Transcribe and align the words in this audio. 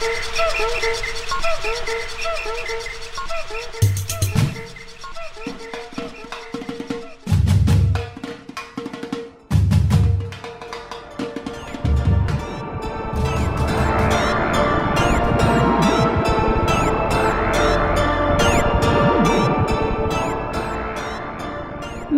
Thank 0.00 0.38
you. 3.82 3.97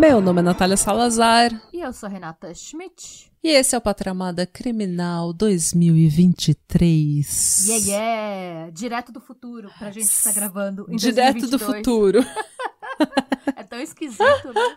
Meu 0.01 0.21
nome 0.21 0.41
é 0.41 0.43
Natália 0.43 0.77
Salazar. 0.77 1.51
E 1.73 1.81
eu 1.81 1.93
sou 1.93 2.09
Renata 2.09 2.53
Schmidt. 2.55 3.31
E 3.45 3.49
esse 3.51 3.75
é 3.75 3.79
o 3.79 3.81
Patramada 3.81 4.47
Criminal 4.47 5.33
2023. 5.35 7.67
Yeah, 7.69 7.87
yeah! 7.87 8.71
Direto 8.71 9.11
do 9.13 9.21
futuro, 9.21 9.69
pra 9.79 9.91
gente 9.91 10.05
estar 10.07 10.33
gravando 10.33 10.87
em 10.89 10.97
Direto 10.97 11.41
2022. 11.41 11.51
do 11.51 11.59
futuro. 11.59 12.25
É 13.57 13.63
tão 13.63 13.81
esquisito, 13.81 14.53
né? 14.55 14.77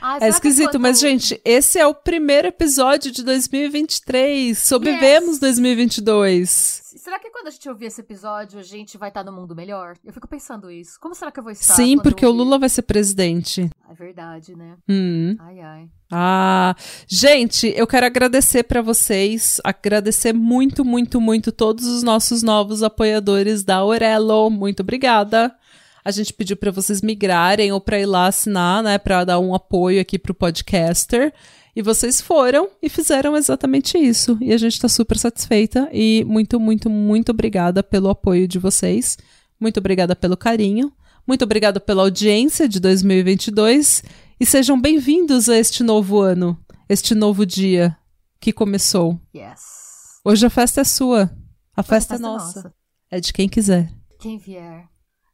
Ah, 0.00 0.18
É 0.20 0.28
esquisito, 0.28 0.70
quando- 0.72 0.82
mas, 0.82 0.98
gente, 1.00 1.40
esse 1.44 1.78
é 1.78 1.86
o 1.86 1.94
primeiro 1.94 2.48
episódio 2.48 3.10
de 3.10 3.22
2023. 3.24 4.58
Sobrevivemos 4.58 5.30
Yes. 5.36 5.40
2022. 5.40 6.82
Será 7.08 7.18
que 7.18 7.30
quando 7.30 7.46
a 7.46 7.50
gente 7.50 7.66
ouvir 7.66 7.86
esse 7.86 8.02
episódio, 8.02 8.60
a 8.60 8.62
gente 8.62 8.98
vai 8.98 9.08
estar 9.08 9.24
no 9.24 9.32
mundo 9.32 9.56
melhor? 9.56 9.96
Eu 10.04 10.12
fico 10.12 10.28
pensando 10.28 10.70
isso. 10.70 11.00
Como 11.00 11.14
será 11.14 11.32
que 11.32 11.40
eu 11.40 11.42
vou 11.42 11.50
estar? 11.50 11.72
Sim, 11.72 11.96
porque 11.96 12.26
o? 12.26 12.30
Lula 12.30 12.58
vai 12.58 12.68
ser 12.68 12.82
presidente. 12.82 13.70
É 13.88 13.94
verdade, 13.94 14.54
né? 14.54 14.76
Hum. 14.86 15.34
Ai, 15.38 15.58
ai. 15.58 15.88
Ah, 16.12 16.76
gente, 17.06 17.72
eu 17.74 17.86
quero 17.86 18.04
agradecer 18.04 18.62
pra 18.64 18.82
vocês, 18.82 19.58
agradecer 19.64 20.34
muito, 20.34 20.84
muito, 20.84 21.18
muito 21.18 21.50
todos 21.50 21.86
os 21.86 22.02
nossos 22.02 22.42
novos 22.42 22.82
apoiadores 22.82 23.64
da 23.64 23.76
Aurelo. 23.76 24.50
Muito 24.50 24.80
obrigada. 24.80 25.56
A 26.04 26.10
gente 26.10 26.34
pediu 26.34 26.58
pra 26.58 26.70
vocês 26.70 27.00
migrarem 27.00 27.72
ou 27.72 27.80
pra 27.80 27.98
ir 27.98 28.04
lá 28.04 28.26
assinar, 28.26 28.82
né, 28.82 28.98
Pra 28.98 29.24
dar 29.24 29.38
um 29.38 29.54
apoio 29.54 29.98
aqui 29.98 30.18
pro 30.18 30.34
podcaster. 30.34 31.32
E 31.78 31.82
vocês 31.82 32.20
foram 32.20 32.70
e 32.82 32.88
fizeram 32.88 33.36
exatamente 33.36 33.96
isso. 33.96 34.36
E 34.40 34.52
a 34.52 34.56
gente 34.58 34.80
tá 34.80 34.88
super 34.88 35.16
satisfeita 35.16 35.88
e 35.92 36.24
muito, 36.24 36.58
muito, 36.58 36.90
muito 36.90 37.30
obrigada 37.30 37.84
pelo 37.84 38.10
apoio 38.10 38.48
de 38.48 38.58
vocês. 38.58 39.16
Muito 39.60 39.78
obrigada 39.78 40.16
pelo 40.16 40.36
carinho. 40.36 40.92
Muito 41.24 41.44
obrigada 41.44 41.78
pela 41.78 42.02
audiência 42.02 42.68
de 42.68 42.80
2022 42.80 44.02
e 44.40 44.44
sejam 44.44 44.80
bem-vindos 44.80 45.48
a 45.48 45.56
este 45.56 45.84
novo 45.84 46.18
ano, 46.18 46.58
este 46.88 47.14
novo 47.14 47.46
dia 47.46 47.96
que 48.40 48.52
começou. 48.52 49.16
Yes. 49.32 50.18
Hoje 50.24 50.46
a 50.46 50.50
festa 50.50 50.80
é 50.80 50.84
sua, 50.84 51.30
a 51.76 51.82
festa, 51.84 52.14
é 52.14 52.18
festa 52.18 52.18
nossa. 52.18 52.74
É 53.08 53.20
de 53.20 53.32
quem 53.32 53.48
quiser. 53.48 53.88
Quem 54.18 54.36
vier. 54.36 54.88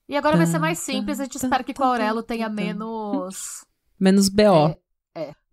E 0.06 0.14
agora 0.14 0.36
vai 0.36 0.44
ser 0.44 0.58
mais 0.58 0.78
simples, 0.78 1.20
a 1.20 1.24
gente 1.24 1.38
tan, 1.38 1.46
espera 1.46 1.64
que 1.64 1.72
com 1.72 1.84
tan, 1.84 1.88
a 1.88 1.92
Aurelo 1.92 2.22
tenha 2.22 2.50
menos. 2.50 3.64
Menos 3.98 4.28
BO. 4.28 4.42
É, 4.42 4.70
é. 4.72 4.83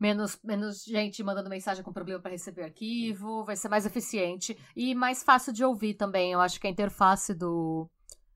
Menos, 0.02 0.39
menos 0.44 0.83
gente 0.83 1.21
mandando 1.21 1.47
mensagem 1.47 1.83
com 1.83 1.94
problema 1.94 2.19
para 2.19 2.31
receber 2.31 2.63
arquivo, 2.63 3.44
vai 3.44 3.55
ser 3.55 3.69
mais 3.69 3.85
eficiente 3.85 4.57
e 4.75 4.95
mais 4.95 5.21
fácil 5.21 5.53
de 5.53 5.63
ouvir 5.63 5.94
também. 5.94 6.31
Eu 6.31 6.41
acho 6.41 6.59
que 6.59 6.66
a 6.66 6.71
interface 6.71 7.35
do 7.35 7.88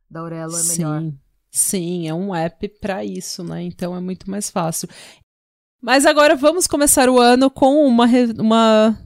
da 0.07 0.19
Aurelo 0.19 0.55
é 0.55 0.63
melhor. 0.63 1.01
Sim, 1.01 1.19
sim, 1.49 2.07
é 2.07 2.13
um 2.13 2.35
app 2.35 2.69
pra 2.79 3.03
isso, 3.03 3.43
né? 3.43 3.63
Então 3.63 3.95
é 3.95 3.99
muito 3.99 4.29
mais 4.29 4.47
fácil. 4.51 4.87
Mas 5.81 6.05
agora 6.05 6.35
vamos 6.35 6.67
começar 6.67 7.09
o 7.09 7.19
ano 7.19 7.49
com 7.49 7.83
uma, 7.87 8.05
uma, 8.37 8.97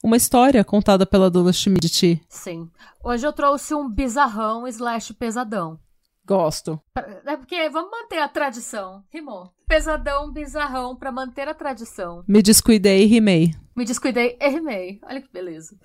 uma 0.00 0.16
história 0.16 0.62
contada 0.62 1.04
pela 1.04 1.28
dona 1.28 1.52
Schmidt. 1.52 2.24
Sim. 2.28 2.70
Hoje 3.02 3.26
eu 3.26 3.32
trouxe 3.32 3.74
um 3.74 3.90
bizarrão 3.90 4.68
slash 4.68 5.12
pesadão. 5.14 5.80
Gosto. 6.24 6.80
É 7.26 7.36
porque 7.36 7.68
vamos 7.70 7.90
manter 7.90 8.20
a 8.20 8.28
tradição. 8.28 9.04
Rimou. 9.12 9.53
Pesadão, 9.68 10.30
bizarrão 10.32 10.94
pra 10.94 11.10
manter 11.10 11.48
a 11.48 11.54
tradição. 11.54 12.22
Me 12.28 12.42
descuidei 12.42 13.02
e 13.02 13.06
rimei. 13.06 13.54
Me 13.74 13.84
descuidei 13.84 14.36
e 14.40 14.48
rimei. 14.48 15.00
Olha 15.02 15.20
que 15.20 15.28
beleza. 15.32 15.76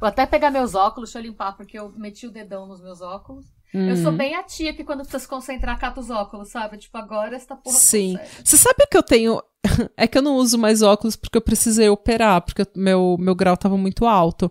Vou 0.00 0.08
até 0.08 0.26
pegar 0.26 0.50
meus 0.50 0.74
óculos, 0.74 1.10
deixa 1.10 1.18
eu 1.26 1.30
limpar, 1.30 1.56
porque 1.56 1.78
eu 1.78 1.92
meti 1.96 2.26
o 2.26 2.30
dedão 2.30 2.66
nos 2.66 2.80
meus 2.82 3.00
óculos. 3.00 3.46
Eu 3.74 3.96
sou 3.96 4.10
Hum. 4.10 4.16
bem 4.16 4.34
a 4.34 4.42
tia 4.42 4.72
que 4.72 4.82
quando 4.84 5.00
precisa 5.00 5.18
se 5.18 5.28
concentrar, 5.28 5.78
cata 5.78 6.00
os 6.00 6.08
óculos, 6.08 6.48
sabe? 6.48 6.78
Tipo, 6.78 6.96
agora 6.96 7.36
esta 7.36 7.54
porra 7.54 7.76
Sim. 7.76 8.16
consegue. 8.16 8.44
Você 8.44 8.56
sabe 8.56 8.86
que 8.90 8.96
eu 8.96 9.02
tenho. 9.02 9.42
É 9.96 10.06
que 10.06 10.16
eu 10.16 10.22
não 10.22 10.36
uso 10.36 10.56
mais 10.56 10.80
óculos 10.80 11.16
porque 11.16 11.36
eu 11.36 11.42
precisei 11.42 11.88
operar, 11.88 12.40
porque 12.40 12.62
eu- 12.62 12.66
meu, 12.76 13.16
meu 13.18 13.34
grau 13.34 13.56
tava 13.56 13.76
muito 13.76 14.06
alto. 14.06 14.50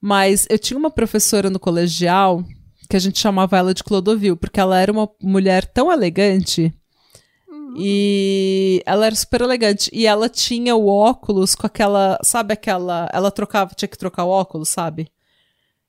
Mas 0.00 0.46
eu 0.50 0.58
tinha 0.58 0.78
uma 0.78 0.90
professora 0.90 1.48
no 1.50 1.58
colegial 1.58 2.44
que 2.88 2.96
a 2.96 2.98
gente 3.00 3.18
chamava 3.18 3.56
ela 3.56 3.72
de 3.72 3.82
Clodovil, 3.82 4.36
porque 4.36 4.60
ela 4.60 4.78
era 4.78 4.92
uma 4.92 5.08
mulher 5.22 5.64
tão 5.64 5.90
elegante. 5.90 6.72
E 7.76 8.82
ela 8.84 9.06
era 9.06 9.14
super 9.14 9.40
elegante. 9.40 9.90
E 9.92 10.06
ela 10.06 10.28
tinha 10.28 10.74
o 10.76 10.86
óculos 10.88 11.54
com 11.54 11.66
aquela. 11.66 12.18
Sabe 12.22 12.52
aquela. 12.54 13.08
Ela 13.12 13.30
trocava, 13.30 13.74
tinha 13.74 13.88
que 13.88 13.98
trocar 13.98 14.24
o 14.24 14.28
óculos, 14.30 14.68
sabe? 14.68 15.08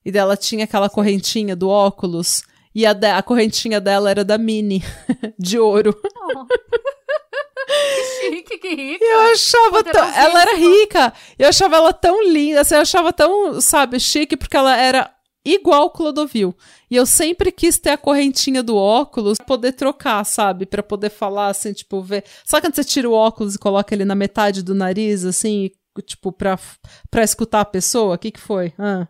E 0.06 0.12
dela 0.12 0.36
tinha 0.38 0.66
aquela 0.66 0.90
correntinha 0.90 1.56
do 1.56 1.70
óculos. 1.70 2.44
E 2.76 2.86
a, 2.86 2.94
de- 2.94 3.08
a 3.08 3.22
correntinha 3.22 3.80
dela 3.80 4.10
era 4.10 4.24
da 4.26 4.38
Mini, 4.38 4.84
de 5.38 5.60
ouro. 5.60 5.96
Oh. 6.36 6.46
que 7.68 8.04
chique, 8.30 8.58
que 8.58 8.76
rica. 8.76 9.06
Eu 9.06 9.20
achava 9.32 9.84
tão. 9.84 10.04
Ela 10.14 10.42
era 10.42 10.56
rica. 10.58 11.14
Eu 11.38 11.50
achava 11.50 11.76
ela 11.76 11.94
tão 11.94 12.24
linda. 12.28 12.62
Assim, 12.62 12.76
eu 12.76 12.82
achava 12.82 13.14
tão, 13.14 13.62
sabe, 13.62 14.00
chique, 14.00 14.36
porque 14.36 14.58
ela 14.58 14.76
era 14.78 15.10
igual 15.46 15.90
Clodovil. 15.90 16.56
E 16.90 16.96
eu 16.96 17.06
sempre 17.06 17.52
quis 17.52 17.78
ter 17.78 17.92
a 17.92 17.98
correntinha 17.98 18.64
do 18.64 18.76
óculos 18.76 19.38
pra 19.38 19.46
poder 19.46 19.74
trocar, 19.74 20.24
sabe? 20.26 20.66
Pra 20.66 20.84
poder 20.84 21.10
falar, 21.10 21.48
assim, 21.48 21.74
tipo, 21.74 22.02
ver. 22.02 22.24
Sabe 22.46 22.62
quando 22.62 22.76
você 22.76 22.84
tira 22.84 23.10
o 23.10 23.14
óculos 23.14 23.56
e 23.56 23.60
coloca 23.60 23.94
ele 23.94 24.06
na 24.06 24.16
metade 24.16 24.64
do 24.64 24.74
nariz, 24.76 25.26
assim, 25.26 25.70
tipo, 26.06 26.32
pra, 26.32 26.58
pra 27.10 27.24
escutar 27.24 27.62
a 27.62 27.66
pessoa? 27.66 28.16
O 28.16 28.18
que 28.18 28.32
que 28.32 28.40
foi? 28.40 28.74
Ah. 28.78 29.08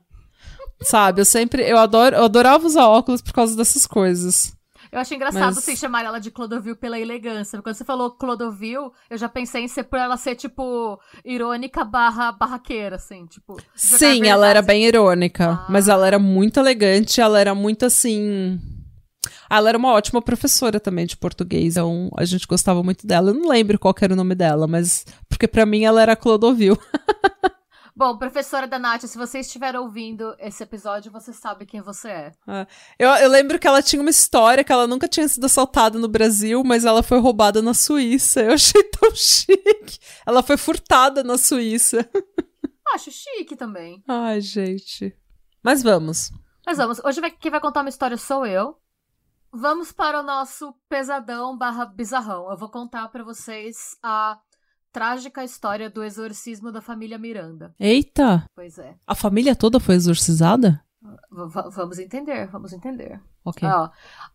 Sabe, 0.82 1.22
eu 1.22 1.26
sempre. 1.26 1.64
Eu, 1.64 1.78
adoro, 1.78 2.16
eu 2.16 2.24
adorava 2.24 2.66
usar 2.66 2.88
óculos 2.88 3.22
por 3.22 3.34
causa 3.34 3.56
dessas 3.56 3.88
coisas. 3.88 4.54
Eu 4.94 5.00
achei 5.00 5.18
engraçado 5.18 5.56
Mas- 5.56 5.56
vocês 5.56 5.80
chamarem 5.80 6.08
ela 6.08 6.20
de 6.20 6.30
Clodovil 6.30 6.76
pela 6.76 7.00
elegância. 7.00 7.60
Quando 7.64 7.76
você 7.76 7.84
falou 7.84 8.12
Clodovil, 8.12 8.94
eu 9.10 9.18
já 9.18 9.28
pensei 9.28 9.64
em 9.64 9.68
ser 9.68 9.86
por 9.86 9.98
ela 9.98 10.16
ser, 10.18 10.36
tipo, 10.36 11.00
irônica 11.26 11.84
barra 11.84 12.32
barraqueira, 12.32 12.98
assim, 12.98 13.26
tipo. 13.26 13.58
Sim, 13.76 14.28
ela 14.28 14.48
era 14.48 14.62
bem 14.62 14.86
irônica, 14.86 15.50
Ah. 15.50 15.66
mas 15.68 15.88
ela 15.88 16.06
era 16.06 16.20
muito 16.20 16.60
elegante, 16.60 17.20
ela 17.20 17.40
era 17.40 17.56
muito 17.56 17.86
assim. 17.88 18.60
Ela 19.50 19.70
era 19.70 19.78
uma 19.78 19.92
ótima 19.94 20.22
professora 20.22 20.80
também 20.80 21.06
de 21.06 21.16
português, 21.18 21.74
então 21.76 22.10
a 22.18 22.26
gente 22.26 22.46
gostava 22.48 22.82
muito 22.84 23.06
dela. 23.08 23.30
Eu 23.32 23.34
não 23.36 23.50
lembro 23.50 23.80
qual 23.80 23.94
era 24.02 24.14
o 24.14 24.18
nome 24.18 24.36
dela, 24.36 24.68
mas 24.68 25.06
porque 25.30 25.48
pra 25.48 25.66
mim 25.66 25.84
ela 25.86 26.02
era 26.02 26.16
Clodovil. 26.16 26.78
Bom, 27.96 28.18
professora 28.18 28.66
da 28.68 28.80
Nath, 28.80 29.04
se 29.04 29.18
você 29.18 29.40
estiver 29.40 29.76
ouvindo 29.76 30.36
esse 30.40 30.64
episódio, 30.64 31.12
você 31.12 31.32
sabe 31.32 31.66
quem 31.66 31.80
você 31.82 32.10
é. 32.10 32.32
Eu, 32.98 33.08
eu 33.10 33.30
lembro 33.30 33.60
que 33.60 33.68
ela 33.68 33.84
tinha 33.84 34.02
uma 34.02 34.10
história 34.10 34.64
que 34.64 34.72
ela 34.72 34.88
nunca 34.88 35.08
tinha 35.08 35.28
sido 35.28 35.46
assaltada 35.46 36.00
no 36.00 36.08
Brasil, 36.08 36.64
mas 36.64 36.86
ela 36.86 37.04
foi 37.04 37.20
roubada 37.20 37.62
na 37.62 37.74
Suíça. 37.74 38.42
Eu 38.42 38.54
achei 38.54 38.84
tão 38.86 39.12
chique. 39.16 40.00
Ela 40.26 40.42
foi 40.42 40.58
furtada 40.58 41.24
na 41.24 41.38
Suíça. 41.38 42.10
Acho 42.96 43.12
chique 43.12 43.56
também. 43.56 44.04
Ai, 44.08 44.42
gente. 44.42 45.16
Mas 45.64 45.84
vamos. 45.84 46.32
Mas 46.66 46.78
vamos, 46.78 47.00
hoje 47.04 47.22
vai- 47.22 47.30
quem 47.32 47.52
vai 47.52 47.60
contar 47.60 47.82
uma 47.82 47.90
história 47.90 48.18
sou 48.18 48.46
eu. 48.46 48.76
Vamos 49.52 49.92
para 49.92 50.20
o 50.20 50.24
nosso 50.24 50.74
pesadão 50.90 51.56
barra 51.56 51.86
bizarrão. 51.86 52.50
Eu 52.50 52.58
vou 52.58 52.70
contar 52.70 53.08
pra 53.10 53.24
vocês 53.24 53.96
a 54.02 54.40
trágica 54.94 55.44
história 55.44 55.90
do 55.90 56.04
exorcismo 56.04 56.72
da 56.72 56.80
família 56.82 57.18
Miranda. 57.18 57.74
Eita! 57.80 58.46
Pois 58.56 58.78
é. 58.78 58.96
A 59.06 59.16
família 59.16 59.56
toda 59.56 59.80
foi 59.80 59.96
exorcizada? 59.96 60.82
V- 61.02 61.70
vamos 61.72 62.00
entender, 62.00 62.48
vamos 62.48 62.72
entender. 62.72 63.20
Ok. 63.44 63.68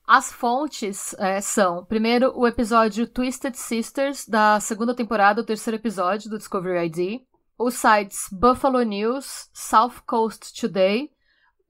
As 0.06 0.30
fontes 0.32 1.14
é, 1.18 1.40
são, 1.40 1.84
primeiro, 1.84 2.32
o 2.36 2.46
episódio 2.46 3.06
Twisted 3.06 3.54
Sisters, 3.54 4.26
da 4.28 4.60
segunda 4.60 4.94
temporada, 4.94 5.40
o 5.40 5.44
terceiro 5.46 5.76
episódio 5.78 6.28
do 6.28 6.36
Discovery 6.36 6.86
ID. 6.86 7.20
Os 7.58 7.74
sites 7.74 8.28
Buffalo 8.30 8.82
News, 8.82 9.48
South 9.54 10.02
Coast 10.06 10.52
Today, 10.60 11.10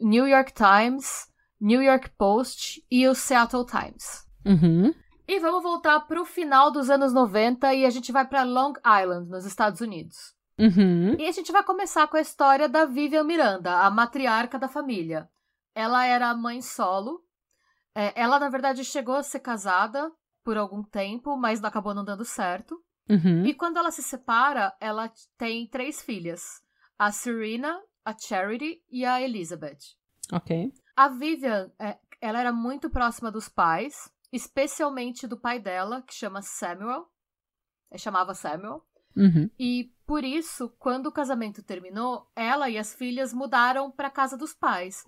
New 0.00 0.26
York 0.26 0.52
Times, 0.52 1.28
New 1.60 1.80
York 1.82 2.10
Post 2.18 2.84
e 2.90 3.06
o 3.08 3.14
Seattle 3.14 3.64
Times. 3.64 4.26
Uhum. 4.44 4.92
E 5.28 5.38
vamos 5.40 5.62
voltar 5.62 6.00
pro 6.00 6.24
final 6.24 6.70
dos 6.70 6.88
anos 6.88 7.12
90 7.12 7.74
e 7.74 7.84
a 7.84 7.90
gente 7.90 8.10
vai 8.10 8.26
pra 8.26 8.44
Long 8.44 8.72
Island, 8.78 9.28
nos 9.28 9.44
Estados 9.44 9.82
Unidos. 9.82 10.34
Uhum. 10.58 11.16
E 11.18 11.26
a 11.26 11.32
gente 11.32 11.52
vai 11.52 11.62
começar 11.62 12.08
com 12.08 12.16
a 12.16 12.20
história 12.22 12.66
da 12.66 12.86
Vivian 12.86 13.24
Miranda, 13.24 13.80
a 13.80 13.90
matriarca 13.90 14.58
da 14.58 14.68
família. 14.68 15.28
Ela 15.74 16.06
era 16.06 16.34
mãe 16.34 16.62
solo. 16.62 17.22
É, 17.94 18.18
ela, 18.18 18.40
na 18.40 18.48
verdade, 18.48 18.82
chegou 18.86 19.16
a 19.16 19.22
ser 19.22 19.40
casada 19.40 20.10
por 20.42 20.56
algum 20.56 20.82
tempo, 20.82 21.36
mas 21.36 21.62
acabou 21.62 21.94
não 21.94 22.06
dando 22.06 22.24
certo. 22.24 22.82
Uhum. 23.06 23.44
E 23.44 23.52
quando 23.52 23.76
ela 23.76 23.90
se 23.90 24.02
separa, 24.02 24.74
ela 24.80 25.12
tem 25.36 25.66
três 25.66 26.00
filhas: 26.00 26.62
a 26.98 27.12
Serena, 27.12 27.78
a 28.02 28.16
Charity 28.16 28.82
e 28.90 29.04
a 29.04 29.20
Elizabeth. 29.20 29.94
Ok. 30.32 30.72
A 30.96 31.08
Vivian, 31.08 31.70
é, 31.78 31.98
ela 32.18 32.40
era 32.40 32.52
muito 32.52 32.88
próxima 32.88 33.30
dos 33.30 33.46
pais, 33.46 34.10
especialmente 34.32 35.26
do 35.26 35.36
pai 35.38 35.58
dela, 35.58 36.02
que 36.02 36.14
chama 36.14 36.42
Samuel. 36.42 37.06
É, 37.90 37.96
chamava 37.98 38.34
Samuel. 38.34 38.84
Uhum. 39.16 39.50
E 39.58 39.92
por 40.06 40.22
isso, 40.24 40.68
quando 40.78 41.06
o 41.06 41.12
casamento 41.12 41.62
terminou, 41.62 42.30
ela 42.36 42.68
e 42.68 42.78
as 42.78 42.94
filhas 42.94 43.32
mudaram 43.32 43.90
para 43.90 44.10
casa 44.10 44.36
dos 44.36 44.54
pais. 44.54 45.04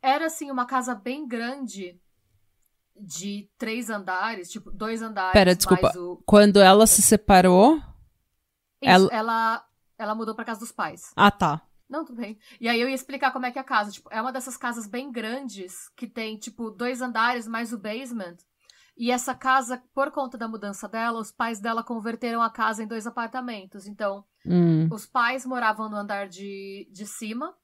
Era 0.00 0.26
assim 0.26 0.50
uma 0.50 0.66
casa 0.66 0.94
bem 0.94 1.26
grande, 1.26 2.00
de 2.96 3.50
três 3.58 3.90
andares, 3.90 4.50
tipo 4.50 4.70
dois 4.70 5.02
andares. 5.02 5.32
Pera, 5.32 5.54
desculpa. 5.54 5.92
o... 5.98 6.22
Quando 6.24 6.60
ela 6.60 6.86
se 6.86 7.02
separou. 7.02 7.76
Isso, 7.76 7.84
Ela- 8.82 9.08
ela... 9.12 9.66
ela 9.98 10.14
mudou 10.14 10.34
pra 10.34 10.44
casa 10.44 10.60
dos 10.60 10.70
pais. 10.72 11.12
Ah, 11.16 11.30
tá. 11.30 11.60
Não, 11.94 12.04
tudo 12.04 12.16
bem. 12.16 12.36
E 12.60 12.68
aí 12.68 12.80
eu 12.80 12.88
ia 12.88 12.94
explicar 12.94 13.30
como 13.32 13.46
é 13.46 13.52
que 13.52 13.58
é 13.58 13.60
a 13.60 13.64
casa. 13.64 13.92
Tipo, 13.92 14.08
é 14.12 14.20
uma 14.20 14.32
dessas 14.32 14.56
casas 14.56 14.84
bem 14.88 15.12
grandes 15.12 15.88
que 15.90 16.08
tem, 16.08 16.36
tipo, 16.36 16.68
dois 16.68 17.00
andares 17.00 17.46
mais 17.46 17.72
o 17.72 17.78
basement. 17.78 18.36
E 18.96 19.12
essa 19.12 19.32
casa, 19.32 19.80
por 19.94 20.10
conta 20.10 20.36
da 20.36 20.48
mudança 20.48 20.88
dela, 20.88 21.20
os 21.20 21.30
pais 21.30 21.60
dela 21.60 21.84
converteram 21.84 22.42
a 22.42 22.50
casa 22.50 22.82
em 22.82 22.86
dois 22.88 23.06
apartamentos. 23.06 23.86
Então, 23.86 24.24
Hum. 24.44 24.88
os 24.92 25.06
pais 25.06 25.46
moravam 25.46 25.88
no 25.88 25.96
andar 25.96 26.26
de, 26.28 26.88
de 26.90 27.06
cima. 27.06 27.54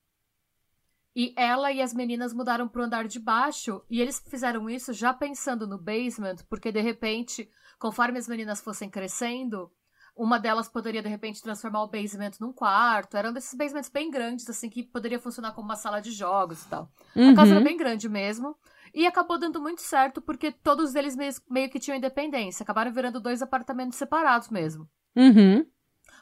E 1.15 1.35
ela 1.37 1.73
e 1.73 1.82
as 1.82 1.93
meninas 1.93 2.32
mudaram 2.32 2.69
pro 2.69 2.85
andar 2.85 3.09
de 3.09 3.19
baixo. 3.19 3.82
E 3.91 4.00
eles 4.00 4.23
fizeram 4.31 4.71
isso 4.71 4.93
já 4.93 5.12
pensando 5.12 5.67
no 5.67 5.77
basement, 5.77 6.37
porque 6.49 6.71
de 6.71 6.81
repente, 6.81 7.50
conforme 7.81 8.17
as 8.17 8.29
meninas 8.29 8.61
fossem 8.61 8.88
crescendo, 8.88 9.73
uma 10.17 10.39
delas 10.39 10.69
poderia 10.69 11.03
de 11.03 11.09
repente 11.09 11.43
transformar 11.43 11.83
o 11.83 11.89
basement 11.89 12.33
num 12.41 12.53
quarto. 12.53 13.17
Era 13.17 13.31
um 13.31 13.33
desses 13.33 13.55
basements 13.55 13.89
bem 13.91 14.11
grandes, 14.11 14.49
assim, 14.49 14.69
que 14.69 14.83
poderia 14.83 15.19
funcionar 15.19 15.53
como 15.53 15.67
uma 15.67 15.77
sala 15.77 16.01
de 16.01 16.11
jogos 16.11 16.62
e 16.65 16.69
tal. 16.69 16.91
A 17.17 17.35
casa 17.35 17.53
era 17.53 17.59
Uhum. 17.61 17.65
bem 17.65 17.77
grande 17.77 18.09
mesmo. 18.09 18.57
E 18.93 19.07
acabou 19.07 19.39
dando 19.39 19.61
muito 19.61 19.81
certo, 19.83 20.21
porque 20.21 20.51
todos 20.51 20.95
eles 20.95 21.17
meio 21.49 21.71
que 21.71 21.79
tinham 21.79 21.97
independência. 21.97 22.62
Acabaram 22.65 22.93
virando 22.93 23.21
dois 23.21 23.41
apartamentos 23.41 23.97
separados 23.97 24.49
mesmo. 24.49 24.89
Uhum. 25.17 25.65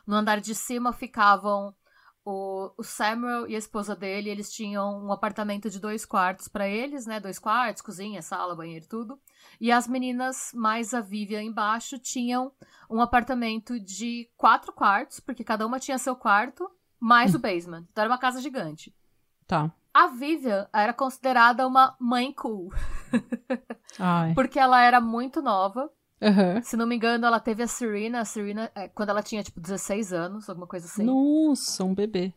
No 0.06 0.16
andar 0.16 0.40
de 0.40 0.54
cima 0.54 0.92
ficavam 0.92 1.74
o, 2.24 2.72
o 2.76 2.82
Samuel 2.82 3.48
e 3.48 3.54
a 3.54 3.58
esposa 3.58 3.96
dele. 3.96 4.30
Eles 4.30 4.52
tinham 4.52 5.04
um 5.04 5.12
apartamento 5.12 5.70
de 5.70 5.80
dois 5.80 6.04
quartos 6.04 6.48
pra 6.48 6.68
eles, 6.68 7.06
né? 7.06 7.20
Dois 7.20 7.38
quartos, 7.38 7.82
cozinha, 7.82 8.22
sala, 8.22 8.54
banheiro, 8.54 8.86
tudo. 8.88 9.20
E 9.60 9.72
as 9.72 9.88
meninas, 9.88 10.52
mais 10.54 10.94
a 10.94 11.00
Vivian 11.00 11.42
embaixo, 11.42 11.98
tinham 11.98 12.52
um 12.90 13.00
apartamento 13.00 13.78
de 13.80 14.30
quatro 14.36 14.72
quartos, 14.72 15.20
porque 15.20 15.44
cada 15.44 15.66
uma 15.66 15.80
tinha 15.80 15.98
seu 15.98 16.14
quarto, 16.14 16.70
mais 17.00 17.34
o 17.34 17.38
basement. 17.38 17.86
Então 17.90 18.04
era 18.04 18.12
uma 18.12 18.18
casa 18.18 18.40
gigante. 18.40 18.94
Tá. 19.46 19.72
A 19.92 20.06
Vivian 20.08 20.68
era 20.72 20.92
considerada 20.92 21.66
uma 21.66 21.96
mãe 21.98 22.32
cool, 22.32 22.70
porque 24.34 24.58
ela 24.58 24.82
era 24.82 25.00
muito 25.00 25.42
nova. 25.42 25.90
Aham. 26.20 26.60
Se 26.62 26.76
não 26.76 26.86
me 26.86 26.96
engano, 26.96 27.24
ela 27.26 27.38
teve 27.40 27.62
a 27.62 27.66
Serena, 27.68 28.20
a 28.20 28.24
Serena 28.24 28.70
é, 28.74 28.88
quando 28.88 29.10
ela 29.10 29.22
tinha, 29.22 29.42
tipo, 29.42 29.60
16 29.60 30.12
anos, 30.12 30.48
alguma 30.48 30.66
coisa 30.66 30.86
assim. 30.86 31.04
Nossa, 31.04 31.84
um 31.84 31.94
bebê. 31.94 32.34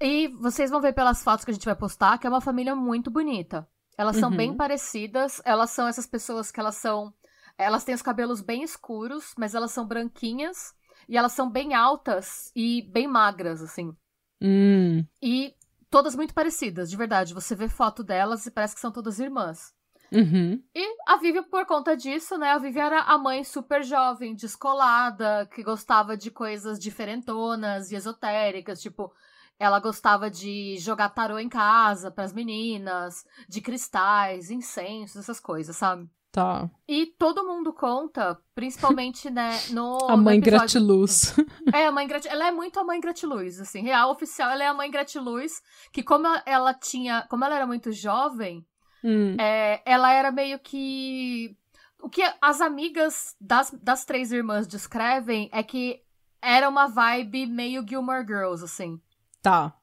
E 0.00 0.28
vocês 0.40 0.70
vão 0.70 0.80
ver 0.80 0.92
pelas 0.92 1.22
fotos 1.22 1.44
que 1.44 1.50
a 1.50 1.54
gente 1.54 1.64
vai 1.64 1.76
postar 1.76 2.18
que 2.18 2.26
é 2.26 2.30
uma 2.30 2.40
família 2.40 2.74
muito 2.74 3.10
bonita. 3.10 3.68
Elas 3.96 4.16
são 4.16 4.30
Uhum. 4.30 4.36
bem 4.36 4.54
parecidas, 4.56 5.40
elas 5.44 5.70
são 5.70 5.86
essas 5.86 6.06
pessoas 6.06 6.50
que 6.50 6.58
elas 6.58 6.74
são. 6.76 7.14
Elas 7.56 7.84
têm 7.84 7.94
os 7.94 8.02
cabelos 8.02 8.40
bem 8.40 8.62
escuros, 8.64 9.32
mas 9.38 9.54
elas 9.54 9.70
são 9.70 9.86
branquinhas. 9.86 10.74
E 11.08 11.16
elas 11.16 11.32
são 11.32 11.48
bem 11.50 11.74
altas 11.74 12.50
e 12.56 12.82
bem 12.90 13.06
magras, 13.06 13.60
assim. 13.62 13.94
Hum. 14.40 15.04
E 15.22 15.54
todas 15.90 16.14
muito 16.16 16.32
parecidas, 16.34 16.90
de 16.90 16.96
verdade. 16.96 17.34
Você 17.34 17.54
vê 17.54 17.68
foto 17.68 18.02
delas 18.02 18.46
e 18.46 18.50
parece 18.50 18.74
que 18.74 18.80
são 18.80 18.90
todas 18.90 19.20
irmãs. 19.20 19.72
Uhum. 20.12 20.62
E 20.74 20.96
a 21.06 21.16
Vivian, 21.16 21.42
por 21.44 21.64
conta 21.66 21.96
disso, 21.96 22.36
né? 22.36 22.50
A 22.50 22.58
Vivian 22.58 22.84
era 22.84 23.00
a 23.02 23.16
mãe 23.18 23.42
super 23.44 23.82
jovem, 23.82 24.34
descolada, 24.34 25.48
que 25.54 25.62
gostava 25.62 26.16
de 26.16 26.30
coisas 26.30 26.78
diferentonas 26.78 27.90
e 27.90 27.96
esotéricas, 27.96 28.80
tipo. 28.80 29.12
Ela 29.58 29.78
gostava 29.78 30.28
de 30.28 30.76
jogar 30.78 31.10
tarô 31.10 31.38
em 31.38 31.48
casa 31.48 32.10
pras 32.10 32.32
meninas, 32.32 33.24
de 33.48 33.60
cristais, 33.60 34.50
incensos, 34.50 35.16
essas 35.16 35.38
coisas, 35.38 35.76
sabe? 35.76 36.08
Tá. 36.32 36.68
E 36.88 37.06
todo 37.18 37.46
mundo 37.46 37.72
conta, 37.74 38.36
principalmente, 38.54 39.30
né, 39.30 39.50
no. 39.70 39.98
A 40.08 40.16
no 40.16 40.22
mãe 40.22 40.38
episódio- 40.38 40.58
gratiluz. 40.58 41.36
é, 41.72 41.86
a 41.86 41.92
mãe 41.92 42.08
Grati... 42.08 42.26
ela 42.26 42.48
é 42.48 42.50
muito 42.50 42.80
a 42.80 42.84
mãe 42.84 42.98
gratiluz, 42.98 43.60
assim, 43.60 43.82
real 43.82 44.10
oficial, 44.10 44.50
ela 44.50 44.64
é 44.64 44.66
a 44.66 44.74
mãe 44.74 44.90
gratiluz, 44.90 45.52
que 45.92 46.02
como 46.02 46.26
ela 46.46 46.72
tinha, 46.74 47.24
como 47.28 47.44
ela 47.44 47.54
era 47.56 47.66
muito 47.66 47.92
jovem, 47.92 48.66
Hum. 49.04 49.36
é, 49.38 49.82
ela 49.84 50.12
era 50.12 50.30
meio 50.30 50.58
que 50.58 51.56
o 52.02 52.08
que 52.08 52.22
as 52.40 52.60
amigas 52.60 53.36
das, 53.40 53.70
das 53.82 54.04
três 54.04 54.32
irmãs 54.32 54.66
descrevem 54.66 55.48
é 55.52 55.62
que 55.62 56.02
era 56.42 56.68
uma 56.68 56.88
vibe 56.88 57.46
meio 57.46 57.86
Gilmore 57.86 58.26
Girls, 58.26 58.64
assim. 58.64 59.00
Tá. 59.40 59.74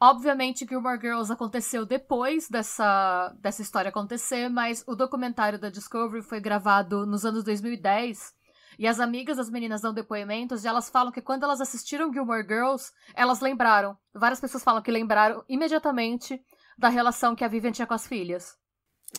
Obviamente, 0.00 0.66
Gilmore 0.68 1.00
Girls 1.00 1.32
aconteceu 1.32 1.84
depois 1.84 2.48
dessa, 2.48 3.34
dessa 3.40 3.62
história 3.62 3.88
acontecer, 3.88 4.48
mas 4.48 4.84
o 4.86 4.94
documentário 4.94 5.58
da 5.58 5.70
Discovery 5.70 6.22
foi 6.22 6.38
gravado 6.38 7.04
nos 7.06 7.24
anos 7.24 7.42
2010. 7.42 8.36
E 8.78 8.86
as 8.86 9.00
amigas 9.00 9.38
das 9.38 9.50
meninas 9.50 9.80
dão 9.80 9.92
depoimentos 9.92 10.62
e 10.62 10.68
elas 10.68 10.88
falam 10.88 11.10
que 11.10 11.20
quando 11.20 11.42
elas 11.42 11.60
assistiram 11.60 12.12
Gilmore 12.12 12.46
Girls, 12.46 12.92
elas 13.12 13.40
lembraram. 13.40 13.98
Várias 14.14 14.40
pessoas 14.40 14.62
falam 14.62 14.80
que 14.82 14.90
lembraram 14.90 15.42
imediatamente 15.48 16.40
da 16.78 16.88
relação 16.88 17.34
que 17.34 17.44
a 17.44 17.48
Vivian 17.48 17.72
tinha 17.72 17.86
com 17.86 17.94
as 17.94 18.06
filhas. 18.06 18.56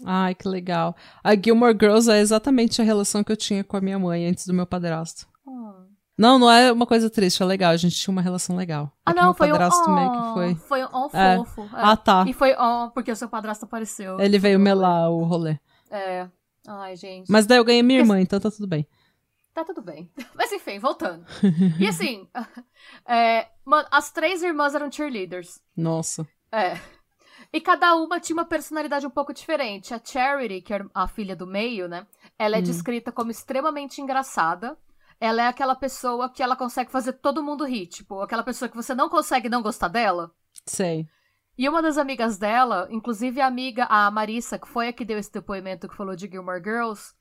Ai, 0.06 0.33
que 0.35 0.47
legal. 0.47 0.95
A 1.23 1.35
Gilmore 1.35 1.73
Girls 1.79 2.09
é 2.09 2.19
exatamente 2.19 2.81
a 2.81 2.85
relação 2.85 3.23
que 3.23 3.31
eu 3.31 3.38
tinha 3.38 3.63
com 3.63 3.75
a 3.75 3.81
minha 3.81 4.00
mãe 4.00 4.25
antes 4.27 4.45
do 4.47 4.53
meu 4.53 4.65
padrasto. 4.65 5.27
Não, 6.17 6.38
não 6.38 6.51
é 6.51 6.69
uma 6.69 6.85
coisa 6.85 7.09
triste, 7.09 7.41
é 7.41 7.45
legal. 7.45 7.71
A 7.71 7.77
gente 7.77 7.95
tinha 7.95 8.11
uma 8.11 8.21
relação 8.21 8.53
legal. 8.56 8.91
Ah, 9.06 9.11
É 9.11 9.13
não, 9.13 9.33
foi 9.33 9.47
um 9.53 9.57
meio 9.95 10.11
que 10.11 10.33
foi. 10.33 10.56
Foi 10.56 10.85
um 10.85 11.09
É. 11.13 11.38
fofo. 11.38 11.61
é. 11.63 11.67
Ah, 11.73 11.95
tá. 11.95 12.25
E 12.27 12.33
foi 12.33 12.53
on 12.57 12.89
porque 12.89 13.09
o 13.11 13.15
seu 13.15 13.29
padrasto 13.29 13.63
apareceu. 13.65 14.19
Ele 14.19 14.38
veio 14.38 14.59
melar 14.59 15.09
o 15.09 15.23
rolê. 15.23 15.57
É. 15.89 16.27
Ai, 16.67 16.95
gente. 16.97 17.31
Mas 17.31 17.45
daí 17.45 17.57
eu 17.57 17.63
ganhei 17.63 17.81
minha 17.81 18.00
irmã, 18.01 18.19
então 18.19 18.38
tá 18.39 18.51
tudo 18.51 18.67
bem. 18.67 18.85
Tá 19.53 19.63
tudo 19.63 19.81
bem. 19.81 20.12
Mas 20.35 20.51
enfim, 20.51 20.77
voltando. 20.77 21.25
e 21.79 21.88
assim, 21.88 22.27
é, 23.07 23.47
mano, 23.65 23.88
as 23.89 24.12
três 24.12 24.44
irmãs 24.44 24.75
eram 24.75 24.91
cheerleaders. 24.91 25.62
Nossa. 25.75 26.27
É. 26.51 26.77
E 27.51 27.60
cada 27.60 27.96
uma 27.96 28.19
tinha 28.19 28.36
uma 28.36 28.46
personalidade 28.46 29.07
um 29.07 29.10
pouco 29.10 29.34
diferente. 29.34 29.94
A 29.94 30.01
Charity, 30.03 30.62
que 30.62 30.74
é 30.74 30.86
a 30.94 31.08
filha 31.08 31.36
do 31.36 31.48
meio, 31.48 31.88
né? 31.88 32.06
Ela 32.38 32.58
é 32.58 32.60
Hum. 32.60 32.63
descrita 32.63 33.12
como 33.12 33.32
extremamente 33.32 34.01
engraçada. 34.01 34.77
Ela 35.20 35.41
é 35.44 35.48
aquela 35.48 35.75
pessoa 35.75 36.29
que 36.29 36.44
ela 36.44 36.56
consegue 36.56 36.91
fazer 36.91 37.13
todo 37.13 37.44
mundo 37.44 37.65
rir. 37.65 37.88
Tipo, 37.88 38.22
aquela 38.22 38.44
pessoa 38.44 38.70
que 38.70 38.75
você 38.75 38.94
não 38.94 39.10
consegue 39.10 39.50
não 39.50 39.62
gostar 39.62 39.88
dela. 39.88 40.32
Sei. 40.65 41.08
E 41.58 41.68
uma 41.68 41.82
das 41.82 41.98
amigas 41.98 42.38
dela, 42.38 42.88
inclusive 42.89 43.41
a 43.41 43.48
amiga, 43.48 43.86
a 43.89 44.10
Marissa, 44.12 44.58
que 44.58 44.68
foi 44.68 44.88
a 44.88 44.94
que 44.94 45.03
deu 45.03 45.18
esse 45.18 45.32
depoimento 45.32 45.89
que 45.89 45.96
falou 45.96 46.15
de 46.15 46.29
Gilmore 46.29 46.63
Girls, 46.63 47.13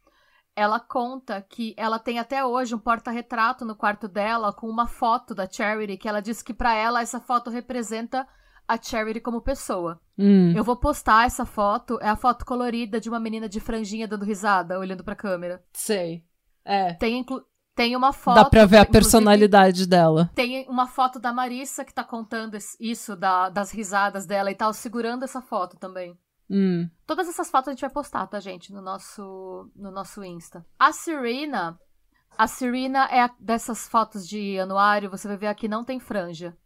ela 0.55 0.79
conta 0.79 1.41
que 1.43 1.75
ela 1.77 1.99
tem 1.99 2.19
até 2.21 2.45
hoje 2.45 2.75
um 2.75 2.79
porta-retrato 2.79 3.65
no 3.65 3.75
quarto 3.75 4.07
dela 4.07 4.53
com 4.53 4.69
uma 4.69 4.87
foto 4.87 5.35
da 5.35 5.49
Charity, 5.51 5.97
que 5.97 6.09
ela 6.09 6.21
disse 6.21 6.45
que 6.45 6.55
pra 6.55 6.75
ela 6.75 7.01
essa 7.01 7.19
foto 7.19 7.51
representa 7.51 8.29
a 8.67 8.81
Charity 8.81 9.21
como 9.21 9.41
pessoa. 9.41 10.01
Hum. 10.19 10.53
Eu 10.57 10.65
vou 10.65 10.77
postar 10.77 11.27
essa 11.27 11.45
foto, 11.47 11.99
é 12.03 12.09
a 12.09 12.17
foto 12.17 12.45
colorida 12.45 13.01
de 13.01 13.09
uma 13.09 13.21
menina 13.21 13.49
de 13.49 13.61
franjinha 13.61 14.09
dando 14.09 14.25
risada, 14.25 14.79
olhando 14.79 15.05
pra 15.05 15.15
câmera. 15.15 15.63
Sei. 15.73 16.25
É. 16.65 16.95
Tem, 16.95 17.25
tem 17.75 17.95
uma 17.95 18.13
foto. 18.13 18.35
Dá 18.35 18.45
pra 18.45 18.67
ver 18.67 18.79
a 18.79 18.85
personalidade 18.85 19.87
dela. 19.87 20.31
Tem 20.35 20.67
uma 20.69 20.87
foto 20.89 21.21
da 21.21 21.33
Marissa 21.33 21.85
que 21.85 21.95
tá 21.95 22.03
contando 22.03 22.59
isso, 22.81 23.15
da- 23.15 23.49
das 23.49 23.71
risadas 23.71 24.27
dela 24.27 24.51
e 24.51 24.55
tal, 24.55 24.73
segurando 24.73 25.23
essa 25.23 25.41
foto 25.41 25.77
também. 25.77 26.19
Hum. 26.51 26.89
Todas 27.07 27.29
essas 27.29 27.51
fotos 27.51 27.69
a 27.69 27.73
gente 27.73 27.81
vai 27.83 27.91
postar, 27.91 28.27
tá, 28.27 28.41
gente? 28.41 28.73
No 28.73 28.81
nosso, 28.83 29.71
no 29.77 29.91
nosso 29.91 30.25
Insta. 30.25 30.65
A 30.79 30.93
Serena. 30.93 31.79
A 32.37 32.47
Serena 32.47 33.05
é 33.11 33.21
a- 33.23 33.31
dessas 33.39 33.87
fotos 33.89 34.27
de 34.27 34.59
anuário, 34.59 35.11
você 35.11 35.29
vai 35.29 35.37
ver 35.37 35.47
aqui, 35.49 35.69
não 35.69 35.85
tem 35.85 36.01
franja. 36.01 36.57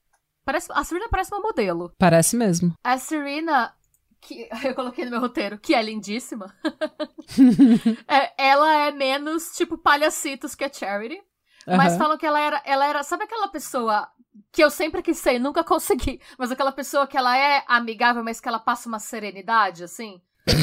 Parece, 0.44 0.68
a 0.72 0.82
Serena 0.84 1.08
parece 1.11 1.32
uma 1.34 1.40
modelo. 1.40 1.92
Parece 1.99 2.37
mesmo. 2.37 2.75
A 2.82 2.99
Serena, 2.99 3.72
que 4.20 4.49
eu 4.64 4.75
coloquei 4.75 5.04
no 5.04 5.11
meu 5.12 5.20
roteiro, 5.20 5.58
que 5.58 5.75
é 5.75 5.82
lindíssima. 5.82 6.54
é, 8.08 8.32
ela 8.50 8.87
é 8.87 8.90
menos, 8.90 9.52
tipo, 9.56 9.78
palhacitos 9.78 10.54
que 10.54 10.64
a 10.64 10.72
Charity. 10.72 11.20
Mas 11.66 11.92
Aham. 11.92 11.99
falam 11.99 12.18
que 12.18 12.26
ela 12.26 12.40
era, 12.40 12.62
ela 12.64 12.87
era. 12.87 13.02
Sabe 13.04 13.25
aquela 13.25 13.46
pessoa 13.49 14.08
que 14.50 14.62
eu 14.62 14.70
sempre 14.70 15.02
quis 15.02 15.18
ser, 15.18 15.38
nunca 15.38 15.62
consegui. 15.64 16.20
Mas 16.38 16.50
aquela 16.50 16.72
pessoa 16.72 17.06
que 17.06 17.16
ela 17.16 17.37
é 17.37 17.62
amigável, 17.66 18.25
mas 18.25 18.40
que 18.40 18.49
ela 18.49 18.58
passa 18.58 18.88
uma 18.88 18.99
serenidade, 18.99 19.84
assim? 19.84 20.20
É, 20.44 20.54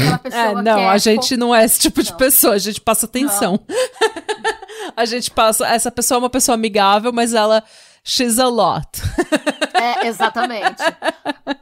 que 0.49 0.61
não, 0.61 0.77
é 0.77 0.89
a 0.89 0.97
gente 0.97 1.37
não 1.37 1.55
é 1.55 1.63
esse 1.63 1.79
tipo 1.79 2.03
de 2.03 2.11
Não. 2.11 2.17
pessoa, 2.17 2.55
a 2.55 2.57
gente 2.57 2.81
passa 2.81 3.05
atenção. 3.05 3.65
a 4.95 5.05
gente 5.05 5.31
passa. 5.31 5.65
Essa 5.65 5.89
pessoa 5.89 6.17
é 6.17 6.19
uma 6.19 6.29
pessoa 6.29 6.55
amigável, 6.55 7.13
mas 7.13 7.33
ela. 7.33 7.63
She's 8.09 8.39
a 8.39 8.47
lot. 8.47 8.89
É, 9.75 10.07
exatamente. 10.07 10.81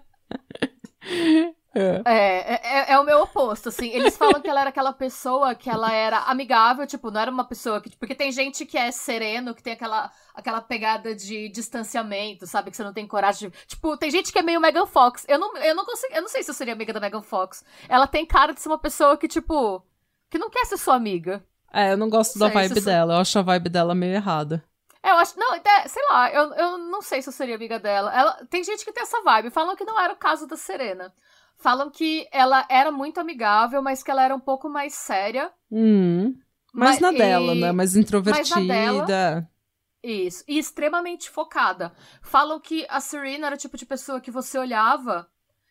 É. 1.80 2.02
É, 2.06 2.54
é, 2.56 2.94
é, 2.94 3.00
o 3.00 3.04
meu 3.04 3.22
oposto, 3.22 3.70
assim. 3.70 3.90
Eles 3.90 4.18
falam 4.18 4.42
que 4.42 4.50
ela 4.50 4.62
era 4.62 4.72
aquela 4.72 4.92
pessoa 4.92 5.54
que 5.54 5.70
ela 5.70 5.94
era 5.94 6.18
amigável, 6.22 6.88
tipo, 6.88 7.12
não 7.12 7.22
era 7.22 7.30
uma 7.30 7.44
pessoa 7.44 7.80
que. 7.80 7.96
Porque 7.96 8.16
tem 8.16 8.32
gente 8.32 8.66
que 8.66 8.76
é 8.80 8.92
sereno, 8.92 9.54
que 9.54 9.62
tem 9.62 9.74
aquela, 9.74 10.12
aquela 10.34 10.60
pegada 10.60 11.14
de 11.14 11.50
distanciamento, 11.50 12.48
sabe? 12.48 12.72
Que 12.72 12.78
você 12.78 12.84
não 12.84 12.94
tem 12.94 13.06
coragem 13.06 13.52
de. 13.52 13.58
Tipo, 13.68 13.96
tem 13.96 14.10
gente 14.10 14.34
que 14.34 14.40
é 14.40 14.42
meio 14.42 14.60
Megan 14.60 14.88
Fox. 14.88 15.24
Eu 15.28 15.38
não, 15.38 15.56
eu 15.58 15.76
não 15.76 15.86
consigo. 15.86 16.12
Eu 16.16 16.24
não 16.24 16.30
sei 16.30 16.42
se 16.42 16.50
eu 16.50 16.56
seria 16.56 16.74
amiga 16.74 16.92
da 16.92 17.00
Megan 17.00 17.22
Fox. 17.22 17.64
Ela 17.88 18.08
tem 18.08 18.26
cara 18.26 18.54
de 18.54 18.60
ser 18.60 18.70
uma 18.70 18.80
pessoa 18.80 19.16
que, 19.16 19.28
tipo. 19.28 19.86
Que 20.32 20.40
não 20.40 20.50
quer 20.50 20.66
ser 20.66 20.78
sua 20.78 20.96
amiga. 20.96 21.46
É, 21.72 21.92
eu 21.92 21.98
não 21.98 22.10
gosto 22.10 22.40
não 22.40 22.48
da 22.48 22.54
vibe 22.54 22.82
dela. 22.82 23.14
Eu 23.14 23.20
acho 23.20 23.38
a 23.38 23.44
vibe 23.44 23.70
dela 23.70 23.94
meio 23.94 24.16
errada. 24.16 24.64
É, 25.08 25.12
eu 25.12 25.18
acho. 25.18 25.40
Não, 25.40 25.54
até, 25.54 25.88
sei 25.88 26.04
lá, 26.10 26.30
eu, 26.32 26.54
eu 26.54 26.78
não 26.78 27.02
sei 27.02 27.22
se 27.22 27.30
eu 27.30 27.34
seria 27.34 27.56
amiga 27.56 27.80
dela. 27.80 28.14
Ela, 28.14 28.46
tem 28.50 28.62
gente 28.62 28.84
que 28.84 28.92
tem 28.92 29.04
essa 29.04 29.22
vibe. 29.22 29.50
Falam 29.50 29.76
que 29.76 29.86
não 29.86 29.98
era 29.98 30.12
o 30.14 30.18
caso 30.18 30.46
da 30.46 30.58
Serena. 30.58 31.14
Falam 31.56 31.90
que 31.90 32.28
ela 32.30 32.66
era 32.70 32.92
muito 32.92 33.18
amigável, 33.18 33.82
mas 33.82 34.04
que 34.04 34.12
ela 34.12 34.24
era 34.24 34.36
um 34.36 34.40
pouco 34.40 34.70
mais 34.70 34.94
séria. 34.94 35.50
Hum. 35.72 36.36
Mas, 36.74 36.90
mas 36.92 37.00
na 37.00 37.14
e... 37.14 37.18
dela, 37.18 37.56
né? 37.56 37.72
Mais 37.72 37.96
introvertida. 37.96 38.60
Mas 38.60 38.68
dela, 38.68 39.50
isso. 40.04 40.44
E 40.46 40.60
extremamente 40.60 41.30
focada. 41.30 41.94
Falam 42.22 42.60
que 42.60 42.86
a 42.90 43.00
Serena 43.00 43.48
era 43.48 43.56
o 43.56 43.60
tipo 43.60 43.78
de 43.78 43.86
pessoa 43.86 44.20
que 44.20 44.30
você 44.30 44.60
olhava 44.60 45.28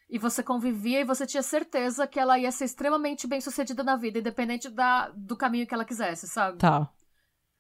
e 0.08 0.18
você 0.18 0.42
convivia 0.42 1.00
e 1.00 1.04
você 1.04 1.26
tinha 1.26 1.42
certeza 1.42 2.06
que 2.06 2.18
ela 2.18 2.38
ia 2.38 2.50
ser 2.50 2.64
extremamente 2.64 3.26
bem 3.26 3.40
sucedida 3.40 3.84
na 3.84 3.96
vida, 3.96 4.18
independente 4.18 4.70
da, 4.70 5.10
do 5.14 5.36
caminho 5.36 5.66
que 5.66 5.74
ela 5.74 5.84
quisesse, 5.84 6.26
sabe? 6.26 6.58
Tá. 6.58 6.90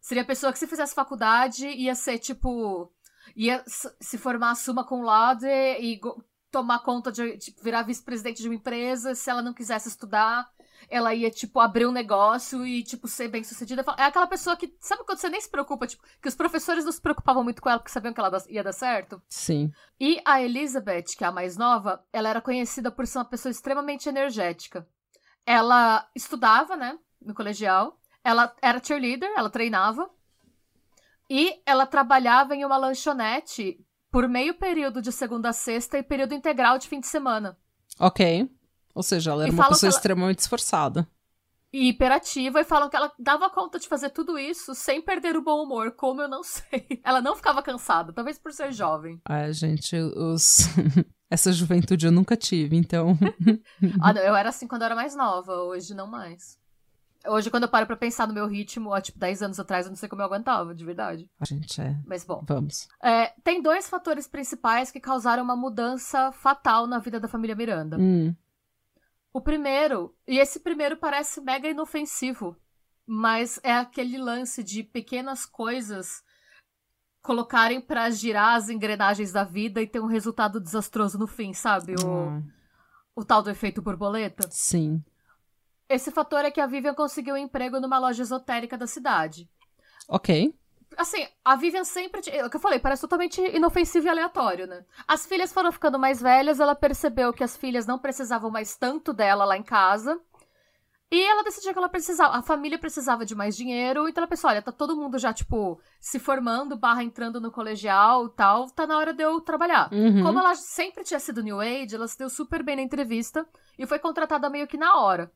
Seria 0.06 0.22
a 0.22 0.26
pessoa 0.26 0.52
que 0.52 0.58
se 0.60 0.68
fizesse 0.68 0.94
faculdade 0.94 1.66
ia 1.66 1.92
ser 1.96 2.20
tipo. 2.20 2.92
ia 3.34 3.60
se 3.66 4.16
formar 4.16 4.54
suma 4.54 4.84
com 4.84 5.02
laude 5.02 5.48
e 5.48 6.00
tomar 6.48 6.78
conta 6.78 7.10
de, 7.10 7.36
tipo, 7.38 7.60
virar 7.60 7.82
vice-presidente 7.82 8.40
de 8.40 8.48
uma 8.48 8.54
empresa. 8.54 9.16
Se 9.16 9.28
ela 9.28 9.42
não 9.42 9.52
quisesse 9.52 9.88
estudar, 9.88 10.48
ela 10.88 11.12
ia, 11.12 11.28
tipo, 11.28 11.58
abrir 11.58 11.86
um 11.86 11.90
negócio 11.90 12.64
e, 12.64 12.84
tipo, 12.84 13.08
ser 13.08 13.26
bem 13.26 13.42
sucedida. 13.42 13.84
É 13.98 14.04
aquela 14.04 14.28
pessoa 14.28 14.56
que, 14.56 14.76
sabe 14.78 15.02
quando 15.04 15.18
você 15.18 15.28
nem 15.28 15.40
se 15.40 15.50
preocupa, 15.50 15.88
tipo, 15.88 16.04
que 16.22 16.28
os 16.28 16.36
professores 16.36 16.84
não 16.84 16.92
se 16.92 17.00
preocupavam 17.00 17.42
muito 17.42 17.60
com 17.60 17.68
ela 17.68 17.80
porque 17.80 17.90
sabiam 17.90 18.14
que 18.14 18.20
ela 18.20 18.30
ia 18.48 18.62
dar 18.62 18.72
certo? 18.72 19.20
Sim. 19.28 19.72
E 19.98 20.22
a 20.24 20.40
Elizabeth, 20.40 21.16
que 21.18 21.24
é 21.24 21.26
a 21.26 21.32
mais 21.32 21.56
nova, 21.56 22.00
ela 22.12 22.28
era 22.28 22.40
conhecida 22.40 22.92
por 22.92 23.08
ser 23.08 23.18
uma 23.18 23.24
pessoa 23.24 23.50
extremamente 23.50 24.08
energética. 24.08 24.86
Ela 25.44 26.08
estudava, 26.14 26.76
né, 26.76 26.96
no 27.20 27.34
colegial. 27.34 27.98
Ela 28.26 28.52
era 28.60 28.82
cheerleader, 28.82 29.32
ela 29.36 29.48
treinava. 29.48 30.10
E 31.30 31.62
ela 31.64 31.86
trabalhava 31.86 32.56
em 32.56 32.64
uma 32.64 32.76
lanchonete 32.76 33.78
por 34.10 34.28
meio 34.28 34.54
período 34.54 35.00
de 35.00 35.12
segunda 35.12 35.50
a 35.50 35.52
sexta 35.52 35.96
e 35.96 36.02
período 36.02 36.34
integral 36.34 36.76
de 36.76 36.88
fim 36.88 36.98
de 36.98 37.06
semana. 37.06 37.56
Ok. 38.00 38.50
Ou 38.92 39.02
seja, 39.04 39.30
ela 39.30 39.44
era 39.44 39.52
e 39.52 39.54
uma 39.54 39.68
pessoa 39.68 39.90
ela... 39.90 39.96
extremamente 39.96 40.40
esforçada. 40.40 41.06
E 41.72 41.88
hiperativa, 41.88 42.60
e 42.60 42.64
falam 42.64 42.88
que 42.90 42.96
ela 42.96 43.12
dava 43.16 43.48
conta 43.48 43.78
de 43.78 43.86
fazer 43.86 44.10
tudo 44.10 44.36
isso 44.36 44.74
sem 44.74 45.00
perder 45.00 45.36
o 45.36 45.42
bom 45.42 45.62
humor, 45.62 45.92
como 45.92 46.20
eu 46.20 46.28
não 46.28 46.42
sei. 46.44 47.00
Ela 47.04 47.20
não 47.20 47.36
ficava 47.36 47.62
cansada, 47.62 48.12
talvez 48.12 48.40
por 48.40 48.52
ser 48.52 48.72
jovem. 48.72 49.20
Ah, 49.24 49.52
gente, 49.52 49.94
os. 49.96 50.66
Essa 51.30 51.52
juventude 51.52 52.06
eu 52.06 52.12
nunca 52.12 52.36
tive, 52.36 52.76
então. 52.76 53.16
ah, 54.02 54.12
não, 54.12 54.22
eu 54.22 54.34
era 54.34 54.48
assim 54.48 54.66
quando 54.66 54.82
eu 54.82 54.86
era 54.86 54.96
mais 54.96 55.14
nova, 55.14 55.52
hoje 55.62 55.94
não 55.94 56.08
mais. 56.08 56.58
Hoje, 57.28 57.50
quando 57.50 57.64
eu 57.64 57.68
paro 57.68 57.86
pra 57.86 57.96
pensar 57.96 58.26
no 58.26 58.34
meu 58.34 58.46
ritmo, 58.46 58.92
há 58.92 59.00
tipo 59.00 59.18
10 59.18 59.42
anos 59.42 59.60
atrás, 59.60 59.86
eu 59.86 59.90
não 59.90 59.96
sei 59.96 60.08
como 60.08 60.22
eu 60.22 60.26
aguentava, 60.26 60.74
de 60.74 60.84
verdade. 60.84 61.28
A 61.40 61.44
gente 61.44 61.80
é. 61.80 61.96
Mas 62.06 62.24
bom. 62.24 62.44
Vamos. 62.46 62.88
É, 63.02 63.32
tem 63.42 63.60
dois 63.60 63.88
fatores 63.88 64.26
principais 64.26 64.90
que 64.90 65.00
causaram 65.00 65.42
uma 65.42 65.56
mudança 65.56 66.32
fatal 66.32 66.86
na 66.86 66.98
vida 66.98 67.18
da 67.18 67.28
família 67.28 67.56
Miranda. 67.56 67.96
Hum. 67.98 68.34
O 69.32 69.40
primeiro, 69.40 70.14
e 70.26 70.38
esse 70.38 70.60
primeiro 70.60 70.96
parece 70.96 71.40
mega 71.40 71.68
inofensivo, 71.68 72.56
mas 73.06 73.60
é 73.62 73.72
aquele 73.72 74.16
lance 74.16 74.64
de 74.64 74.82
pequenas 74.82 75.44
coisas 75.44 76.24
colocarem 77.22 77.80
para 77.80 78.08
girar 78.08 78.54
as 78.54 78.70
engrenagens 78.70 79.32
da 79.32 79.42
vida 79.42 79.82
e 79.82 79.86
ter 79.86 80.00
um 80.00 80.06
resultado 80.06 80.60
desastroso 80.60 81.18
no 81.18 81.26
fim, 81.26 81.52
sabe? 81.52 81.96
O, 82.02 82.08
hum. 82.08 82.48
o 83.14 83.24
tal 83.24 83.42
do 83.42 83.50
efeito 83.50 83.82
borboleta. 83.82 84.48
Sim. 84.50 85.04
Esse 85.88 86.10
fator 86.10 86.44
é 86.44 86.50
que 86.50 86.60
a 86.60 86.66
Vivian 86.66 86.94
conseguiu 86.94 87.34
um 87.34 87.38
emprego 87.38 87.80
numa 87.80 87.98
loja 87.98 88.22
esotérica 88.22 88.76
da 88.76 88.86
cidade. 88.86 89.48
Ok. 90.08 90.54
Assim, 90.96 91.26
a 91.44 91.56
Vivian 91.56 91.84
sempre. 91.84 92.22
É 92.30 92.44
o 92.44 92.50
que 92.50 92.56
eu 92.56 92.60
falei, 92.60 92.78
parece 92.78 93.02
totalmente 93.02 93.40
inofensivo 93.40 94.06
e 94.06 94.08
aleatório, 94.08 94.66
né? 94.66 94.84
As 95.06 95.26
filhas 95.26 95.52
foram 95.52 95.70
ficando 95.70 95.98
mais 95.98 96.20
velhas, 96.20 96.60
ela 96.60 96.74
percebeu 96.74 97.32
que 97.32 97.44
as 97.44 97.56
filhas 97.56 97.86
não 97.86 97.98
precisavam 97.98 98.50
mais 98.50 98.76
tanto 98.76 99.12
dela 99.12 99.44
lá 99.44 99.56
em 99.56 99.62
casa. 99.62 100.20
E 101.10 101.22
ela 101.22 101.44
decidiu 101.44 101.72
que 101.72 101.78
ela 101.78 101.88
precisava, 101.88 102.36
a 102.36 102.42
família 102.42 102.78
precisava 102.78 103.24
de 103.24 103.32
mais 103.32 103.56
dinheiro, 103.56 104.08
então 104.08 104.22
ela 104.22 104.28
pensou, 104.28 104.50
olha, 104.50 104.60
tá 104.60 104.72
todo 104.72 104.96
mundo 104.96 105.20
já, 105.20 105.32
tipo, 105.32 105.80
se 106.00 106.18
formando, 106.18 106.76
barra 106.76 107.04
entrando 107.04 107.40
no 107.40 107.52
colegial 107.52 108.28
tal, 108.28 108.68
tá 108.70 108.88
na 108.88 108.98
hora 108.98 109.14
de 109.14 109.22
eu 109.22 109.40
trabalhar. 109.40 109.88
Uhum. 109.92 110.24
Como 110.24 110.40
ela 110.40 110.56
sempre 110.56 111.04
tinha 111.04 111.20
sido 111.20 111.44
New 111.44 111.60
Age, 111.60 111.94
ela 111.94 112.08
se 112.08 112.18
deu 112.18 112.28
super 112.28 112.60
bem 112.60 112.74
na 112.74 112.82
entrevista 112.82 113.46
e 113.78 113.86
foi 113.86 114.00
contratada 114.00 114.50
meio 114.50 114.66
que 114.66 114.76
na 114.76 114.98
hora. 114.98 115.30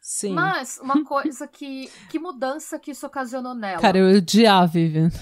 Sim. 0.00 0.32
Mas 0.32 0.78
uma 0.82 1.04
coisa 1.04 1.46
que. 1.46 1.90
Que 2.08 2.18
mudança 2.18 2.78
que 2.78 2.90
isso 2.92 3.06
ocasionou 3.06 3.54
nela? 3.54 3.80
Cara, 3.80 3.98
eu 3.98 4.16
odiava, 4.16 4.66
Vivian. 4.66 5.10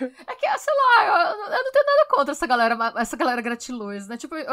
é 0.00 0.34
que, 0.34 0.58
sei 0.58 0.74
lá, 0.74 1.04
eu, 1.06 1.52
eu, 1.52 1.64
não 1.64 1.72
tenho 1.72 1.86
nada 1.86 2.06
contra 2.10 2.32
essa 2.32 2.46
galera, 2.46 2.92
essa 2.96 3.16
galera 3.16 3.40
gratiluz, 3.40 4.08
né? 4.08 4.16
Tipo, 4.16 4.36
eu, 4.36 4.46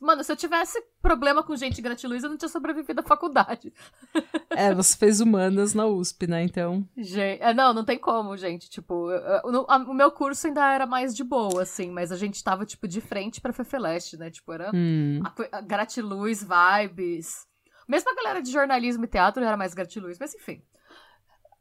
mano, 0.00 0.22
se 0.22 0.30
eu 0.30 0.36
tivesse 0.36 0.80
problema 1.00 1.42
com 1.42 1.56
gente 1.56 1.82
gratiluz, 1.82 2.22
eu 2.22 2.30
não 2.30 2.36
tinha 2.36 2.48
sobrevivido 2.48 3.00
à 3.00 3.04
faculdade. 3.04 3.72
é, 4.50 4.74
você 4.74 4.96
fez 4.96 5.20
humanas 5.20 5.74
na 5.74 5.86
USP, 5.86 6.26
né? 6.26 6.42
Então. 6.42 6.86
Gente, 6.96 7.42
é, 7.42 7.52
não, 7.52 7.72
não 7.72 7.84
tem 7.84 7.98
como, 7.98 8.36
gente. 8.36 8.68
Tipo, 8.68 9.10
eu, 9.10 9.66
a, 9.68 9.76
o 9.76 9.94
meu 9.94 10.10
curso 10.10 10.46
ainda 10.46 10.72
era 10.72 10.86
mais 10.86 11.14
de 11.14 11.24
boa, 11.24 11.62
assim, 11.62 11.90
mas 11.90 12.12
a 12.12 12.16
gente 12.16 12.42
tava, 12.42 12.64
tipo, 12.64 12.86
de 12.86 13.00
frente 13.00 13.40
pra 13.40 13.52
Fefeleste, 13.52 14.16
né? 14.16 14.30
Tipo, 14.30 14.52
era 14.52 14.70
hum. 14.74 15.20
a, 15.24 15.58
a 15.58 15.60
gratiluz, 15.60 16.44
vibes. 16.44 17.46
Mesmo 17.86 18.10
a 18.10 18.14
galera 18.14 18.40
de 18.40 18.50
jornalismo 18.50 19.04
e 19.04 19.08
teatro 19.08 19.44
era 19.44 19.56
mais 19.56 19.74
gratiluz, 19.74 20.18
mas 20.18 20.34
enfim. 20.34 20.62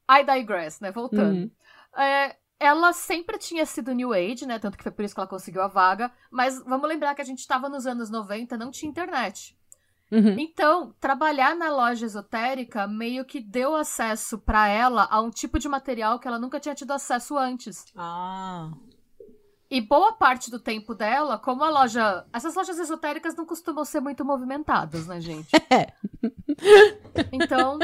I 0.09 0.23
digress, 0.23 0.81
né? 0.81 0.91
Voltando. 0.91 1.35
Uhum. 1.35 1.51
É, 2.01 2.35
ela 2.63 2.93
sempre 2.93 3.37
tinha 3.37 3.65
sido 3.65 3.93
New 3.93 4.13
Age, 4.13 4.45
né? 4.45 4.57
Tanto 4.57 4.77
que 4.77 4.83
foi 4.83 4.91
por 4.91 5.03
isso 5.03 5.13
que 5.13 5.19
ela 5.19 5.27
conseguiu 5.27 5.61
a 5.61 5.67
vaga. 5.67 6.11
Mas 6.31 6.63
vamos 6.63 6.87
lembrar 6.87 7.13
que 7.13 7.21
a 7.21 7.25
gente 7.25 7.39
estava 7.39 7.67
nos 7.67 7.85
anos 7.85 8.09
90, 8.09 8.57
não 8.57 8.71
tinha 8.71 8.89
internet. 8.89 9.57
Uhum. 10.11 10.37
Então, 10.37 10.93
trabalhar 10.99 11.55
na 11.55 11.71
loja 11.71 12.05
esotérica 12.05 12.87
meio 12.87 13.25
que 13.25 13.39
deu 13.39 13.75
acesso 13.75 14.37
para 14.37 14.67
ela 14.67 15.07
a 15.09 15.19
um 15.19 15.31
tipo 15.31 15.57
de 15.57 15.67
material 15.67 16.19
que 16.19 16.27
ela 16.27 16.37
nunca 16.37 16.59
tinha 16.59 16.75
tido 16.75 16.91
acesso 16.91 17.37
antes. 17.37 17.85
Ah. 17.95 18.71
E 19.73 19.81
boa 19.81 20.13
parte 20.13 20.51
do 20.51 20.59
tempo 20.59 20.93
dela, 20.93 21.39
como 21.39 21.63
a 21.63 21.69
loja. 21.71 22.23
Essas 22.31 22.53
lojas 22.53 22.77
esotéricas 22.77 23.35
não 23.35 23.43
costumam 23.43 23.83
ser 23.83 24.01
muito 24.01 24.23
movimentadas, 24.23 25.07
né, 25.07 25.19
gente? 25.19 25.49
É. 25.73 25.91
Então, 27.31 27.79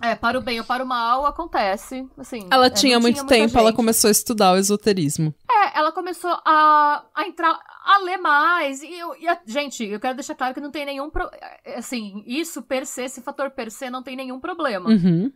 é, 0.00 0.14
para 0.14 0.38
o 0.38 0.40
bem 0.40 0.60
ou 0.60 0.64
para 0.64 0.84
o 0.84 0.86
mal, 0.86 1.26
acontece. 1.26 2.08
Assim, 2.16 2.46
ela 2.48 2.66
é, 2.66 2.70
tinha 2.70 3.00
muito 3.00 3.16
tinha 3.16 3.26
tempo, 3.26 3.58
ela 3.58 3.72
começou 3.72 4.06
a 4.06 4.12
estudar 4.12 4.52
o 4.52 4.56
esoterismo. 4.56 5.34
É, 5.50 5.78
ela 5.78 5.90
começou 5.90 6.30
a, 6.44 7.04
a 7.12 7.26
entrar, 7.26 7.58
a 7.84 7.98
ler 7.98 8.18
mais. 8.18 8.80
E, 8.82 8.96
eu, 8.96 9.16
e 9.16 9.26
a, 9.26 9.36
gente, 9.44 9.84
eu 9.84 9.98
quero 9.98 10.14
deixar 10.14 10.36
claro 10.36 10.54
que 10.54 10.60
não 10.60 10.70
tem 10.70 10.86
nenhum. 10.86 11.10
Pro, 11.10 11.28
assim, 11.76 12.22
isso 12.24 12.62
per 12.62 12.86
se, 12.86 13.02
esse 13.02 13.20
fator 13.20 13.50
per 13.50 13.72
se, 13.72 13.90
não 13.90 14.02
tem 14.04 14.14
nenhum 14.14 14.38
problema. 14.38 14.88
Uhum. 14.88 15.32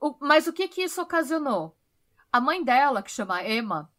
O, 0.00 0.14
mas 0.20 0.46
o 0.46 0.52
que 0.52 0.68
que 0.68 0.82
isso 0.82 1.02
ocasionou? 1.02 1.76
A 2.32 2.40
mãe 2.40 2.62
dela, 2.62 3.02
que 3.02 3.10
chama 3.10 3.42
Emma, 3.42 3.90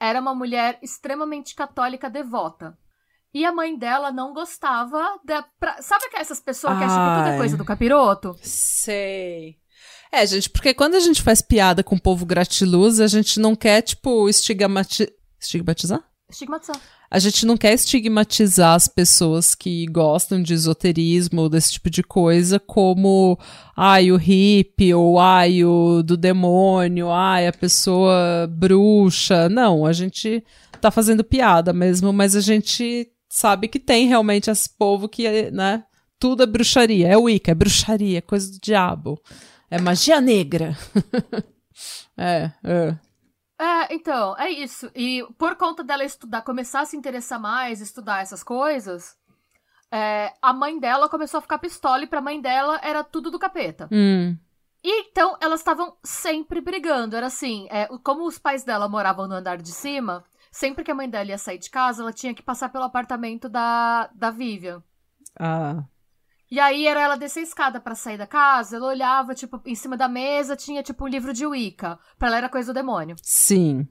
era 0.00 0.20
uma 0.20 0.34
mulher 0.34 0.78
extremamente 0.82 1.54
católica 1.54 2.08
devota. 2.08 2.76
E 3.32 3.44
a 3.44 3.52
mãe 3.52 3.78
dela 3.78 4.10
não 4.10 4.32
gostava 4.32 5.20
da. 5.24 5.44
Pra, 5.60 5.80
sabe 5.80 6.08
que 6.08 6.16
essas 6.16 6.40
pessoas 6.40 6.76
que 6.76 6.84
acham 6.84 6.96
que 6.96 7.18
tudo 7.18 7.34
é 7.34 7.36
coisa 7.36 7.56
do 7.56 7.64
capiroto? 7.64 8.36
Sei. 8.42 9.56
É, 10.10 10.26
gente, 10.26 10.50
porque 10.50 10.74
quando 10.74 10.96
a 10.96 11.00
gente 11.00 11.22
faz 11.22 11.40
piada 11.40 11.84
com 11.84 11.94
o 11.94 12.00
povo 12.00 12.26
gratiluz, 12.26 12.98
a 12.98 13.06
gente 13.06 13.38
não 13.38 13.54
quer, 13.54 13.82
tipo, 13.82 14.28
estigmatizar. 14.28 15.08
Estigmatizar? 15.40 16.02
Estigmatizar. 16.28 16.80
A 17.10 17.18
gente 17.18 17.44
não 17.44 17.56
quer 17.56 17.74
estigmatizar 17.74 18.74
as 18.76 18.86
pessoas 18.86 19.52
que 19.52 19.84
gostam 19.86 20.40
de 20.40 20.54
esoterismo 20.54 21.42
ou 21.42 21.48
desse 21.48 21.72
tipo 21.72 21.90
de 21.90 22.04
coisa 22.04 22.60
como, 22.60 23.36
ai, 23.76 24.12
o 24.12 24.16
hippie, 24.16 24.94
ou 24.94 25.18
ai, 25.18 25.64
o 25.64 26.04
do 26.04 26.16
demônio, 26.16 27.10
ai, 27.10 27.48
a 27.48 27.52
pessoa 27.52 28.48
bruxa. 28.48 29.48
Não, 29.48 29.84
a 29.84 29.92
gente 29.92 30.44
tá 30.80 30.92
fazendo 30.92 31.24
piada 31.24 31.72
mesmo, 31.72 32.12
mas 32.12 32.36
a 32.36 32.40
gente 32.40 33.08
sabe 33.28 33.66
que 33.66 33.80
tem 33.80 34.06
realmente 34.06 34.48
esse 34.48 34.70
povo 34.78 35.08
que, 35.08 35.50
né, 35.50 35.82
tudo 36.16 36.44
é 36.44 36.46
bruxaria, 36.46 37.08
é 37.08 37.16
Wicca, 37.16 37.50
é 37.50 37.54
bruxaria, 37.54 38.18
é 38.18 38.20
coisa 38.22 38.52
do 38.52 38.58
diabo, 38.60 39.20
é 39.68 39.80
magia 39.80 40.20
negra. 40.20 40.78
é, 42.16 42.52
é. 42.62 43.09
É, 43.60 43.94
então, 43.94 44.34
é 44.38 44.48
isso. 44.48 44.90
E 44.94 45.22
por 45.36 45.54
conta 45.54 45.84
dela 45.84 46.02
estudar, 46.02 46.40
começar 46.40 46.80
a 46.80 46.86
se 46.86 46.96
interessar 46.96 47.38
mais, 47.38 47.82
estudar 47.82 48.22
essas 48.22 48.42
coisas, 48.42 49.18
é, 49.92 50.32
a 50.40 50.50
mãe 50.50 50.80
dela 50.80 51.10
começou 51.10 51.36
a 51.36 51.42
ficar 51.42 51.58
pistola 51.58 52.02
e 52.02 52.06
pra 52.06 52.22
mãe 52.22 52.40
dela 52.40 52.80
era 52.82 53.04
tudo 53.04 53.30
do 53.30 53.38
capeta. 53.38 53.86
Hum. 53.92 54.34
E 54.82 55.02
então 55.02 55.36
elas 55.42 55.60
estavam 55.60 55.94
sempre 56.02 56.62
brigando. 56.62 57.14
Era 57.14 57.26
assim, 57.26 57.68
é, 57.70 57.86
como 58.02 58.26
os 58.26 58.38
pais 58.38 58.64
dela 58.64 58.88
moravam 58.88 59.28
no 59.28 59.34
andar 59.34 59.58
de 59.58 59.72
cima, 59.72 60.24
sempre 60.50 60.82
que 60.82 60.90
a 60.90 60.94
mãe 60.94 61.10
dela 61.10 61.28
ia 61.28 61.36
sair 61.36 61.58
de 61.58 61.68
casa, 61.68 62.02
ela 62.02 62.14
tinha 62.14 62.32
que 62.32 62.42
passar 62.42 62.70
pelo 62.70 62.84
apartamento 62.84 63.46
da, 63.46 64.08
da 64.14 64.30
Vivian. 64.30 64.82
Ah. 65.38 65.84
E 66.50 66.58
aí 66.58 66.86
era 66.86 67.00
ela 67.00 67.16
descer 67.16 67.40
a 67.40 67.44
escada 67.44 67.80
para 67.80 67.94
sair 67.94 68.18
da 68.18 68.26
casa, 68.26 68.76
ela 68.76 68.88
olhava, 68.88 69.34
tipo, 69.34 69.60
em 69.64 69.74
cima 69.74 69.96
da 69.96 70.08
mesa 70.08 70.56
tinha, 70.56 70.82
tipo, 70.82 71.04
um 71.04 71.08
livro 71.08 71.32
de 71.32 71.46
Wicca. 71.46 71.98
Pra 72.18 72.28
ela 72.28 72.38
era 72.38 72.48
coisa 72.48 72.72
do 72.72 72.76
demônio. 72.76 73.14
Sim. 73.22 73.86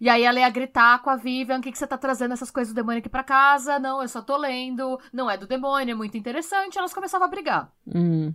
E 0.00 0.08
aí 0.08 0.22
ela 0.24 0.40
ia 0.40 0.50
gritar 0.50 1.00
com 1.02 1.10
a 1.10 1.16
Vivian, 1.16 1.58
o 1.58 1.60
que, 1.60 1.70
que 1.70 1.78
você 1.78 1.86
tá 1.86 1.96
trazendo 1.96 2.32
essas 2.32 2.50
coisas 2.50 2.72
do 2.72 2.76
demônio 2.76 2.98
aqui 2.98 3.08
pra 3.08 3.22
casa? 3.22 3.78
Não, 3.78 4.02
eu 4.02 4.08
só 4.08 4.22
tô 4.22 4.36
lendo, 4.36 4.98
não 5.12 5.30
é 5.30 5.36
do 5.36 5.46
demônio, 5.46 5.92
é 5.92 5.94
muito 5.94 6.16
interessante. 6.16 6.78
Elas 6.78 6.94
começavam 6.94 7.26
a 7.26 7.30
brigar. 7.30 7.70
Hum. 7.86 8.34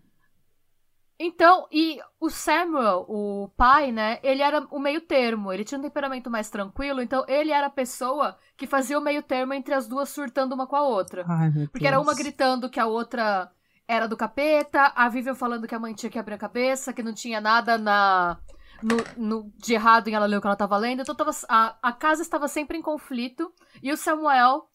Então, 1.22 1.68
e 1.70 2.00
o 2.18 2.30
Samuel, 2.30 3.06
o 3.10 3.50
pai, 3.58 3.92
né, 3.92 4.20
ele 4.24 4.42
era 4.42 4.62
o 4.72 4.80
meio 4.80 5.02
termo, 5.02 5.52
ele 5.52 5.66
tinha 5.66 5.78
um 5.78 5.82
temperamento 5.82 6.30
mais 6.30 6.50
tranquilo, 6.50 7.02
então 7.02 7.26
ele 7.28 7.52
era 7.52 7.68
a 7.68 7.70
pessoa 7.70 8.38
que 8.56 8.66
fazia 8.66 8.98
o 8.98 9.02
meio 9.02 9.22
termo 9.22 9.54
entre 9.54 9.74
as 9.74 9.86
duas 9.86 10.08
surtando 10.10 10.54
uma 10.54 10.66
com 10.66 10.78
a 10.78 10.82
outra. 10.82 11.26
Ai, 11.28 11.52
Porque 11.72 11.86
era 11.86 12.00
uma 12.00 12.14
gritando 12.16 12.70
que 12.70 12.80
a 12.80 12.86
outra 12.86 13.52
era 13.86 14.08
do 14.08 14.16
capeta, 14.16 14.94
a 14.96 15.10
Vivian 15.10 15.36
falando 15.36 15.68
que 15.68 15.76
a 15.76 15.80
mãe 15.80 15.94
tinha 15.94 16.10
que 16.10 16.18
abrir 16.20 16.36
a 16.36 16.38
cabeça, 16.38 16.94
que 16.94 17.04
não 17.04 17.14
tinha 17.14 17.42
nada 17.42 17.78
na 17.78 18.38
no, 18.82 18.98
no- 19.18 19.54
de 19.58 19.74
errado 19.74 20.08
em 20.08 20.14
ela 20.14 20.26
ler 20.26 20.38
o 20.38 20.42
que 20.42 20.48
ela 20.48 20.56
tava 20.56 20.78
lendo. 20.78 21.02
Então 21.02 21.16
tava, 21.16 21.32
a, 21.50 21.76
a 21.82 21.92
casa 21.92 22.22
estava 22.22 22.48
sempre 22.48 22.78
em 22.78 22.82
conflito 22.82 23.52
e 23.84 23.92
o 23.92 23.98
Samuel 23.98 24.70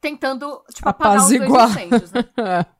tentando, 0.00 0.62
tipo, 0.74 0.90
apagar 0.90 1.26
os 1.26 1.34
dois 1.34 1.50
Apaziguar. 1.50 1.70
incêndios, 1.70 2.12
né? 2.12 2.24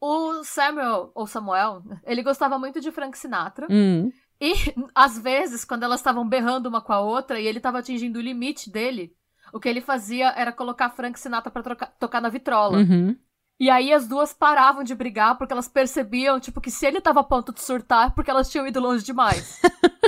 O 0.00 0.44
Samuel, 0.44 1.10
ou 1.14 1.26
Samuel, 1.26 1.82
ele 2.04 2.22
gostava 2.22 2.58
muito 2.58 2.80
de 2.80 2.90
Frank 2.92 3.16
Sinatra. 3.18 3.66
hum. 3.70 4.10
E, 4.40 4.52
às 4.94 5.18
vezes, 5.18 5.64
quando 5.64 5.82
elas 5.82 5.98
estavam 5.98 6.28
berrando 6.28 6.68
uma 6.68 6.80
com 6.80 6.92
a 6.92 7.00
outra 7.00 7.40
e 7.40 7.46
ele 7.46 7.58
tava 7.58 7.80
atingindo 7.80 8.20
o 8.20 8.22
limite 8.22 8.70
dele, 8.70 9.12
o 9.52 9.58
que 9.58 9.68
ele 9.68 9.80
fazia 9.80 10.28
era 10.36 10.52
colocar 10.52 10.90
Frank 10.90 11.18
Sinatra 11.18 11.50
pra 11.50 11.62
trocar- 11.62 11.92
tocar 11.98 12.20
na 12.20 12.28
vitrola. 12.28 12.78
Uhum. 12.78 13.16
E 13.58 13.68
aí 13.68 13.92
as 13.92 14.06
duas 14.06 14.32
paravam 14.32 14.84
de 14.84 14.94
brigar 14.94 15.36
porque 15.36 15.52
elas 15.52 15.66
percebiam, 15.66 16.38
tipo, 16.38 16.60
que 16.60 16.70
se 16.70 16.86
ele 16.86 17.00
tava 17.00 17.18
a 17.18 17.24
ponto 17.24 17.52
de 17.52 17.60
surtar 17.60 18.06
é 18.06 18.10
porque 18.10 18.30
elas 18.30 18.48
tinham 18.48 18.64
ido 18.68 18.78
longe 18.78 19.04
demais. 19.04 19.60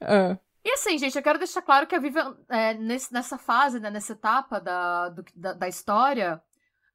Ah. 0.00 0.38
E 0.64 0.70
assim, 0.72 0.98
gente, 0.98 1.16
eu 1.16 1.22
quero 1.22 1.38
deixar 1.38 1.62
claro 1.62 1.86
que 1.86 1.94
a 1.94 1.98
Vivian, 1.98 2.34
é, 2.48 2.74
nesse- 2.74 3.12
nessa 3.12 3.38
fase, 3.38 3.80
né, 3.80 3.90
nessa 3.90 4.12
etapa 4.12 4.60
da, 4.60 5.08
do- 5.08 5.24
da, 5.34 5.52
da 5.54 5.68
história, 5.68 6.40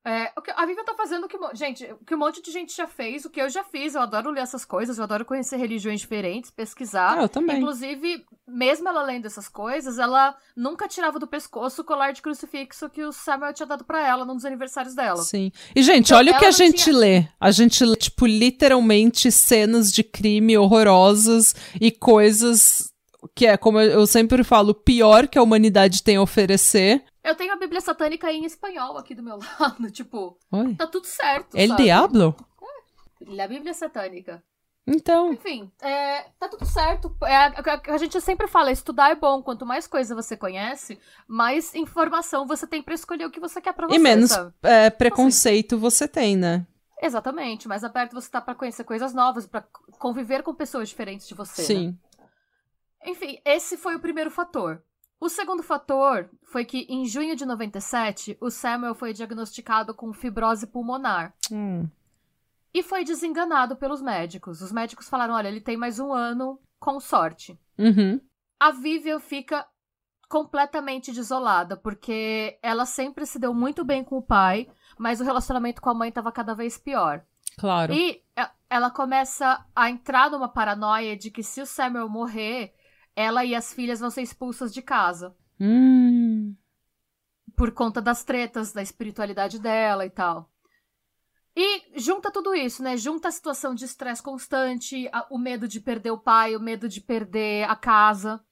é, 0.05 0.31
o 0.37 0.41
que- 0.41 0.51
a 0.51 0.65
Vivian 0.65 0.83
tá 0.83 0.93
fazendo 0.95 1.25
o 1.25 1.27
que, 1.27 1.37
gente, 1.53 1.83
o 1.85 2.05
que 2.05 2.13
um 2.13 2.17
monte 2.17 2.41
de 2.41 2.51
gente 2.51 2.75
já 2.75 2.85
fez, 2.87 3.23
o 3.25 3.29
que 3.29 3.41
eu 3.41 3.49
já 3.49 3.63
fiz. 3.63 3.95
Eu 3.95 4.01
adoro 4.01 4.31
ler 4.31 4.41
essas 4.41 4.65
coisas, 4.65 4.97
eu 4.97 5.03
adoro 5.03 5.23
conhecer 5.25 5.55
religiões 5.57 6.01
diferentes, 6.01 6.51
pesquisar. 6.51 7.17
Ah, 7.17 7.21
eu 7.23 7.29
também. 7.29 7.57
Inclusive, 7.57 8.25
mesmo 8.47 8.87
ela 8.89 9.01
lendo 9.03 9.25
essas 9.25 9.47
coisas, 9.47 9.97
ela 9.99 10.35
nunca 10.55 10.87
tirava 10.87 11.17
do 11.19 11.25
pescoço 11.27 11.81
o 11.81 11.85
colar 11.85 12.11
de 12.11 12.21
crucifixo 12.21 12.89
que 12.89 13.03
o 13.03 13.11
Samuel 13.13 13.53
tinha 13.53 13.65
dado 13.65 13.83
pra 13.85 14.05
ela 14.05 14.25
num 14.25 14.35
dos 14.35 14.45
aniversários 14.45 14.93
dela. 14.93 15.21
Sim. 15.23 15.51
E, 15.75 15.81
gente, 15.81 16.07
Então, 16.07 16.17
olha 16.17 16.33
o 16.35 16.39
que 16.39 16.45
a 16.45 16.51
gente 16.51 16.83
tinha- 16.83 16.97
lê. 16.97 17.25
A 17.39 17.51
gente 17.51 17.83
lê, 17.85 17.95
tipo, 17.95 18.25
literalmente 18.25 19.31
cenas 19.31 19.91
de 19.91 20.03
crime 20.03 20.57
horrorosas 20.57 21.55
e 21.79 21.91
coisas 21.91 22.91
que 23.35 23.45
é, 23.47 23.55
como 23.55 23.79
eu 23.79 24.05
sempre 24.05 24.43
falo, 24.43 24.71
o 24.71 24.75
pior 24.75 25.27
que 25.29 25.37
a 25.37 25.41
humanidade 25.43 26.03
tem 26.03 26.17
a 26.17 26.21
oferecer. 26.21 27.03
Eu 27.23 27.35
tenho 27.35 27.53
a 27.53 27.57
Bíblia 27.57 27.79
Satânica 27.81 28.31
em 28.31 28.43
espanhol 28.45 28.97
aqui 28.97 29.15
do 29.15 29.23
meu 29.23 29.39
lado, 29.59 29.89
tipo, 29.91 30.37
Oi. 30.51 30.75
tá 30.75 30.85
tudo 30.87 31.05
certo. 31.07 31.55
El 31.55 31.69
sabe? 31.69 31.83
Diablo? 31.83 32.35
A 33.39 33.47
Bíblia 33.47 33.73
Satânica. 33.73 34.43
Então, 34.85 35.31
Enfim, 35.31 35.71
é, 35.81 36.23
tá 36.37 36.49
tudo 36.49 36.65
certo. 36.65 37.15
É, 37.23 37.33
a, 37.37 37.47
a- 37.47 37.93
a 37.93 37.97
gente 37.97 38.19
sempre 38.19 38.47
fala, 38.49 38.69
estudar 38.69 39.11
é 39.11 39.15
bom. 39.15 39.41
Quanto 39.41 39.65
mais 39.65 39.87
coisa 39.87 40.13
você 40.13 40.35
conhece, 40.35 40.99
mais 41.25 41.73
informação 41.73 42.45
você 42.45 42.67
tem 42.67 42.81
pra 42.83 42.93
escolher 42.93 43.25
o 43.25 43.31
que 43.31 43.39
você 43.39 43.61
quer 43.61 43.71
pra 43.73 43.87
você, 43.87 43.95
e 43.95 43.99
menos 43.99 44.31
é, 44.61 44.89
preconceito 44.89 45.77
você 45.77 46.05
tem, 46.05 46.35
né? 46.35 46.67
Exatamente. 47.01 47.65
Mais 47.65 47.85
aberto 47.85 48.11
você 48.13 48.29
tá 48.29 48.41
pra 48.41 48.53
conhecer 48.55 48.83
coisas 48.83 49.13
novas, 49.13 49.47
pra 49.47 49.61
conviver 49.99 50.43
com 50.43 50.53
pessoas 50.53 50.89
diferentes 50.89 51.29
de 51.29 51.33
você. 51.33 51.61
né? 51.61 51.65
Sim. 51.67 51.99
Enfim, 53.05 53.39
esse 53.45 53.77
foi 53.77 53.95
o 53.95 53.99
primeiro 53.99 54.29
fator. 54.29 54.81
O 55.23 55.29
segundo 55.29 55.63
fator 55.63 56.29
foi 56.43 56.65
que, 56.65 56.79
em 56.89 57.05
junho 57.05 57.33
de 57.33 57.45
97, 57.45 58.37
o 58.41 58.49
Samuel 58.49 58.93
foi 58.93 59.13
diagnosticado 59.13 59.93
com 59.93 60.11
fibrose 60.11 60.67
pulmonar. 60.67 61.33
Hum. 61.49 61.87
E 62.73 62.83
foi 62.83 63.05
desenganado 63.05 63.77
pelos 63.77 64.01
médicos. 64.01 64.61
Os 64.61 64.69
médicos 64.73 65.07
falaram: 65.07 65.33
olha, 65.33 65.47
ele 65.47 65.61
tem 65.61 65.77
mais 65.77 65.97
um 65.97 66.11
ano, 66.11 66.59
com 66.77 66.99
sorte. 66.99 67.57
Uhum. 67.77 68.19
A 68.59 68.71
Vivian 68.71 69.17
fica 69.17 69.65
completamente 70.27 71.13
desolada, 71.13 71.77
porque 71.77 72.59
ela 72.61 72.85
sempre 72.85 73.25
se 73.25 73.39
deu 73.39 73.53
muito 73.53 73.85
bem 73.85 74.03
com 74.03 74.17
o 74.17 74.21
pai, 74.21 74.67
mas 74.99 75.21
o 75.21 75.23
relacionamento 75.23 75.81
com 75.81 75.89
a 75.89 75.93
mãe 75.93 76.09
estava 76.09 76.33
cada 76.33 76.53
vez 76.53 76.77
pior. 76.77 77.23
Claro. 77.57 77.93
E 77.93 78.21
é, 78.35 78.49
ela 78.69 78.91
começa 78.91 79.65
a 79.73 79.89
entrar 79.89 80.29
numa 80.29 80.49
paranoia 80.49 81.15
de 81.15 81.31
que 81.31 81.43
se 81.43 81.61
o 81.61 81.65
Samuel 81.65 82.09
morrer, 82.09 82.73
ela 83.15 83.43
e 83.45 83.53
as 83.55 83.73
filhas 83.73 83.99
vão 83.99 84.09
ser 84.09 84.21
expulsas 84.21 84.73
de 84.73 84.81
casa. 84.81 85.35
Hum. 85.59 86.55
Por 87.55 87.71
conta 87.71 88.01
das 88.01 88.23
tretas, 88.23 88.73
da 88.73 88.81
espiritualidade 88.81 89.59
dela 89.59 90.05
e 90.05 90.09
tal. 90.09 90.49
E 91.55 91.99
junta 91.99 92.31
tudo 92.31 92.55
isso, 92.55 92.81
né? 92.81 92.97
Junta 92.97 93.27
a 93.27 93.31
situação 93.31 93.75
de 93.75 93.85
estresse 93.85 94.23
constante, 94.23 95.07
a- 95.13 95.27
o 95.29 95.37
medo 95.37 95.67
de 95.67 95.79
perder 95.79 96.09
o 96.11 96.17
pai, 96.17 96.55
o 96.55 96.59
medo 96.59 96.89
de 96.89 96.99
perder 96.99 97.69
a 97.69 97.75
casa. 97.75 98.43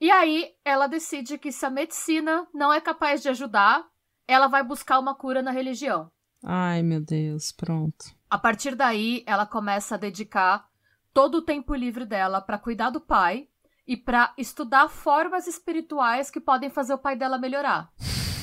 E 0.00 0.10
aí 0.10 0.50
ela 0.64 0.86
decide 0.86 1.36
que 1.36 1.52
se 1.52 1.66
a 1.66 1.70
medicina 1.70 2.46
não 2.54 2.72
é 2.72 2.80
capaz 2.80 3.20
de 3.22 3.28
ajudar, 3.28 3.86
ela 4.26 4.48
vai 4.48 4.62
buscar 4.64 4.98
uma 4.98 5.14
cura 5.14 5.42
na 5.42 5.50
religião. 5.50 6.10
Ai, 6.42 6.82
meu 6.82 7.00
Deus, 7.00 7.52
pronto. 7.52 8.04
A 8.30 8.38
partir 8.38 8.74
daí, 8.74 9.22
ela 9.26 9.46
começa 9.46 9.94
a 9.94 9.98
dedicar 9.98 10.66
todo 11.12 11.36
o 11.36 11.42
tempo 11.42 11.74
livre 11.74 12.06
dela 12.06 12.40
pra 12.40 12.58
cuidar 12.58 12.88
do 12.90 13.00
pai 13.00 13.46
e 13.86 13.96
pra 13.96 14.32
estudar 14.38 14.88
formas 14.88 15.46
espirituais 15.46 16.30
que 16.30 16.40
podem 16.40 16.70
fazer 16.70 16.94
o 16.94 16.98
pai 16.98 17.16
dela 17.16 17.38
melhorar. 17.38 17.90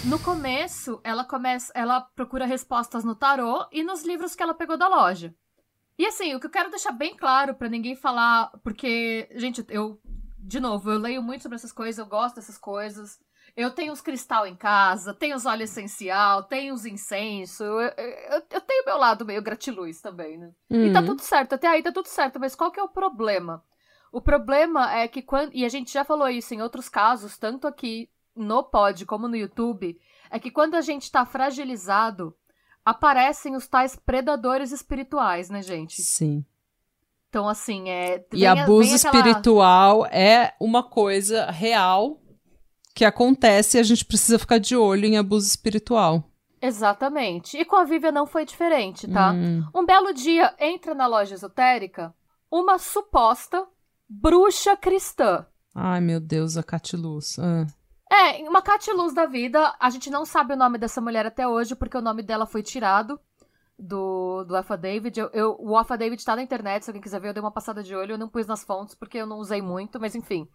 No 0.05 0.19
começo, 0.19 1.01
ela 1.03 1.25
começa, 1.25 1.71
ela 1.75 2.01
procura 2.01 2.45
respostas 2.45 3.03
no 3.03 3.15
tarô 3.15 3.67
e 3.71 3.83
nos 3.83 4.03
livros 4.03 4.35
que 4.35 4.43
ela 4.43 4.53
pegou 4.53 4.77
da 4.77 4.87
loja. 4.87 5.33
E 5.97 6.05
assim, 6.05 6.33
o 6.33 6.39
que 6.39 6.45
eu 6.45 6.51
quero 6.51 6.69
deixar 6.69 6.93
bem 6.93 7.15
claro 7.15 7.53
pra 7.53 7.67
ninguém 7.67 7.95
falar, 7.95 8.51
porque, 8.63 9.27
gente, 9.35 9.65
eu 9.69 9.99
de 10.49 10.59
novo, 10.59 10.89
eu 10.89 10.97
leio 10.97 11.21
muito 11.21 11.43
sobre 11.43 11.57
essas 11.57 11.71
coisas, 11.71 11.99
eu 11.99 12.05
gosto 12.05 12.35
dessas 12.35 12.57
coisas. 12.57 13.19
Eu 13.55 13.71
tenho 13.71 13.91
os 13.91 14.01
cristal 14.01 14.47
em 14.47 14.55
casa, 14.55 15.13
tenho 15.13 15.35
os 15.35 15.45
óleos 15.45 15.69
essencial, 15.69 16.43
tenho 16.43 16.73
os 16.73 16.85
incenso. 16.85 17.63
Eu, 17.63 17.79
eu, 17.81 18.43
eu 18.49 18.61
tenho 18.61 18.85
meu 18.85 18.97
lado 18.97 19.25
meio 19.25 19.41
gratiluz 19.41 20.01
também, 20.01 20.37
né? 20.37 20.51
E 20.71 20.89
tá 20.89 20.99
Uhum. 20.99 21.05
tudo 21.05 21.21
certo, 21.21 21.53
até 21.53 21.67
aí 21.67 21.83
tá 21.83 21.91
tudo 21.91 22.07
certo, 22.07 22.39
mas 22.39 22.55
qual 22.55 22.71
que 22.71 22.79
é 22.79 22.83
o 22.83 22.87
problema? 22.87 23.63
O 24.11 24.19
problema 24.21 24.91
é 24.93 25.07
que 25.07 25.21
quando. 25.21 25.51
E 25.53 25.63
a 25.65 25.69
gente 25.69 25.91
já 25.93 26.03
falou 26.03 26.27
isso 26.29 26.53
em 26.53 26.61
outros 26.61 26.89
casos, 26.89 27.37
tanto 27.37 27.67
aqui 27.67 28.09
no 28.35 28.63
pod 28.63 29.05
como 29.05 29.27
no 29.27 29.35
YouTube, 29.35 29.99
é 30.31 30.39
que 30.39 30.49
quando 30.51 30.75
a 30.75 30.81
gente 30.81 31.11
tá 31.11 31.25
fragilizado, 31.25 32.35
aparecem 32.85 33.55
os 33.55 33.67
tais 33.67 33.95
predadores 33.95 34.71
espirituais, 34.71 35.49
né, 35.49 35.61
gente? 35.61 36.01
Sim. 36.01 36.43
Então, 37.29 37.47
assim, 37.47 37.89
é. 37.89 38.25
E 38.33 38.45
a- 38.45 38.53
abuso 38.63 38.95
aquela- 38.95 39.15
espiritual 39.29 40.05
é 40.07 40.53
uma 40.59 40.81
coisa 40.81 41.45
real 41.51 42.19
que 42.95 43.05
acontece 43.05 43.77
e 43.77 43.79
a 43.79 43.83
gente 43.83 44.03
precisa 44.03 44.39
ficar 44.39 44.57
de 44.57 44.75
olho 44.75 45.05
em 45.05 45.17
abuso 45.17 45.47
espiritual. 45.47 46.23
Exatamente. 46.61 47.57
E 47.57 47.63
com 47.63 47.75
a 47.75 47.83
Vivian 47.85 48.11
não 48.11 48.25
foi 48.25 48.43
diferente, 48.45 49.07
tá? 49.07 49.31
Hum. 49.31 49.63
Um 49.73 49.85
belo 49.85 50.13
dia 50.13 50.53
entra 50.59 50.93
na 50.93 51.07
loja 51.07 51.35
esotérica 51.35 52.13
uma 52.51 52.77
suposta 52.77 53.65
bruxa 54.09 54.75
cristã. 54.75 55.45
Ai, 55.75 56.01
meu 56.01 56.19
Deus, 56.19 56.57
a 56.57 56.63
Catiluz. 56.63 57.37
Ah. 57.39 57.65
É, 58.11 58.37
uma 58.49 58.61
catiluz 58.61 59.13
da 59.13 59.27
vida. 59.27 59.75
A 59.79 59.89
gente 59.91 60.09
não 60.09 60.25
sabe 60.25 60.53
o 60.53 60.57
nome 60.57 60.79
dessa 60.79 60.99
mulher 60.99 61.27
até 61.27 61.47
hoje, 61.47 61.75
porque 61.75 61.95
o 61.95 62.01
nome 62.01 62.23
dela 62.23 62.47
foi 62.47 62.63
tirado 62.63 63.19
do, 63.77 64.43
do 64.45 64.57
Alpha 64.57 64.75
David. 64.75 65.19
Eu, 65.19 65.29
eu- 65.31 65.55
o 65.59 65.77
Alpha 65.77 65.95
David 65.95 66.25
tá 66.25 66.35
na 66.35 66.41
internet, 66.41 66.83
se 66.83 66.89
alguém 66.89 67.01
quiser 67.03 67.21
ver, 67.21 67.29
eu 67.29 67.33
dei 67.33 67.41
uma 67.43 67.51
passada 67.51 67.83
de 67.83 67.95
olho. 67.95 68.13
Eu 68.13 68.17
não 68.17 68.27
pus 68.27 68.47
nas 68.47 68.63
fontes, 68.63 68.95
porque 68.95 69.19
eu 69.19 69.27
não 69.27 69.37
usei 69.37 69.61
muito, 69.61 69.99
mas 69.99 70.15
enfim. 70.15 70.47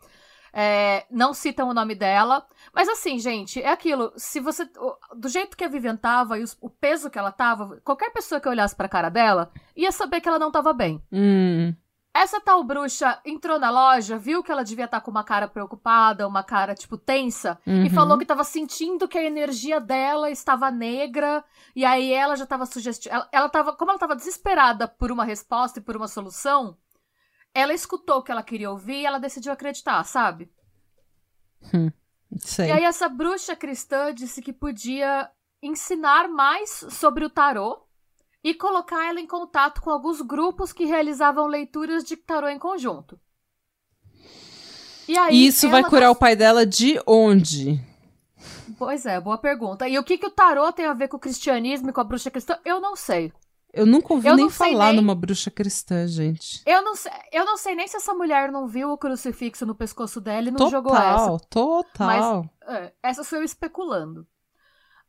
É, 0.53 1.05
não 1.11 1.33
citam 1.33 1.69
o 1.69 1.75
nome 1.75 1.95
dela. 1.95 2.45
Mas 2.75 2.89
assim, 2.89 3.19
gente, 3.21 3.63
é 3.63 3.71
aquilo. 3.71 4.13
Se 4.17 4.41
você. 4.41 4.69
Do 5.17 5.29
jeito 5.29 5.57
que 5.57 5.65
a 5.65 5.69
Vivian 5.69 5.97
tava 5.97 6.39
e 6.39 6.43
os- 6.43 6.57
o 6.61 6.69
peso 6.69 7.09
que 7.09 7.19
ela 7.19 7.31
tava, 7.33 7.81
qualquer 7.85 8.11
pessoa 8.13 8.41
que 8.41 8.49
olhasse 8.49 8.75
pra 8.75 8.89
cara 8.89 9.09
dela 9.11 9.51
ia 9.77 9.93
saber 9.93 10.21
que 10.21 10.29
ela 10.29 10.39
não 10.41 10.51
tava 10.51 10.73
bem. 10.73 11.01
Hum. 11.13 11.73
Essa 12.17 12.41
tal 12.41 12.63
bruxa 12.63 13.21
entrou 13.25 13.59
na 13.59 13.71
loja, 13.71 14.17
viu 14.17 14.41
que 14.41 14.53
ela 14.53 14.63
devia 14.63 14.85
estar 14.85 15.01
com 15.01 15.11
uma 15.11 15.25
cara 15.25 15.49
preocupada, 15.49 16.29
uma 16.29 16.45
cara, 16.45 16.73
tipo, 16.73 16.97
tensa, 16.97 17.59
Uhum. 17.67 17.85
e 17.85 17.91
falou 17.91 18.17
que 18.17 18.23
estava 18.23 18.45
sentindo 18.45 19.09
que 19.09 19.19
a 19.19 19.25
energia 19.25 19.81
dela 19.81 20.31
estava 20.31 20.71
negra, 20.71 21.45
e 21.75 21.85
aí 21.85 22.13
ela 22.13 22.37
já 22.37 22.45
estava 22.45 22.67
sugestionando. 22.67 23.25
Ela, 23.25 23.29
ela 23.33 23.49
tava, 23.49 23.73
como 23.75 23.91
ela 23.91 23.97
estava 23.97 24.15
desesperada 24.15 24.87
por 24.87 25.11
uma 25.11 25.25
resposta 25.25 25.81
e 25.81 25.83
por 25.83 25.97
uma 25.97 26.07
solução, 26.07 26.79
ela 27.53 27.75
escutou 27.75 28.19
o 28.19 28.23
que 28.23 28.31
ela 28.31 28.45
queria 28.45 28.71
ouvir 28.71 29.01
e 29.01 29.07
ela 29.07 29.19
decidiu 29.19 29.53
acreditar, 29.53 30.03
sabe? 30.05 30.49
Sei. 32.39 32.69
E 32.69 32.73
aí 32.73 32.85
essa 32.85 33.09
bruxa 33.09 33.57
cristã 33.57 34.15
disse 34.15 34.41
que 34.41 34.53
podia 34.53 35.29
ensinar 35.63 36.29
mais 36.29 36.85
sobre 36.91 37.25
o 37.25 37.31
tarô 37.31 37.84
e 38.45 38.53
colocar 38.55 39.09
ela 39.09 39.19
em 39.19 39.27
contato 39.27 39.81
com 39.81 39.91
alguns 39.91 40.21
grupos 40.21 40.73
que 40.73 40.85
realizavam 40.85 41.47
leituras 41.47 42.05
de 42.05 42.15
tarô 42.17 42.47
em 42.47 42.59
conjunto. 42.59 43.19
E 45.09 45.17
aí 45.19 45.47
isso 45.47 45.69
vai 45.69 45.83
curar 45.85 46.07
não- 46.07 46.13
o 46.13 46.17
pai 46.17 46.37
dela 46.37 46.65
de 46.67 47.01
onde? 47.07 47.81
Pois 48.79 49.05
é, 49.07 49.21
boa 49.21 49.39
pergunta. 49.39 49.89
E 49.89 49.99
o 49.99 50.05
que, 50.05 50.19
que 50.19 50.27
o 50.27 50.31
tarô 50.31 50.71
tem 50.73 50.87
a 50.87 50.93
ver 50.95 51.09
com 51.09 51.17
o 51.17 51.21
cristianismo 51.21 51.91
e 51.91 51.93
com 51.93 52.01
a 52.01 52.05
bruxa 52.05 52.31
cristã? 52.31 52.59
Eu 52.65 52.81
não 52.81 52.95
sei. 52.97 53.33
Eu 53.73 53.85
nunca 53.87 54.13
ouvi 54.13 54.29
Eu 54.29 54.37
nem 54.37 54.49
falar 54.49 54.89
nem- 54.89 54.97
numa 54.97 55.15
bruxa 55.15 55.51
cristã, 55.51 56.07
gente. 56.07 56.63
Eu 56.65 56.83
não 56.83 56.95
sei. 56.95 57.13
Eu 57.33 57.45
não 57.45 57.57
sei 57.57 57.75
nem 57.75 57.89
se 57.89 57.97
essa 57.97 58.15
mulher 58.15 58.51
não 58.53 58.67
viu 58.69 58.91
o 58.93 58.99
crucifixo 58.99 59.67
no 59.67 59.75
pescoço 59.75 60.21
dela 60.21 60.49
e 60.49 60.51
não 60.53 60.71
jogou 60.71 60.95
essa. 60.97 61.27
Total, 61.27 61.41
total. 61.51 62.51
É, 62.67 62.93
essa 63.03 63.25
sou 63.25 63.39
eu 63.39 63.45
especulando. 63.45 64.27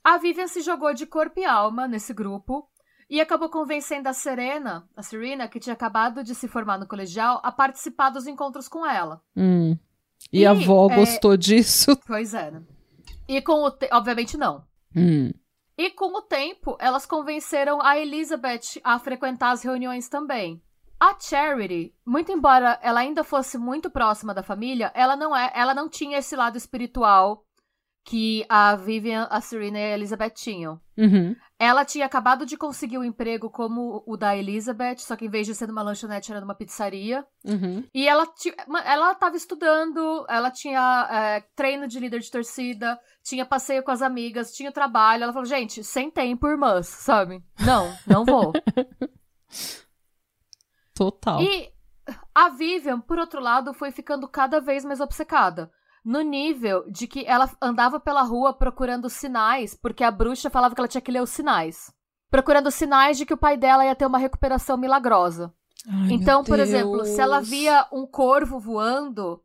A 0.04 0.18
Vivian 0.18 0.48
se 0.48 0.62
jogou 0.62 0.94
de 0.94 1.06
corpo 1.06 1.40
e 1.40 1.46
alma 1.46 1.88
nesse 1.88 2.14
grupo 2.14 2.68
e 3.10 3.22
acabou 3.22 3.50
convencendo 3.50 4.10
a 4.10 4.14
Serena, 4.14 4.88
a 4.96 5.04
Serena, 5.04 5.48
que 5.48 5.60
tinha 5.60 5.74
acabado 5.74 6.24
de 6.24 6.34
se 6.34 6.48
formar 6.48 6.78
no 6.78 6.88
colegial, 6.88 7.40
a 7.44 7.52
participar 7.52 8.10
dos 8.10 8.28
encontros 8.28 8.68
com 8.68 8.86
ela. 8.86 9.22
Hum. 9.36 9.78
E, 10.32 10.40
E, 10.42 10.46
a 10.46 10.52
avó 10.52 10.90
é- 10.90 10.96
gostou 10.96 11.38
disso? 11.38 11.96
Pois 12.08 12.34
é, 12.34 12.52
né? 12.52 12.64
E 13.28 13.42
com 13.42 13.64
o 13.64 13.72
te... 13.72 13.88
obviamente 13.92 14.38
não. 14.38 14.64
Hum. 14.96 15.32
E 15.78 15.90
com 15.92 16.18
o 16.18 16.22
tempo, 16.22 16.78
elas 16.80 17.06
convenceram 17.06 17.82
a 17.82 17.98
Elizabeth 17.98 18.80
a 18.84 18.98
frequentar 18.98 19.52
as 19.52 19.62
reuniões 19.64 20.08
também. 20.08 20.62
A 21.00 21.14
Charity, 21.20 21.94
muito 22.06 22.32
embora 22.32 22.80
ela 22.82 23.02
ainda 23.02 23.24
fosse 23.24 23.58
muito 23.58 23.90
próxima 23.90 24.34
da 24.34 24.42
família, 24.42 24.92
ela 24.96 25.16
não 25.18 25.36
é, 25.36 25.52
ela 25.54 25.74
não 25.74 25.90
tinha 25.90 26.18
esse 26.18 26.36
lado 26.36 26.58
espiritual 26.58 27.45
que 28.06 28.46
a 28.48 28.76
Vivian, 28.76 29.28
a 29.32 29.42
Serena 29.42 29.80
e 29.80 29.84
a 29.84 29.96
Elizabeth 29.96 30.30
tinham. 30.30 30.80
Uhum. 30.96 31.36
Ela 31.58 31.84
tinha 31.84 32.06
acabado 32.06 32.46
de 32.46 32.56
conseguir 32.56 33.00
um 33.00 33.04
emprego 33.04 33.50
como 33.50 34.04
o 34.06 34.16
da 34.16 34.38
Elizabeth, 34.38 35.00
só 35.00 35.16
que 35.16 35.26
em 35.26 35.30
vez 35.30 35.48
de 35.48 35.56
ser 35.56 35.68
numa 35.68 35.82
lanchonete 35.82 36.32
era 36.32 36.40
numa 36.40 36.54
pizzaria. 36.54 37.26
Uhum. 37.44 37.84
E 37.92 38.08
ela, 38.08 38.28
ela 38.86 39.16
tava 39.16 39.36
estudando, 39.36 40.24
ela 40.30 40.52
tinha 40.52 41.08
é, 41.10 41.42
treino 41.56 41.88
de 41.88 42.00
líder 42.00 42.20
de 42.20 42.30
torcida, 42.30 43.00
tinha 43.24 43.44
passeio 43.44 43.82
com 43.82 43.90
as 43.90 44.04
amigas, 44.04 44.54
tinha 44.54 44.72
trabalho. 44.72 45.24
Ela 45.24 45.34
falou, 45.34 45.48
gente, 45.48 45.84
sem 45.84 46.12
tempo, 46.12 46.48
irmãs, 46.48 46.88
sabe? 46.88 47.44
Não, 47.60 47.92
não 48.06 48.24
vou. 48.24 48.54
Total. 50.94 51.42
e 51.42 51.74
a 52.36 52.50
Vivian, 52.50 53.02
por 53.02 53.18
outro 53.18 53.42
lado, 53.42 53.74
foi 53.74 53.92
ficando 53.92 54.28
cada 54.28 54.62
vez 54.62 54.86
mais 54.86 55.02
obcecada. 55.02 55.72
No 56.06 56.22
nível 56.22 56.86
de 56.88 57.08
que 57.08 57.26
ela 57.26 57.50
andava 57.60 58.00
pela 58.00 58.22
rua 58.22 58.54
procurando 58.54 59.10
sinais, 59.10 59.74
porque 59.74 60.04
a 60.04 60.12
bruxa 60.12 60.52
falava 60.52 60.76
que 60.76 60.80
ela 60.80 60.88
tinha 60.88 61.02
que 61.02 61.12
ler 61.12 61.22
os 61.22 61.32
sinais. 61.32 61.92
Procurando 62.30 62.70
sinais 62.70 63.18
de 63.18 63.26
que 63.26 63.34
o 63.34 63.38
pai 63.38 63.58
dela 63.58 63.84
ia 63.84 63.96
ter 63.96 64.06
uma 64.06 64.20
recuperação 64.20 64.78
milagrosa. 64.78 65.52
Ai, 65.88 66.12
Então, 66.12 66.44
por 66.44 66.60
exemplo, 66.60 67.06
se 67.06 67.20
ela 67.20 67.38
Deus. 67.38 67.50
via 67.50 67.88
um 67.92 68.06
corvo 68.06 68.60
voando, 68.60 69.42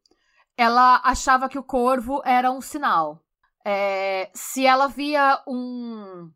ela 0.57 1.01
achava 1.03 1.49
que 1.49 1.59
o 1.59 1.63
corvo 1.63 2.21
era 2.25 2.51
um 2.51 2.61
sinal. 2.61 3.23
É, 3.65 4.31
se 4.35 4.67
ela 4.67 4.87
via 4.87 5.43
um, 5.49 6.31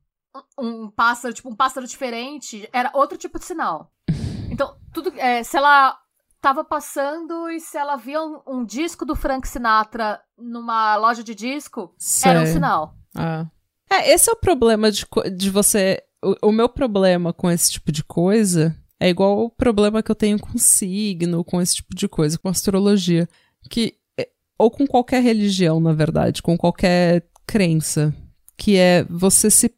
um 0.59 0.91
pássaro, 0.91 1.35
tipo 1.35 1.51
um 1.51 1.57
pássaro 1.57 1.87
diferente, 1.87 2.67
era 2.73 2.91
outro 2.95 3.19
tipo 3.19 3.39
de 3.39 3.45
sinal. 3.45 3.91
Então, 4.51 4.77
tudo, 4.93 5.13
é, 5.17 5.43
se 5.43 5.57
ela 5.57 5.99
tava 6.45 6.63
passando 6.63 7.49
e 7.49 7.59
se 7.59 7.79
ela 7.79 7.97
via 7.97 8.23
um, 8.23 8.39
um 8.47 8.65
disco 8.67 9.07
do 9.07 9.17
Frank 9.17 9.49
Sinatra 9.49 10.21
numa 10.37 10.95
loja 10.97 11.25
de 11.25 11.35
disco, 11.35 11.95
era 12.29 12.43
um 12.43 12.47
sinal. 12.47 12.95
Ah. 13.17 13.47
É, 13.91 14.13
esse 14.13 14.29
é 14.29 14.33
o 14.33 14.37
problema 14.37 14.93
de, 14.93 15.07
de 15.35 15.49
você. 15.49 16.03
O, 16.23 16.49
o 16.49 16.53
meu 16.53 16.69
problema 16.69 17.33
com 17.33 17.51
esse 17.51 17.73
tipo 17.73 17.91
de 17.91 18.05
coisa 18.05 18.77
é 19.01 19.09
igual 19.09 19.39
o 19.39 19.49
problema 19.49 20.03
que 20.03 20.11
eu 20.11 20.15
tenho 20.15 20.39
com 20.39 20.59
signo, 20.59 21.43
com 21.43 21.63
esse 21.63 21.77
tipo 21.77 21.95
de 21.97 22.07
coisa, 22.07 22.39
com 22.39 22.49
astrologia. 22.51 23.27
Que. 23.71 23.95
é- 24.19 24.29
Ou 24.59 24.71
com 24.71 24.87
qualquer 24.87 25.23
religião, 25.23 25.81
na 25.81 25.95
verdade, 25.95 26.43
com 26.43 26.59
qualquer 26.59 27.27
crença. 27.47 28.15
Que 28.55 28.77
é 28.77 29.03
você 29.05 29.51
se. 29.51 29.75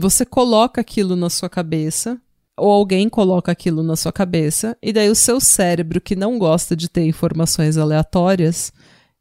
Você 0.00 0.26
coloca 0.26 0.82
aquilo 0.82 1.16
na 1.16 1.30
sua 1.30 1.48
cabeça. 1.48 2.20
Ou 2.56 2.70
alguém 2.70 3.08
coloca 3.08 3.50
aquilo 3.50 3.82
na 3.82 3.96
sua 3.96 4.12
cabeça, 4.12 4.76
e 4.82 4.92
daí 4.92 5.08
o 5.08 5.14
seu 5.14 5.40
cérebro, 5.40 6.00
que 6.00 6.14
não 6.14 6.38
gosta 6.38 6.76
de 6.76 6.88
ter 6.88 7.04
informações 7.04 7.76
aleatórias, 7.76 8.72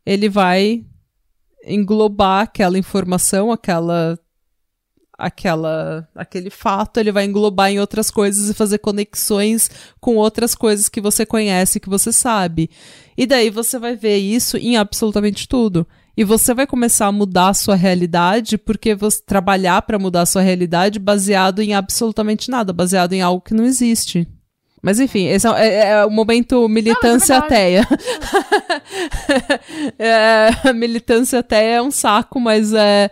ele 0.06 0.30
vai 0.30 0.86
englobar 1.65 2.43
aquela 2.43 2.78
informação, 2.78 3.52
aquela 3.52 4.19
aquela 5.17 6.08
aquele 6.15 6.50
fato, 6.50 7.00
ele 7.00 7.12
vai 7.12 7.26
englobar 7.26 7.72
em 7.72 7.80
outras 7.80 8.12
coisas 8.12 8.50
e 8.50 8.54
fazer 8.54 8.80
conexões 8.80 9.69
com 10.00 10.15
outras 10.17 10.54
coisas 10.54 10.89
que 10.89 11.00
você 11.00 11.26
conhece, 11.26 11.80
que 11.80 11.89
você 11.89 12.12
sabe. 12.12 12.69
E 13.17 13.26
daí 13.26 13.50
você 13.50 13.80
vai 13.80 13.96
ver 13.96 14.17
isso 14.17 14.58
em 14.58 14.76
absolutamente 14.78 15.48
tudo. 15.48 15.88
E 16.15 16.23
você 16.23 16.54
vai 16.54 16.67
começar 16.67 17.08
a 17.08 17.12
mudar 17.12 17.49
a 17.49 17.54
sua 17.54 17.76
realidade 17.76 18.58
porque 18.58 18.93
você 18.93 19.19
trabalhar 19.26 19.82
para 19.82 19.97
mudar 19.97 20.21
a 20.21 20.26
sua 20.28 20.43
realidade 20.43 20.99
baseado 20.99 21.60
em 21.62 21.73
absolutamente 21.73 22.52
nada, 22.52 22.71
baseado 22.71 23.13
em 23.13 23.21
algo 23.21 23.41
que 23.41 23.54
não 23.54 23.65
existe. 23.65 24.28
Mas 24.82 24.99
enfim, 24.99 25.28
esse 25.28 25.47
é, 25.47 25.67
é- 25.67 25.89
é 25.91 26.06
o 26.06 26.12
momento 26.12 26.67
militância 26.67 27.38
Não, 27.38 27.43
é 27.43 27.47
ateia. 27.47 27.88
é, 29.97 30.73
militância 30.73 31.39
ateia 31.39 31.76
é 31.78 31.82
um 31.82 31.91
saco, 31.91 32.39
mas 32.39 32.73
é, 32.73 33.10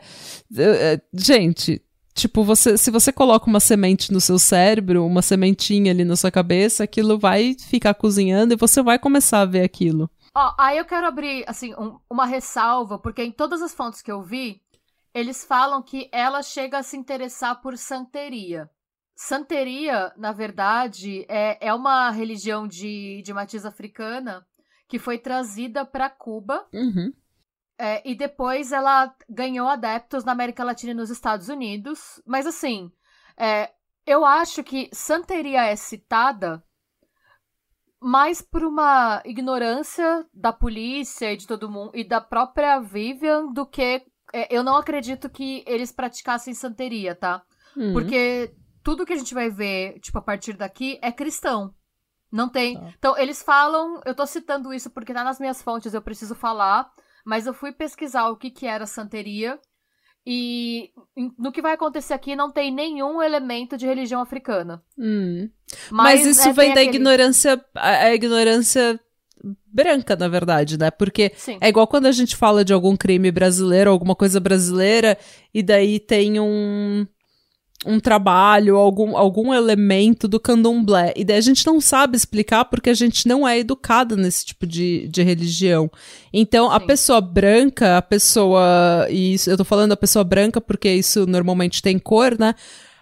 é- 0.58 0.94
é- 0.94 1.02
gente, 1.14 1.82
tipo, 2.14 2.44
você, 2.44 2.78
se 2.78 2.92
você 2.92 3.12
coloca 3.12 3.48
uma 3.48 3.60
semente 3.60 4.12
no 4.12 4.20
seu 4.20 4.38
cérebro, 4.38 5.06
uma 5.06 5.22
sementinha 5.22 5.92
ali 5.92 6.04
na 6.04 6.16
sua 6.16 6.30
cabeça, 6.30 6.84
aquilo 6.84 7.18
vai 7.18 7.56
ficar 7.70 7.94
cozinhando 7.94 8.54
e 8.54 8.58
você 8.58 8.82
vai 8.84 9.00
começar 9.00 9.42
a 9.42 9.46
ver 9.46 9.64
aquilo. 9.64 10.10
Ó, 10.34 10.54
aí 10.58 10.78
eu 10.78 10.86
quero 10.86 11.08
abrir, 11.08 11.44
assim, 11.48 11.74
um- 11.76 12.00
uma 12.10 12.26
ressalva, 12.26 12.98
porque 12.98 13.24
em 13.24 13.32
todas 13.32 13.62
as 13.62 13.74
fontes 13.74 14.02
que 14.02 14.12
eu 14.12 14.22
vi, 14.22 14.62
eles 15.14 15.44
falam 15.44 15.82
que 15.82 16.10
ela 16.12 16.42
chega 16.42 16.78
a 16.78 16.84
se 16.84 16.96
interessar 16.98 17.62
por 17.62 17.78
santeria. 17.78 18.70
Santeria, 19.16 20.14
na 20.18 20.32
verdade, 20.32 21.26
é, 21.30 21.68
é 21.68 21.74
uma 21.74 22.10
religião 22.12 22.68
de, 22.68 23.22
de 23.24 23.34
matiz 23.34 23.66
africana 23.66 24.46
que 24.88 24.98
foi 24.98 25.18
trazida 25.18 25.86
para 25.86 26.10
Cuba 26.10 26.66
Uhum. 26.74 27.14
é, 27.78 28.02
e 28.10 28.16
depois 28.16 28.72
ela 28.72 29.14
ganhou 29.30 29.68
adeptos 29.68 30.24
na 30.24 30.32
América 30.32 30.64
Latina 30.64 30.92
e 30.92 30.96
nos 30.96 31.10
Estados 31.10 31.50
Unidos. 31.50 32.22
Mas 32.26 32.46
assim, 32.48 32.92
é, 33.38 33.72
eu 34.06 34.24
acho 34.26 34.64
que 34.64 34.90
santeria 34.94 35.66
é 35.66 35.76
citada 35.76 36.64
mais 38.02 38.42
por 38.42 38.64
uma 38.64 39.22
ignorância 39.24 40.26
da 40.34 40.52
polícia 40.52 41.32
e 41.32 41.38
de 41.38 41.46
todo 41.46 41.70
mundo 41.70 41.92
e 41.94 42.04
da 42.04 42.20
própria 42.20 42.80
Vivian 42.80 43.54
do 43.54 43.66
que 43.66 44.04
é, 44.34 44.48
eu 44.56 44.64
não 44.64 44.76
acredito 44.78 45.30
que 45.30 45.64
eles 45.68 45.92
praticassem 45.92 46.54
santeria, 46.54 47.14
tá? 47.14 47.44
Uhum. 47.76 47.94
Porque 47.94 48.54
tudo 48.84 49.06
que 49.06 49.14
a 49.14 49.18
gente 49.18 49.34
vai 49.34 49.50
ver, 49.50 50.00
tipo, 50.00 50.18
a 50.18 50.22
partir 50.22 50.54
daqui 50.54 50.98
é 51.02 51.12
cristão. 51.12 51.74
Não 52.32 52.50
tem. 52.50 52.76
Tá. 52.76 52.94
Então, 52.98 53.18
eles 53.18 53.44
falam. 53.44 54.02
Eu 54.06 54.16
tô 54.16 54.26
citando 54.26 54.74
isso 54.74 54.90
porque 54.90 55.14
tá 55.14 55.24
nas 55.24 55.40
minhas 55.40 55.62
fontes, 55.62 55.94
eu 55.94 56.02
preciso 56.02 56.34
falar. 56.34 56.90
Mas 57.26 57.46
eu 57.46 57.54
fui 57.54 57.72
pesquisar 57.72 58.30
o 58.30 58.38
que, 58.38 58.50
que 58.50 58.66
era 58.66 58.88
santeria. 58.88 59.60
E 60.26 60.92
no 61.38 61.52
que 61.52 61.62
vai 61.62 61.74
acontecer 61.74 62.14
aqui 62.14 62.36
não 62.36 62.52
tem 62.52 62.72
nenhum 62.72 63.22
elemento 63.22 63.76
de 63.76 63.88
religião 63.88 64.22
africana. 64.22 64.82
Hum. 64.98 65.50
Mas, 65.90 66.26
isso 66.26 66.48
né, 66.48 66.54
vem 66.54 66.74
da 66.74 66.82
aquele- 66.82 66.96
ignorância, 66.98 67.66
a, 67.76 67.90
a 68.06 68.14
ignorância 68.14 69.00
branca, 69.66 70.16
na 70.16 70.28
verdade, 70.28 70.78
né? 70.78 70.92
Porque 70.92 71.32
Sim. 71.36 71.58
é 71.60 71.70
igual 71.70 71.88
quando 71.88 72.06
a 72.06 72.12
gente 72.12 72.36
fala 72.36 72.64
de 72.64 72.72
algum 72.74 72.96
crime 72.96 73.32
brasileiro, 73.32 73.90
alguma 73.90 74.16
coisa 74.16 74.40
brasileira, 74.40 75.18
e 75.54 75.64
daí 75.64 76.00
tem 76.00 76.40
um 76.40 77.08
um 77.86 78.00
trabalho, 78.00 78.78
algum, 78.78 79.18
algum 79.18 79.54
elemento 79.54 80.28
do 80.28 80.40
candomblé. 80.40 81.14
E 81.16 81.24
daí 81.24 81.38
a 81.38 81.42
gente 81.42 81.66
não 81.66 81.82
sabe 81.82 82.16
explicar 82.16 82.66
porque 82.66 82.90
a 82.90 82.94
gente 82.94 83.28
não 83.28 83.48
é 83.48 83.58
educada 83.58 84.16
nesse 84.16 84.46
tipo 84.46 84.68
de, 84.68 85.08
de 85.08 85.24
religião. 85.24 85.90
Então, 86.32 86.72
a 86.72 86.80
Sim. 86.80 86.86
pessoa 86.86 87.22
branca, 87.22 87.98
a 87.98 88.02
pessoa. 88.02 89.08
E 89.10 89.34
isso, 89.34 89.50
eu 89.50 89.58
tô 89.58 89.64
falando 89.64 89.90
da 89.90 89.98
pessoa 89.98 90.24
branca 90.24 90.62
porque 90.62 90.92
isso 90.92 91.26
normalmente 91.26 91.82
tem 91.82 91.98
cor, 91.98 92.38
né? 92.38 92.54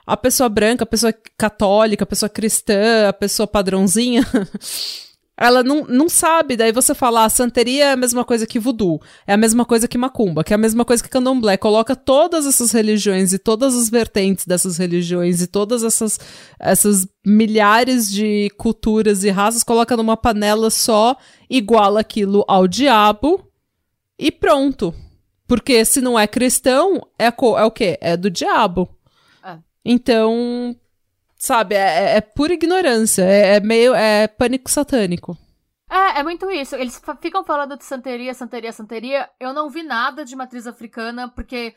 A 0.07 0.15
pessoa 0.15 0.49
branca, 0.49 0.83
a 0.83 0.87
pessoa 0.87 1.13
católica, 1.37 2.03
a 2.03 2.07
pessoa 2.07 2.29
cristã, 2.29 3.09
a 3.09 3.13
pessoa 3.13 3.45
padrãozinha. 3.45 4.25
Ela 5.41 5.63
não, 5.63 5.85
não 5.85 6.09
sabe, 6.09 6.57
daí 6.57 6.73
você 6.73 6.93
fala, 6.93 7.23
ah, 7.23 7.29
santeria 7.29 7.85
é 7.85 7.91
a 7.93 7.95
mesma 7.95 8.25
coisa 8.25 8.45
que 8.45 8.59
voodoo, 8.59 9.01
é 9.25 9.31
a 9.31 9.37
mesma 9.37 9.63
coisa 9.63 9.87
que 9.87 9.97
macumba, 9.97 10.43
que 10.43 10.53
é 10.53 10.55
a 10.55 10.57
mesma 10.57 10.83
coisa 10.83 11.01
que 11.01 11.07
candomblé. 11.07 11.55
Coloca 11.55 11.95
todas 11.95 12.45
essas 12.45 12.73
religiões 12.73 13.31
e 13.31 13.39
todas 13.39 13.73
as 13.73 13.89
vertentes 13.89 14.45
dessas 14.45 14.77
religiões 14.77 15.41
e 15.41 15.47
todas 15.47 15.81
essas, 15.81 16.19
essas 16.59 17.07
milhares 17.25 18.11
de 18.11 18.49
culturas 18.57 19.23
e 19.23 19.29
raças, 19.29 19.63
coloca 19.63 19.95
numa 19.95 20.17
panela 20.17 20.69
só, 20.69 21.15
iguala 21.49 22.01
aquilo 22.01 22.43
ao 22.45 22.67
diabo 22.67 23.41
e 24.19 24.29
pronto. 24.29 24.93
Porque 25.47 25.85
se 25.85 26.01
não 26.01 26.19
é 26.19 26.27
cristão, 26.27 27.01
é, 27.17 27.27
é 27.27 27.63
o 27.63 27.71
quê? 27.71 27.97
É 28.01 28.17
do 28.17 28.29
diabo. 28.29 28.89
É. 29.41 29.57
Então, 29.85 30.75
Sabe, 31.39 31.73
é, 31.73 31.79
é, 31.79 32.17
é 32.17 32.21
pura 32.21 32.53
ignorância. 32.53 33.23
É, 33.23 33.55
é, 33.55 33.59
meio. 33.61 33.95
É 33.95 34.27
pânico 34.27 34.69
satânico. 34.69 35.37
É, 35.89 36.19
é 36.19 36.23
muito 36.23 36.51
isso. 36.51 36.75
Eles 36.75 37.01
ficam 37.21 37.45
falando 37.45 37.77
de 37.77 37.85
santeria, 37.85 38.33
santeria, 38.33 38.73
santeria. 38.73 39.29
Eu 39.39 39.53
não 39.53 39.69
vi 39.69 39.81
nada 39.81 40.25
de 40.25 40.35
matriz 40.35 40.67
africana, 40.67 41.29
porque 41.29 41.73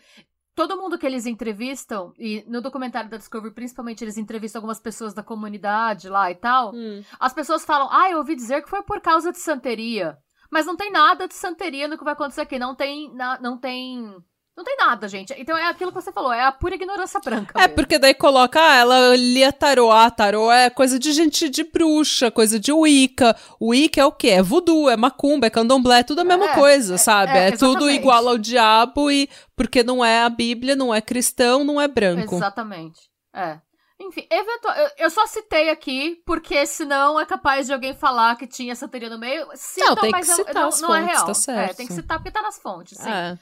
todo 0.54 0.76
mundo 0.76 0.98
que 0.98 1.06
eles 1.06 1.26
entrevistam, 1.26 2.12
e 2.18 2.44
no 2.48 2.60
documentário 2.60 3.08
da 3.08 3.16
Discovery, 3.16 3.54
principalmente, 3.54 4.02
eles 4.02 4.18
entrevistam 4.18 4.58
algumas 4.58 4.80
pessoas 4.80 5.14
da 5.14 5.22
comunidade 5.22 6.08
lá 6.08 6.28
e 6.28 6.34
tal. 6.34 6.74
Hum. 6.74 7.02
As 7.20 7.32
pessoas 7.32 7.64
falam, 7.64 7.88
ah, 7.90 8.10
eu 8.10 8.18
ouvi 8.18 8.34
dizer 8.34 8.62
que 8.62 8.68
foi 8.68 8.82
por 8.82 9.00
causa 9.00 9.30
de 9.30 9.38
santeria. 9.38 10.18
Mas 10.50 10.66
não 10.66 10.76
tem 10.76 10.90
nada 10.90 11.28
de 11.28 11.34
santeria 11.34 11.86
no 11.86 11.96
que 11.96 12.04
vai 12.04 12.14
acontecer 12.14 12.42
aqui. 12.42 12.58
Não 12.58 12.74
tem. 12.74 13.14
não 13.40 13.56
tem 13.56 14.12
não 14.54 14.64
tem 14.64 14.76
nada, 14.76 15.08
gente. 15.08 15.34
Então 15.38 15.56
é 15.56 15.66
aquilo 15.66 15.90
que 15.90 16.00
você 16.00 16.12
falou, 16.12 16.32
é 16.32 16.44
a 16.44 16.52
pura 16.52 16.74
ignorância 16.74 17.18
branca. 17.20 17.58
É, 17.58 17.62
mesmo. 17.62 17.74
porque 17.74 17.98
daí 17.98 18.12
coloca, 18.12 18.60
ah, 18.60 18.76
ela 18.76 19.16
lia 19.16 19.50
tarô. 19.50 19.90
Ah, 19.90 20.10
tarô 20.10 20.52
é 20.52 20.68
coisa 20.68 20.98
de 20.98 21.10
gente 21.12 21.48
de 21.48 21.64
bruxa, 21.64 22.30
coisa 22.30 22.60
de 22.60 22.70
Wicca. 22.70 23.34
Wicca 23.60 24.02
é 24.02 24.04
o 24.04 24.12
quê? 24.12 24.28
É 24.28 24.42
voodoo, 24.42 24.90
é 24.90 24.96
macumba, 24.96 25.46
é 25.46 25.50
candomblé, 25.50 26.00
é 26.00 26.02
tudo 26.02 26.20
a 26.20 26.24
mesma 26.24 26.50
é, 26.50 26.54
coisa, 26.54 26.94
é, 26.94 26.98
sabe? 26.98 27.32
É, 27.32 27.48
é 27.48 27.56
tudo 27.56 27.90
igual 27.90 28.28
ao 28.28 28.36
diabo 28.36 29.10
e 29.10 29.28
porque 29.56 29.82
não 29.82 30.04
é 30.04 30.22
a 30.22 30.28
Bíblia, 30.28 30.76
não 30.76 30.94
é 30.94 31.00
cristão, 31.00 31.64
não 31.64 31.80
é 31.80 31.88
branco. 31.88 32.34
Exatamente. 32.34 33.00
É. 33.34 33.58
Enfim, 33.98 34.26
eventual... 34.30 34.74
eu 34.98 35.08
só 35.08 35.26
citei 35.26 35.70
aqui 35.70 36.20
porque 36.26 36.66
senão 36.66 37.18
é 37.18 37.24
capaz 37.24 37.68
de 37.68 37.72
alguém 37.72 37.94
falar 37.94 38.36
que 38.36 38.46
tinha 38.46 38.74
santeria 38.74 39.08
no 39.08 39.18
meio. 39.18 39.46
Citam, 39.54 39.94
não, 39.94 39.96
tem 39.96 40.12
que 40.12 40.24
citar 40.24 40.54
não, 40.54 40.68
as 40.68 40.80
não 40.80 40.94
é 40.94 41.00
fontes, 41.00 41.08
é 41.08 41.14
real. 41.14 41.26
Tá 41.26 41.34
certo. 41.34 41.70
É, 41.70 41.74
tem 41.74 41.86
que 41.86 41.92
citar 41.94 42.18
porque 42.18 42.30
tá 42.30 42.42
nas 42.42 42.58
fontes, 42.58 42.98
sim. 42.98 43.10
É. 43.10 43.38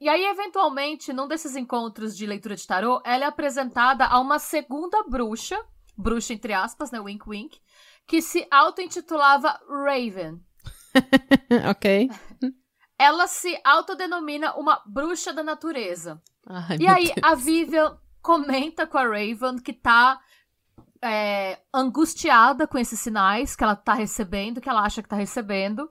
E 0.00 0.08
aí, 0.08 0.24
eventualmente, 0.24 1.12
num 1.12 1.28
desses 1.28 1.54
encontros 1.54 2.16
de 2.16 2.24
leitura 2.26 2.56
de 2.56 2.66
tarô, 2.66 3.02
ela 3.04 3.24
é 3.24 3.28
apresentada 3.28 4.06
a 4.06 4.18
uma 4.18 4.38
segunda 4.38 5.02
bruxa, 5.02 5.62
bruxa 5.96 6.32
entre 6.32 6.54
aspas, 6.54 6.90
né, 6.90 6.98
wink 6.98 7.28
wink, 7.28 7.60
que 8.06 8.22
se 8.22 8.46
auto-intitulava 8.50 9.60
Raven. 9.68 10.40
ok. 11.68 12.08
Ela 12.98 13.26
se 13.26 13.60
autodenomina 13.62 14.54
uma 14.56 14.82
bruxa 14.86 15.34
da 15.34 15.42
natureza. 15.42 16.20
Ai, 16.46 16.78
e 16.80 16.86
aí, 16.86 17.04
Deus. 17.04 17.18
a 17.22 17.34
Vivian 17.34 17.98
comenta 18.22 18.86
com 18.86 18.96
a 18.96 19.04
Raven 19.04 19.58
que 19.62 19.72
tá 19.72 20.18
é, 21.02 21.58
angustiada 21.72 22.66
com 22.66 22.78
esses 22.78 23.00
sinais 23.00 23.54
que 23.54 23.64
ela 23.64 23.76
tá 23.76 23.94
recebendo, 23.94 24.60
que 24.60 24.68
ela 24.68 24.82
acha 24.82 25.02
que 25.02 25.08
tá 25.08 25.16
recebendo. 25.16 25.90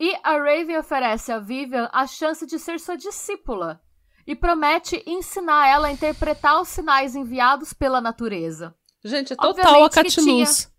E 0.00 0.14
a 0.22 0.36
Raven 0.36 0.78
oferece 0.78 1.32
a 1.32 1.38
Vivian 1.38 1.88
a 1.92 2.06
chance 2.06 2.46
de 2.46 2.58
ser 2.58 2.78
sua 2.78 2.96
discípula 2.96 3.80
e 4.26 4.36
promete 4.36 5.02
ensinar 5.06 5.68
ela 5.68 5.88
a 5.88 5.92
interpretar 5.92 6.60
os 6.60 6.68
sinais 6.68 7.16
enviados 7.16 7.72
pela 7.72 8.00
natureza. 8.00 8.74
Gente, 9.02 9.32
é 9.32 9.36
total 9.36 9.84
a 9.84 9.90
Catiluz. 9.90 10.70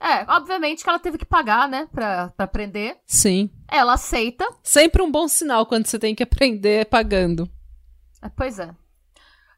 É, 0.00 0.30
obviamente 0.30 0.82
que 0.82 0.88
ela 0.88 0.98
teve 0.98 1.18
que 1.18 1.24
pagar, 1.24 1.68
né, 1.68 1.88
pra, 1.92 2.28
pra 2.30 2.44
aprender. 2.44 2.98
Sim. 3.06 3.50
Ela 3.68 3.94
aceita. 3.94 4.46
Sempre 4.62 5.02
um 5.02 5.10
bom 5.10 5.26
sinal 5.26 5.64
quando 5.66 5.86
você 5.86 5.98
tem 5.98 6.14
que 6.14 6.22
aprender 6.22 6.86
pagando. 6.86 7.50
É, 8.22 8.28
pois 8.28 8.58
é. 8.58 8.74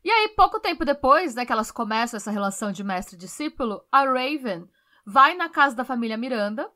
E 0.04 0.10
aí, 0.10 0.28
pouco 0.36 0.60
tempo 0.60 0.84
depois, 0.84 1.34
né, 1.34 1.44
que 1.44 1.52
elas 1.52 1.70
começam 1.70 2.16
essa 2.16 2.30
relação 2.30 2.70
de 2.70 2.84
mestre 2.84 3.16
e 3.16 3.18
discípulo, 3.18 3.82
a 3.90 4.04
Raven 4.04 4.68
vai 5.04 5.34
na 5.34 5.48
casa 5.48 5.74
da 5.74 5.84
família 5.84 6.16
Miranda. 6.16 6.70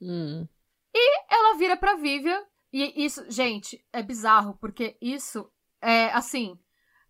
Hum. 0.00 0.46
E 0.94 1.34
ela 1.34 1.56
vira 1.56 1.76
pra 1.76 1.96
Vivian. 1.96 2.40
E 2.72 3.04
isso, 3.04 3.24
gente, 3.30 3.84
é 3.92 4.02
bizarro, 4.02 4.56
porque 4.60 4.96
isso 5.00 5.50
é 5.80 6.06
assim. 6.12 6.58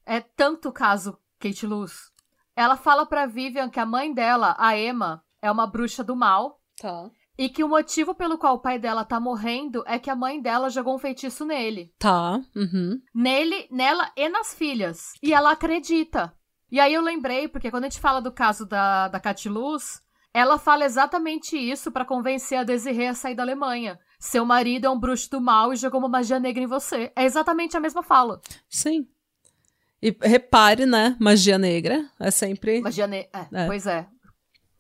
É 0.04 0.20
tanto 0.20 0.72
caso 0.72 1.18
Kate 1.38 1.66
Luz. 1.66 2.10
Ela 2.56 2.76
fala 2.76 3.06
pra 3.06 3.26
Vivian 3.26 3.70
que 3.70 3.80
a 3.80 3.86
mãe 3.86 4.12
dela, 4.12 4.54
a 4.58 4.76
Emma, 4.76 5.24
é 5.40 5.50
uma 5.50 5.66
bruxa 5.66 6.04
do 6.04 6.16
mal. 6.16 6.60
Tá. 6.76 7.10
E 7.38 7.48
que 7.48 7.64
o 7.64 7.68
motivo 7.68 8.14
pelo 8.14 8.36
qual 8.36 8.56
o 8.56 8.60
pai 8.60 8.78
dela 8.78 9.04
tá 9.04 9.18
morrendo 9.18 9.82
é 9.86 9.98
que 9.98 10.10
a 10.10 10.16
mãe 10.16 10.40
dela 10.40 10.68
jogou 10.68 10.94
um 10.94 10.98
feitiço 10.98 11.44
nele. 11.44 11.92
Tá. 11.98 12.40
Uhum. 12.54 13.00
Nele, 13.14 13.66
nela 13.70 14.12
e 14.16 14.28
nas 14.28 14.54
filhas. 14.54 15.12
E 15.22 15.32
ela 15.32 15.52
acredita. 15.52 16.32
E 16.70 16.78
aí 16.78 16.92
eu 16.92 17.02
lembrei, 17.02 17.48
porque 17.48 17.70
quando 17.70 17.84
a 17.84 17.88
gente 17.88 18.00
fala 18.00 18.20
do 18.20 18.32
caso 18.32 18.66
da, 18.66 19.08
da 19.08 19.20
Luz, 19.46 20.01
ela 20.34 20.58
fala 20.58 20.84
exatamente 20.84 21.56
isso 21.56 21.92
para 21.92 22.04
convencer 22.04 22.58
a 22.58 22.64
Desiree 22.64 23.06
a 23.06 23.14
sair 23.14 23.34
da 23.34 23.42
Alemanha. 23.42 23.98
Seu 24.18 24.44
marido 24.44 24.86
é 24.86 24.90
um 24.90 24.98
bruxo 24.98 25.30
do 25.30 25.40
mal 25.40 25.72
e 25.72 25.76
jogou 25.76 26.00
uma 26.00 26.08
magia 26.08 26.40
negra 26.40 26.62
em 26.62 26.66
você. 26.66 27.12
É 27.14 27.24
exatamente 27.24 27.76
a 27.76 27.80
mesma 27.80 28.02
fala. 28.02 28.40
Sim. 28.68 29.06
E 30.00 30.16
repare, 30.22 30.86
né? 30.86 31.16
Magia 31.20 31.58
negra 31.58 32.08
é 32.18 32.30
sempre. 32.30 32.80
Magia 32.80 33.06
negra. 33.06 33.28
É, 33.52 33.62
é. 33.62 33.66
Pois 33.66 33.86
é. 33.86 34.06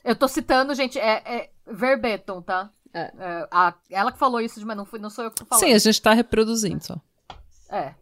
Eu 0.02 0.16
tô 0.16 0.26
citando, 0.26 0.74
gente, 0.74 0.98
é, 0.98 1.22
é 1.24 1.50
verbatim, 1.66 2.40
tá? 2.42 2.70
É. 2.94 3.00
é. 3.00 3.48
a, 3.50 3.74
ela 3.90 4.10
que 4.10 4.18
falou 4.18 4.40
isso, 4.40 4.64
mas 4.66 4.76
não, 4.76 4.84
fui, 4.84 4.98
não 4.98 5.10
sou 5.10 5.24
eu 5.24 5.30
que 5.30 5.36
tô 5.36 5.44
falando. 5.44 5.64
Sim, 5.64 5.72
a 5.72 5.78
gente 5.78 6.00
tá 6.00 6.12
reproduzindo 6.12 6.84
só. 6.84 7.00
É. 7.70 7.94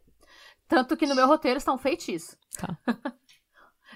Tanto 0.69 0.97
que 0.97 1.07
no 1.07 1.17
meu 1.17 1.27
roteiro 1.27 1.59
está 1.59 1.73
um 1.73 1.79
feitiço. 1.79 2.37
Tá. 2.57 2.79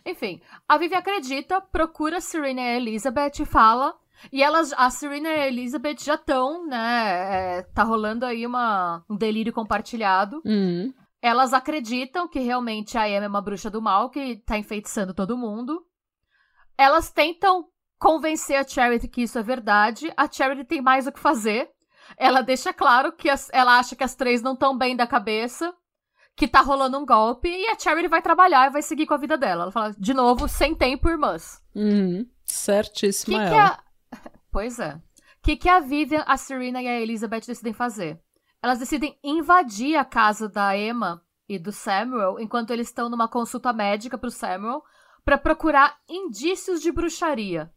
Enfim, 0.06 0.40
a 0.68 0.76
Vivi 0.76 0.94
acredita, 0.94 1.60
procura 1.60 2.18
a 2.18 2.20
Serena 2.20 2.60
e 2.60 2.64
a 2.64 2.76
Elizabeth 2.76 3.40
e 3.40 3.44
fala. 3.44 3.94
E 4.32 4.42
elas, 4.42 4.72
a 4.74 4.90
Serena 4.90 5.28
e 5.28 5.40
a 5.40 5.48
Elizabeth 5.48 5.98
já 6.00 6.14
estão, 6.14 6.66
né? 6.66 7.58
É, 7.58 7.62
tá 7.74 7.82
rolando 7.82 8.24
aí 8.24 8.46
uma, 8.46 9.04
um 9.08 9.16
delírio 9.16 9.52
compartilhado. 9.52 10.42
Uhum. 10.44 10.92
Elas 11.20 11.54
acreditam 11.54 12.28
que 12.28 12.38
realmente 12.38 12.98
a 12.98 13.08
Emma 13.08 13.24
é 13.24 13.28
uma 13.28 13.40
bruxa 13.40 13.70
do 13.70 13.80
mal 13.80 14.10
que 14.10 14.36
tá 14.44 14.58
enfeitiçando 14.58 15.14
todo 15.14 15.38
mundo. 15.38 15.82
Elas 16.76 17.10
tentam 17.10 17.66
convencer 17.98 18.56
a 18.56 18.66
Charity 18.66 19.08
que 19.08 19.22
isso 19.22 19.38
é 19.38 19.42
verdade. 19.42 20.12
A 20.16 20.30
Charity 20.30 20.64
tem 20.64 20.82
mais 20.82 21.06
o 21.06 21.12
que 21.12 21.20
fazer. 21.20 21.70
Ela 22.18 22.42
deixa 22.42 22.72
claro 22.72 23.12
que 23.12 23.30
as, 23.30 23.48
ela 23.52 23.78
acha 23.78 23.96
que 23.96 24.04
as 24.04 24.14
três 24.14 24.42
não 24.42 24.52
estão 24.52 24.76
bem 24.76 24.94
da 24.94 25.06
cabeça 25.06 25.74
que 26.36 26.48
tá 26.48 26.60
rolando 26.60 26.98
um 26.98 27.06
golpe 27.06 27.48
e 27.48 27.66
a 27.68 27.78
Charity 27.78 28.08
vai 28.08 28.20
trabalhar 28.20 28.66
e 28.66 28.72
vai 28.72 28.82
seguir 28.82 29.06
com 29.06 29.14
a 29.14 29.18
vida 29.18 29.36
dela. 29.36 29.64
Ela 29.64 29.72
fala, 29.72 29.94
de 29.96 30.12
novo, 30.12 30.48
sem 30.48 30.74
tempo, 30.74 31.08
irmãs. 31.08 31.62
Uhum. 31.74 32.28
Certíssima 32.44 33.44
que. 33.44 33.50
Que 33.50 33.56
a... 33.56 33.78
Pois 34.50 34.78
é. 34.78 34.94
O 34.94 35.00
que, 35.42 35.56
que 35.56 35.68
a 35.68 35.80
Vivian, 35.80 36.24
a 36.26 36.36
Serena 36.36 36.80
e 36.80 36.88
a 36.88 37.00
Elizabeth 37.00 37.42
decidem 37.46 37.72
fazer? 37.72 38.20
Elas 38.62 38.78
decidem 38.78 39.18
invadir 39.22 39.96
a 39.96 40.04
casa 40.04 40.48
da 40.48 40.76
Emma 40.76 41.22
e 41.48 41.58
do 41.58 41.70
Samuel 41.70 42.38
enquanto 42.40 42.70
eles 42.70 42.88
estão 42.88 43.10
numa 43.10 43.28
consulta 43.28 43.72
médica 43.72 44.16
pro 44.16 44.30
Samuel 44.30 44.82
para 45.24 45.36
procurar 45.36 45.98
indícios 46.08 46.80
de 46.80 46.90
bruxaria. 46.90 47.72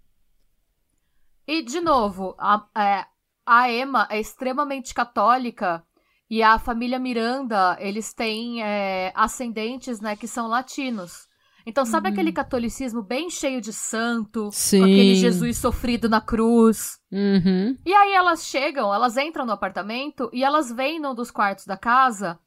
E, 1.46 1.62
de 1.62 1.80
novo, 1.80 2.36
a, 2.38 2.68
é, 2.78 3.06
a 3.46 3.72
Emma 3.72 4.08
é 4.10 4.20
extremamente 4.20 4.94
católica 4.94 5.86
e 6.30 6.44
a 6.44 6.60
família 6.60 7.00
Miranda, 7.00 7.78
eles 7.80 8.14
têm 8.14 8.62
é, 8.64 9.12
ascendentes, 9.16 10.02
né, 10.02 10.16
que 10.16 10.28
são 10.28 10.48
latinos. 10.48 11.28
Então, 11.66 11.86
sabe 11.86 12.08
uhum. 12.08 12.14
aquele 12.14 12.32
catolicismo 12.32 13.02
bem 13.02 13.30
cheio 13.30 13.60
de 13.60 13.74
santo? 13.74 14.50
Sim. 14.54 14.80
Com 14.80 14.86
aquele 14.86 15.16
Jesus 15.16 15.58
sofrido 15.58 16.08
na 16.08 16.22
cruz? 16.22 16.98
Uhum. 17.12 17.78
E 17.86 17.94
aí 17.94 18.14
elas 18.14 18.46
chegam, 18.46 18.94
elas 18.94 19.18
entram 19.18 19.46
no 19.46 19.52
apartamento 19.52 20.30
e 20.32 20.46
elas 20.46 20.72
veem 20.72 20.98
num 20.98 21.14
dos 21.14 21.30
quartos 21.30 21.66
da 21.66 21.76
casa 21.76 22.40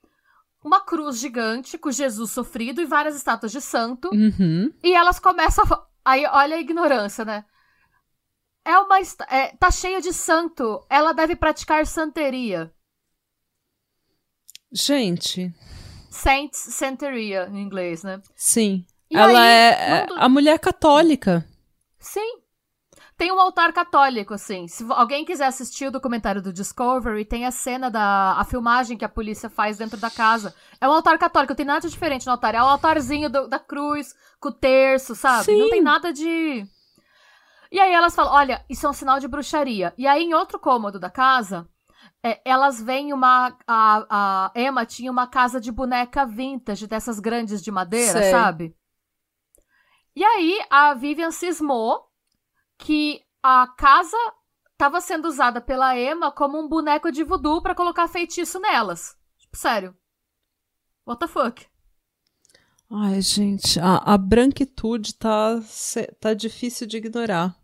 uma 0.65 0.81
cruz 0.81 1.19
gigante 1.19 1.77
com 1.79 1.91
Jesus 1.91 2.31
sofrido 2.31 2.81
e 2.81 2.87
várias 2.87 3.15
estátuas 3.15 3.53
de 3.53 3.61
santo. 3.61 4.09
Uhum. 4.11 4.73
E 4.83 4.95
elas 4.95 5.19
começam 5.19 5.65
a... 5.65 5.87
Aí, 6.03 6.25
olha 6.27 6.57
a 6.57 6.61
ignorância, 6.61 7.25
né? 7.25 7.45
É 8.65 8.79
uma... 8.79 8.99
É, 9.29 9.49
tá 9.59 9.71
cheia 9.71 10.01
de 10.01 10.13
santo. 10.13 10.85
Ela 10.89 11.13
deve 11.13 11.37
praticar 11.37 11.87
santeria. 11.87 12.73
Gente. 14.73 15.53
Saints 16.11 16.59
Santeria, 16.59 17.49
em 17.51 17.61
inglês, 17.61 18.03
né? 18.03 18.21
Sim. 18.35 18.85
E 19.11 19.17
Ela 19.17 19.41
aí, 19.41 19.75
é 19.75 20.07
mundo... 20.09 20.15
a 20.19 20.29
mulher 20.29 20.59
católica. 20.59 21.45
Sim. 21.99 22.41
Tem 23.17 23.31
um 23.31 23.39
altar 23.39 23.73
católico, 23.73 24.33
assim. 24.33 24.67
Se 24.67 24.83
alguém 24.89 25.27
quiser 25.27 25.47
assistir 25.47 25.87
o 25.87 25.91
documentário 25.91 26.41
do 26.41 26.53
Discovery, 26.53 27.25
tem 27.27 27.45
a 27.45 27.51
cena 27.51 27.91
da 27.91 28.35
a 28.39 28.45
filmagem 28.45 28.97
que 28.97 29.05
a 29.05 29.11
polícia 29.11 29.51
faz 29.51 29.77
dentro 29.77 29.99
da 29.99 30.11
casa. 30.11 30.55
É 30.81 30.89
um 30.89 30.93
altar 30.93 31.19
católico, 31.19 31.53
não 31.53 31.57
tem 31.57 31.67
nada 31.67 31.87
diferente 31.87 32.25
no 32.25 32.33
altar. 32.33 32.55
É 32.55 32.63
o 32.63 32.67
altarzinho 32.67 33.29
do, 33.29 33.47
da 33.47 33.59
cruz, 33.59 34.15
com 34.41 34.49
o 34.49 34.53
terço, 34.53 35.15
sabe? 35.15 35.45
Sim. 35.45 35.59
Não 35.59 35.69
tem 35.69 35.83
nada 35.83 36.13
de. 36.15 36.67
E 37.71 37.79
aí 37.79 37.93
elas 37.93 38.15
falam: 38.15 38.33
olha, 38.33 38.65
isso 38.71 38.87
é 38.87 38.91
um 38.91 38.95
sinal 38.95 39.21
de 39.21 39.29
bruxaria. 39.29 39.93
E 39.99 40.07
aí, 40.07 40.25
em 40.25 40.33
outro 40.33 40.59
cômodo 40.59 40.99
da 40.99 41.11
casa, 41.11 41.69
é, 42.23 42.41
elas 42.45 42.81
veem 42.81 43.13
uma. 43.13 43.57
A, 43.67 44.51
a 44.55 44.61
Emma 44.61 44.85
tinha 44.85 45.11
uma 45.11 45.27
casa 45.27 45.61
de 45.61 45.73
boneca 45.73 46.27
vintage, 46.27 46.87
dessas 46.87 47.19
grandes 47.19 47.63
de 47.63 47.71
madeira, 47.71 48.21
Sei. 48.21 48.31
sabe? 48.31 48.77
E 50.15 50.23
aí 50.23 50.61
a 50.69 50.93
Vivian 50.95 51.31
cismou 51.31 52.07
que 52.79 53.23
a 53.43 53.67
casa 53.79 54.17
estava 54.73 55.01
sendo 55.01 55.29
usada 55.29 55.61
pela 55.61 55.99
Emma 55.99 56.31
como 56.31 56.59
um 56.59 56.69
boneco 56.69 57.11
de 57.11 57.25
voodoo 57.25 57.63
pra 57.63 57.75
colocar 57.75 58.09
feitiço 58.09 58.59
nelas. 58.61 59.17
Tipo, 59.39 59.57
sério. 59.57 59.97
What 61.07 61.21
the 61.21 61.27
fuck? 61.27 61.67
Ai, 62.91 63.21
gente, 63.23 63.79
a, 63.79 63.97
a 63.99 64.19
branquitude 64.19 65.15
tá, 65.15 65.61
tá 66.21 66.35
difícil 66.35 66.87
de 66.87 66.97
ignorar. 66.97 67.57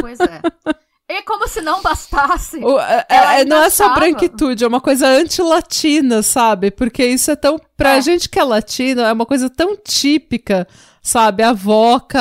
Pois 0.00 0.18
é. 0.20 0.40
E 1.18 1.22
como 1.22 1.46
se 1.46 1.60
não 1.60 1.82
bastasse. 1.82 2.56
O- 2.58 2.78
é- 2.80 3.06
é- 3.08 3.44
não 3.44 3.62
é 3.62 3.68
só 3.70 3.92
branquitude, 3.94 4.64
é 4.64 4.66
uma 4.66 4.80
coisa 4.80 5.06
anti-latina, 5.06 6.22
sabe? 6.22 6.70
Porque 6.70 7.04
isso 7.04 7.30
é 7.30 7.36
tão. 7.36 7.60
Pra 7.76 7.96
É. 7.96 8.00
gente 8.00 8.28
que 8.28 8.38
é 8.38 8.44
latina, 8.44 9.08
é 9.08 9.12
uma 9.12 9.26
coisa 9.26 9.50
tão 9.50 9.76
típica, 9.76 10.66
sabe? 11.02 11.42
A 11.42 11.52
voca 11.52 12.20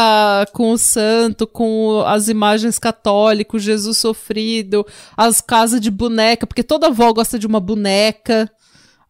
com 0.54 0.71
o 0.71 0.77
santo, 0.77 1.45
com 1.47 2.04
as 2.06 2.27
imagens 2.27 2.77
católicas, 2.80 3.62
Jesus 3.63 3.97
sofrido, 3.97 4.86
as 5.15 5.39
casas 5.39 5.80
de 5.80 5.91
boneca, 5.91 6.45
porque 6.47 6.63
toda 6.63 6.88
avó 6.88 7.13
gosta 7.13 7.38
de 7.39 7.47
uma 7.47 7.60
boneca. 7.60 8.51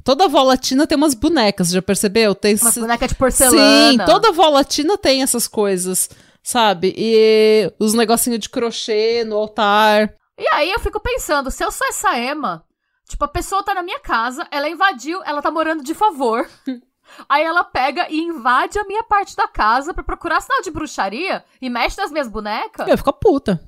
Toda 0.04 0.26
avó 0.26 0.42
latina 0.44 0.86
tem 0.88 0.98
umas 0.98 1.14
bonecas, 1.14 1.70
já 1.70 1.82
percebeu? 1.82 2.34
Tem 2.36 2.56
Uma 2.56 2.72
boneca 2.72 3.08
de 3.08 3.16
porcelana. 3.16 3.92
Sim, 3.92 3.98
toda 4.06 4.30
avó 4.30 4.50
latina 4.50 4.98
tem 4.98 5.22
essas 5.22 5.48
coisas, 5.48 6.10
sabe? 6.44 6.94
E 6.98 7.74
os 7.80 7.94
negocinhos 7.94 8.40
de 8.40 8.50
crochê 8.50 9.24
no 9.24 9.38
altar. 9.38 10.14
E 10.38 10.48
aí 10.54 10.72
eu 10.72 10.80
fico 10.80 11.00
pensando, 11.00 11.52
se 11.52 11.64
eu 11.64 11.72
sou 11.72 11.88
essa 11.88 12.18
Emma, 12.18 12.66
tipo, 13.08 13.24
a 13.24 13.28
pessoa 13.28 13.64
tá 13.64 13.74
na 13.74 13.84
minha 13.84 14.00
casa, 14.00 14.48
ela 14.50 14.70
invadiu, 14.70 15.22
ela 15.24 15.42
tá 15.42 15.52
morando 15.52 15.84
de 15.84 15.94
favor. 15.94 16.50
Aí 17.28 17.44
ela 17.44 17.66
pega 17.66 18.10
e 18.10 18.22
invade 18.22 18.80
a 18.80 18.86
minha 18.86 19.04
parte 19.04 19.36
da 19.36 19.46
casa 19.46 19.94
pra 19.94 20.02
procurar 20.02 20.40
sinal 20.40 20.62
de 20.62 20.72
bruxaria 20.72 21.44
e 21.62 21.70
mexe 21.70 22.00
nas 22.00 22.10
minhas 22.10 22.30
bonecas. 22.30 22.88
Eu 22.88 22.98
ficar 22.98 23.12
puta. 23.12 23.60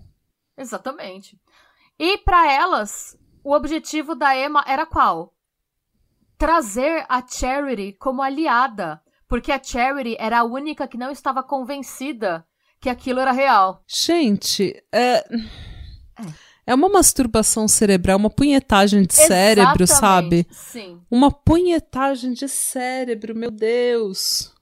Exatamente. 0.57 1.37
E 1.99 2.17
pra 2.19 2.49
elas, 2.49 3.17
o 3.43 3.53
objetivo 3.53 4.15
da 4.15 4.33
Emma 4.33 4.63
era 4.65 4.85
qual? 4.85 5.33
Trazer 6.37 7.05
a 7.09 7.25
Charity 7.27 7.93
como 7.99 8.21
aliada, 8.21 9.01
porque 9.27 9.51
a 9.51 9.61
Charity 9.61 10.15
era 10.17 10.39
a 10.39 10.43
única 10.43 10.87
que 10.87 10.97
não 10.97 11.11
estava 11.11 11.43
convencida 11.43 12.47
que 12.83 12.89
aquilo 12.89 13.21
era 13.21 13.31
real. 13.31 13.81
Gente, 13.87 14.75
é. 14.91 15.23
É 16.65 16.75
uma 16.75 16.89
masturbação 16.89 17.65
cerebral, 17.65 18.17
uma 18.17 18.29
punhetagem 18.29 19.03
de 19.03 19.13
cérebro, 19.13 19.87
sabe? 19.87 20.45
Exatamente, 20.49 20.55
Sim. 20.55 21.01
Uma 21.09 21.31
punhetagem 21.31 22.33
de 22.33 22.47
cérebro, 22.47 23.33
meu 23.33 23.51
Deus. 23.51 24.53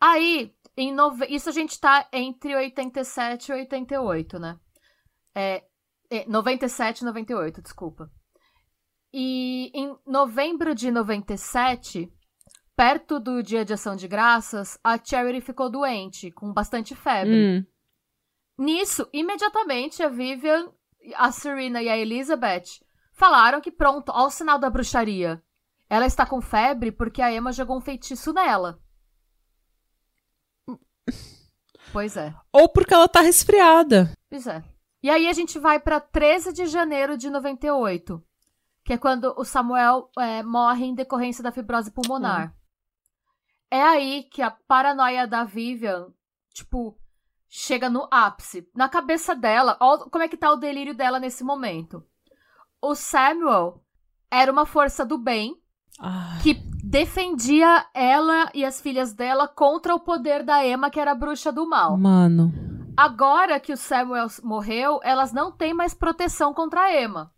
Aí, 0.00 0.52
em 0.76 0.92
nove... 0.92 1.26
isso 1.26 1.48
a 1.48 1.52
gente 1.52 1.78
tá 1.78 2.08
entre 2.12 2.54
87 2.56 3.48
e 3.48 3.54
88, 3.54 4.38
né? 4.38 4.58
É, 5.34 5.62
é, 6.10 6.26
97 6.26 7.00
e 7.00 7.04
98, 7.04 7.62
desculpa. 7.62 8.10
E 9.12 9.70
em 9.74 9.96
novembro 10.06 10.74
de 10.74 10.90
97, 10.90 12.12
perto 12.76 13.20
do 13.20 13.42
Dia 13.42 13.64
de 13.64 13.72
Ação 13.72 13.96
de 13.96 14.08
Graças, 14.08 14.78
a 14.82 14.98
Charity 15.02 15.40
ficou 15.40 15.70
doente, 15.70 16.30
com 16.30 16.52
bastante 16.52 16.94
febre. 16.94 17.34
Hum. 17.34 17.66
Nisso, 18.58 19.08
imediatamente 19.12 20.02
a 20.02 20.08
Vivian, 20.08 20.70
a 21.16 21.32
Serena 21.32 21.82
e 21.82 21.88
a 21.88 21.96
Elizabeth 21.96 22.80
falaram 23.12 23.60
que 23.60 23.70
pronto, 23.70 24.10
ó 24.10 24.26
o 24.26 24.30
sinal 24.30 24.58
da 24.58 24.70
bruxaria. 24.70 25.42
Ela 25.88 26.06
está 26.06 26.24
com 26.24 26.40
febre 26.40 26.90
porque 26.90 27.20
a 27.20 27.32
Emma 27.32 27.52
jogou 27.52 27.76
um 27.76 27.80
feitiço 27.80 28.32
nela. 28.32 28.80
Pois 31.92 32.16
é, 32.16 32.34
Ou 32.52 32.68
porque 32.68 32.94
ela 32.94 33.08
tá 33.08 33.20
resfriada. 33.20 34.12
pois 34.30 34.46
é. 34.46 34.62
E 35.02 35.10
aí 35.10 35.28
a 35.28 35.32
gente 35.32 35.58
vai 35.58 35.80
pra 35.80 36.00
13 36.00 36.52
de 36.52 36.66
janeiro 36.66 37.18
de 37.18 37.28
98, 37.28 38.24
que 38.84 38.92
é 38.92 38.98
quando 38.98 39.34
o 39.36 39.44
Samuel 39.44 40.08
é, 40.16 40.42
morre 40.42 40.86
em 40.86 40.94
decorrência 40.94 41.42
da 41.42 41.50
fibrose 41.50 41.90
pulmonar. 41.90 42.54
É 43.72 43.82
aí 43.82 44.24
que 44.24 44.42
a 44.42 44.50
paranoia 44.50 45.26
da 45.26 45.44
Vivian, 45.44 46.08
tipo, 46.52 46.94
chega 47.48 47.88
no 47.88 48.06
ápice. 48.10 48.68
Na 48.76 48.86
cabeça 48.86 49.34
dela, 49.34 49.78
ó 49.80 50.10
como 50.10 50.22
é 50.22 50.28
que 50.28 50.36
tá 50.36 50.52
o 50.52 50.56
delírio 50.56 50.94
dela 50.94 51.18
nesse 51.18 51.42
momento. 51.42 52.04
O 52.82 52.94
Samuel 52.94 53.82
era 54.30 54.52
uma 54.52 54.66
força 54.66 55.06
do 55.06 55.16
bem 55.16 55.56
Ai, 55.98 56.38
que 56.42 56.52
defendia 56.84 57.86
ela 57.94 58.50
e 58.52 58.62
as 58.62 58.78
filhas 58.78 59.14
dela 59.14 59.48
contra 59.48 59.94
o 59.94 60.00
poder 60.00 60.42
da 60.42 60.62
Emma, 60.66 60.90
que 60.90 61.00
era 61.00 61.12
a 61.12 61.14
bruxa 61.14 61.50
do 61.50 61.66
mal. 61.66 61.96
mano. 61.96 62.52
Agora 62.94 63.58
que 63.58 63.72
o 63.72 63.76
Samuel 63.78 64.26
morreu, 64.42 65.00
elas 65.02 65.32
não 65.32 65.50
têm 65.50 65.72
mais 65.72 65.94
proteção 65.94 66.52
contra 66.52 66.82
a 66.82 67.02
Emma. 67.02 67.32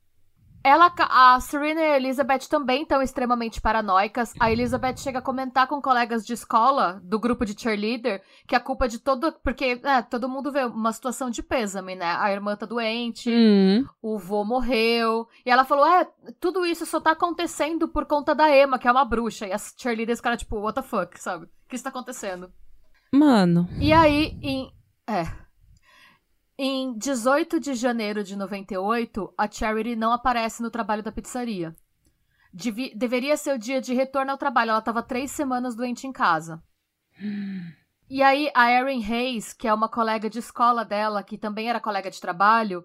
Ela, 0.65 0.91
a 1.11 1.39
Serena 1.41 1.79
e 1.83 1.85
a 1.93 1.97
Elizabeth 1.99 2.49
também 2.49 2.83
estão 2.83 3.03
extremamente 3.03 3.61
paranoicas. 3.61 4.33
A 4.41 4.51
Elizabeth 4.51 4.97
chega 4.97 5.19
a 5.19 5.23
comentar 5.23 5.67
com 5.67 5.83
colegas 5.83 6.25
de 6.25 6.33
escola, 6.33 7.03
do 7.05 7.21
grupo 7.21 7.45
de 7.45 7.55
cheerleader, 7.61 8.23
que 8.49 8.57
a 8.57 8.61
culpa 8.61 8.89
de 8.89 8.99
todo. 8.99 9.31
Porque 9.45 9.79
é, 9.85 10.01
todo 10.01 10.27
mundo 10.27 10.51
vê 10.51 10.65
uma 10.65 10.91
situação 10.91 11.29
de 11.29 11.43
pêsame, 11.43 11.95
né? 11.95 12.17
A 12.19 12.33
irmã 12.33 12.57
tá 12.57 12.65
doente, 12.65 13.31
Hum. 13.31 13.85
o 14.01 14.19
vô 14.19 14.43
morreu. 14.43 15.29
E 15.45 15.51
ela 15.51 15.67
falou: 15.67 15.87
é, 15.87 16.09
tudo 16.41 16.65
isso 16.65 16.87
só 16.87 16.99
tá 16.99 17.11
acontecendo 17.11 17.87
por 17.87 18.07
conta 18.07 18.35
da 18.35 18.51
Emma, 18.51 18.79
que 18.79 18.89
é 18.89 18.91
uma 18.91 19.05
bruxa. 19.05 19.47
E 19.47 19.53
as 19.53 19.75
cheerleaders 19.77 20.21
ficaram 20.21 20.37
tipo, 20.39 20.57
what 20.59 20.75
the 20.81 20.83
fuck, 20.83 21.21
sabe? 21.21 21.45
O 21.45 21.49
que 21.69 21.77
está 21.77 21.91
acontecendo? 21.91 22.51
Mano. 23.13 23.69
E 23.79 23.93
aí, 23.93 24.39
em. 24.43 24.73
É. 25.07 25.44
Em 26.57 26.97
18 26.97 27.59
de 27.59 27.75
janeiro 27.75 28.23
de 28.23 28.37
98, 28.37 29.35
a 29.37 29.51
Charity 29.51 29.97
não 29.97 30.13
aparece 30.13 30.63
no 30.63 30.71
trabalho 30.71 31.03
da 31.03 31.11
pizzaria. 31.13 31.75
Devi- 32.53 32.95
deveria 32.95 33.37
ser 33.37 33.55
o 33.55 33.59
dia 33.59 33.81
de 33.81 33.93
retorno 33.93 34.31
ao 34.31 34.39
trabalho. 34.39 34.71
Ela 34.71 34.79
estava 34.79 35.03
três 35.03 35.31
semanas 35.33 35.75
doente 35.75 36.07
em 36.07 36.13
casa. 36.13 36.63
E 38.09 38.23
aí, 38.23 38.51
a 38.55 38.71
Erin 38.71 39.03
Hayes, 39.05 39.53
que 39.53 39.67
é 39.67 39.75
uma 39.75 39.89
colega 39.89 40.31
de 40.31 40.39
escola 40.39 40.85
dela, 40.85 41.23
que 41.23 41.37
também 41.39 41.69
era 41.69 41.81
colega 41.81 42.11
de 42.11 42.21
trabalho, 42.21 42.85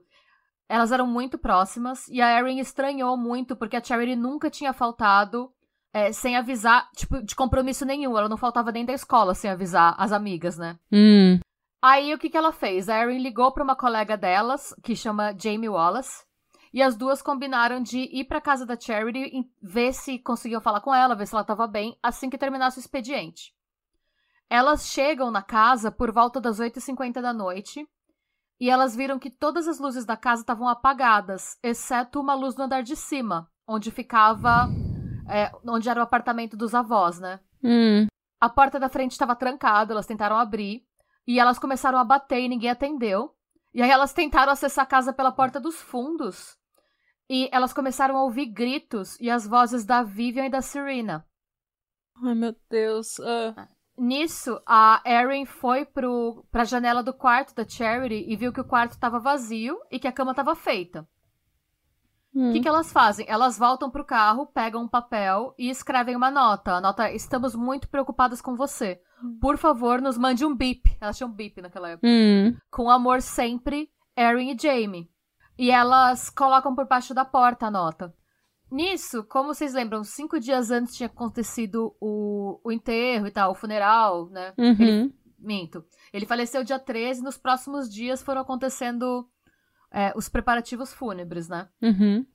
elas 0.67 0.91
eram 0.91 1.05
muito 1.05 1.37
próximas. 1.37 2.07
E 2.07 2.21
a 2.21 2.39
Erin 2.39 2.59
estranhou 2.59 3.15
muito, 3.15 3.55
porque 3.55 3.75
a 3.75 3.83
Charity 3.83 4.15
nunca 4.15 4.49
tinha 4.49 4.73
faltado 4.73 5.51
é, 5.93 6.11
sem 6.11 6.35
avisar, 6.35 6.89
tipo, 6.95 7.21
de 7.21 7.35
compromisso 7.35 7.85
nenhum. 7.85 8.17
Ela 8.17 8.29
não 8.29 8.37
faltava 8.37 8.71
nem 8.71 8.85
da 8.85 8.93
escola 8.93 9.35
sem 9.35 9.51
avisar 9.51 9.93
as 9.99 10.11
amigas, 10.11 10.57
né? 10.57 10.79
Hum. 10.91 11.39
Aí 11.81 12.13
o 12.13 12.17
que, 12.17 12.29
que 12.29 12.37
ela 12.37 12.51
fez? 12.51 12.89
A 12.89 13.01
Erin 13.01 13.19
ligou 13.19 13.51
para 13.51 13.63
uma 13.63 13.75
colega 13.75 14.17
delas, 14.17 14.75
que 14.83 14.95
chama 14.95 15.33
Jamie 15.37 15.69
Wallace, 15.69 16.25
e 16.73 16.83
as 16.83 16.95
duas 16.95 17.21
combinaram 17.21 17.81
de 17.81 17.99
ir 17.99 18.25
para 18.25 18.41
casa 18.41 18.65
da 18.65 18.79
Charity 18.79 19.19
e 19.33 19.49
ver 19.61 19.93
se 19.93 20.19
conseguiam 20.19 20.61
falar 20.61 20.81
com 20.81 20.93
ela, 20.93 21.15
ver 21.15 21.25
se 21.25 21.33
ela 21.33 21.41
estava 21.41 21.65
bem, 21.67 21.97
assim 22.03 22.29
que 22.29 22.37
terminasse 22.37 22.77
o 22.77 22.81
expediente. 22.81 23.53
Elas 24.49 24.87
chegam 24.87 25.31
na 25.31 25.41
casa 25.41 25.91
por 25.91 26.11
volta 26.11 26.41
das 26.41 26.59
8h50 26.59 27.21
da 27.21 27.33
noite 27.33 27.87
e 28.59 28.69
elas 28.69 28.95
viram 28.95 29.17
que 29.17 29.29
todas 29.29 29.67
as 29.67 29.79
luzes 29.79 30.05
da 30.05 30.17
casa 30.17 30.41
estavam 30.41 30.67
apagadas, 30.67 31.57
exceto 31.63 32.19
uma 32.19 32.33
luz 32.33 32.55
no 32.55 32.65
andar 32.65 32.83
de 32.83 32.95
cima, 32.95 33.49
onde 33.67 33.89
ficava. 33.89 34.67
é, 35.29 35.51
onde 35.65 35.87
era 35.87 35.99
o 35.99 36.03
apartamento 36.03 36.57
dos 36.57 36.73
avós, 36.73 37.19
né? 37.19 37.39
Hum. 37.63 38.07
A 38.41 38.49
porta 38.49 38.79
da 38.79 38.89
frente 38.89 39.11
estava 39.11 39.35
trancada, 39.35 39.93
elas 39.93 40.07
tentaram 40.07 40.37
abrir. 40.37 40.83
E 41.29 41.39
elas 41.39 41.59
começaram 41.59 41.99
a 41.99 42.03
bater 42.03 42.39
e 42.41 42.49
ninguém 42.49 42.71
atendeu. 42.71 43.35
E 43.71 43.83
aí 43.83 43.91
elas 43.91 44.11
tentaram 44.13 44.51
acessar 44.51 44.83
a 44.83 44.87
casa 44.87 45.13
pela 45.13 45.31
porta 45.31 45.59
dos 45.59 45.79
fundos. 45.79 46.57
E 47.29 47.47
elas 47.51 47.71
começaram 47.71 48.17
a 48.17 48.23
ouvir 48.23 48.47
gritos 48.47 49.15
e 49.21 49.29
as 49.29 49.45
vozes 49.45 49.85
da 49.85 50.01
Vivian 50.01 50.47
e 50.47 50.49
da 50.49 50.59
Serena. 50.63 51.23
Ai, 52.23 52.33
meu 52.33 52.55
Deus. 52.67 53.19
Ah. 53.19 53.67
Nisso, 53.95 54.59
a 54.65 55.03
Erin 55.05 55.45
foi 55.45 55.85
pro, 55.85 56.43
pra 56.49 56.63
janela 56.63 57.03
do 57.03 57.13
quarto 57.13 57.53
da 57.53 57.63
Charity 57.67 58.25
e 58.27 58.35
viu 58.35 58.51
que 58.51 58.61
o 58.61 58.67
quarto 58.67 58.93
estava 58.93 59.19
vazio 59.19 59.77
e 59.91 59.99
que 59.99 60.07
a 60.07 60.11
cama 60.11 60.31
estava 60.31 60.55
feita. 60.55 61.07
O 62.33 62.39
Hum. 62.41 62.53
que, 62.53 62.59
que 62.61 62.67
elas 62.67 62.91
fazem? 62.91 63.27
Elas 63.29 63.55
voltam 63.55 63.91
pro 63.91 64.03
carro, 64.03 64.47
pegam 64.47 64.81
um 64.83 64.87
papel 64.87 65.53
e 65.59 65.69
escrevem 65.69 66.15
uma 66.15 66.31
nota. 66.31 66.73
A 66.73 66.81
nota: 66.81 67.11
Estamos 67.11 67.53
muito 67.53 67.87
preocupadas 67.87 68.41
com 68.41 68.55
você. 68.55 68.99
Por 69.41 69.57
favor, 69.57 70.01
nos 70.01 70.17
mande 70.17 70.45
um 70.45 70.55
bip. 70.55 70.95
Elas 70.99 71.17
tinham 71.17 71.31
bip 71.31 71.61
naquela 71.61 71.89
época. 71.89 72.07
Hum. 72.07 72.55
Com 72.71 72.89
amor 72.89 73.21
sempre, 73.21 73.89
Erin 74.17 74.51
e 74.51 74.57
Jamie. 74.59 75.09
E 75.57 75.71
elas 75.71 76.29
colocam 76.29 76.73
por 76.75 76.87
baixo 76.87 77.13
da 77.13 77.25
porta 77.25 77.67
a 77.67 77.71
nota. 77.71 78.13
Nisso, 78.71 79.23
como 79.23 79.53
vocês 79.53 79.73
lembram, 79.73 80.03
cinco 80.03 80.39
dias 80.39 80.69
antes 80.69 80.95
tinha 80.95 81.07
acontecido 81.07 81.95
o, 81.99 82.59
o 82.63 82.71
enterro 82.71 83.25
e 83.27 83.31
tal, 83.31 83.51
o 83.51 83.55
funeral, 83.55 84.29
né? 84.29 84.53
Ele 84.57 85.01
Uhum. 85.01 85.13
minto. 85.39 85.83
Ele 86.13 86.25
faleceu 86.25 86.63
dia 86.63 86.77
13 86.77 87.21
e 87.21 87.23
nos 87.23 87.37
próximos 87.37 87.89
dias 87.91 88.21
foram 88.21 88.41
acontecendo 88.41 89.27
é, 89.91 90.13
os 90.15 90.29
preparativos 90.29 90.93
fúnebres, 90.93 91.49
né? 91.49 91.67
Uhum. 91.81 92.25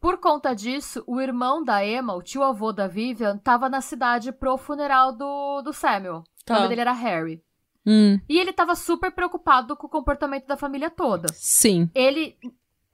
Por 0.00 0.18
conta 0.18 0.54
disso, 0.54 1.02
o 1.06 1.20
irmão 1.20 1.64
da 1.64 1.84
Emma, 1.84 2.14
o 2.14 2.22
tio 2.22 2.42
avô 2.42 2.72
da 2.72 2.86
Vivian, 2.86 3.38
tava 3.38 3.68
na 3.68 3.80
cidade 3.80 4.30
pro 4.30 4.56
funeral 4.58 5.12
do, 5.12 5.62
do 5.62 5.72
Samuel. 5.72 6.22
Tá. 6.44 6.54
O 6.54 6.56
nome 6.58 6.68
dele 6.68 6.80
era 6.82 6.92
Harry. 6.92 7.42
Hum, 7.84 8.20
E 8.28 8.38
ele 8.38 8.52
tava 8.52 8.74
super 8.74 9.10
preocupado 9.12 9.76
com 9.76 9.86
o 9.86 9.90
comportamento 9.90 10.46
da 10.46 10.56
família 10.56 10.90
toda. 10.90 11.28
sim. 11.32 11.90
Ele. 11.94 12.36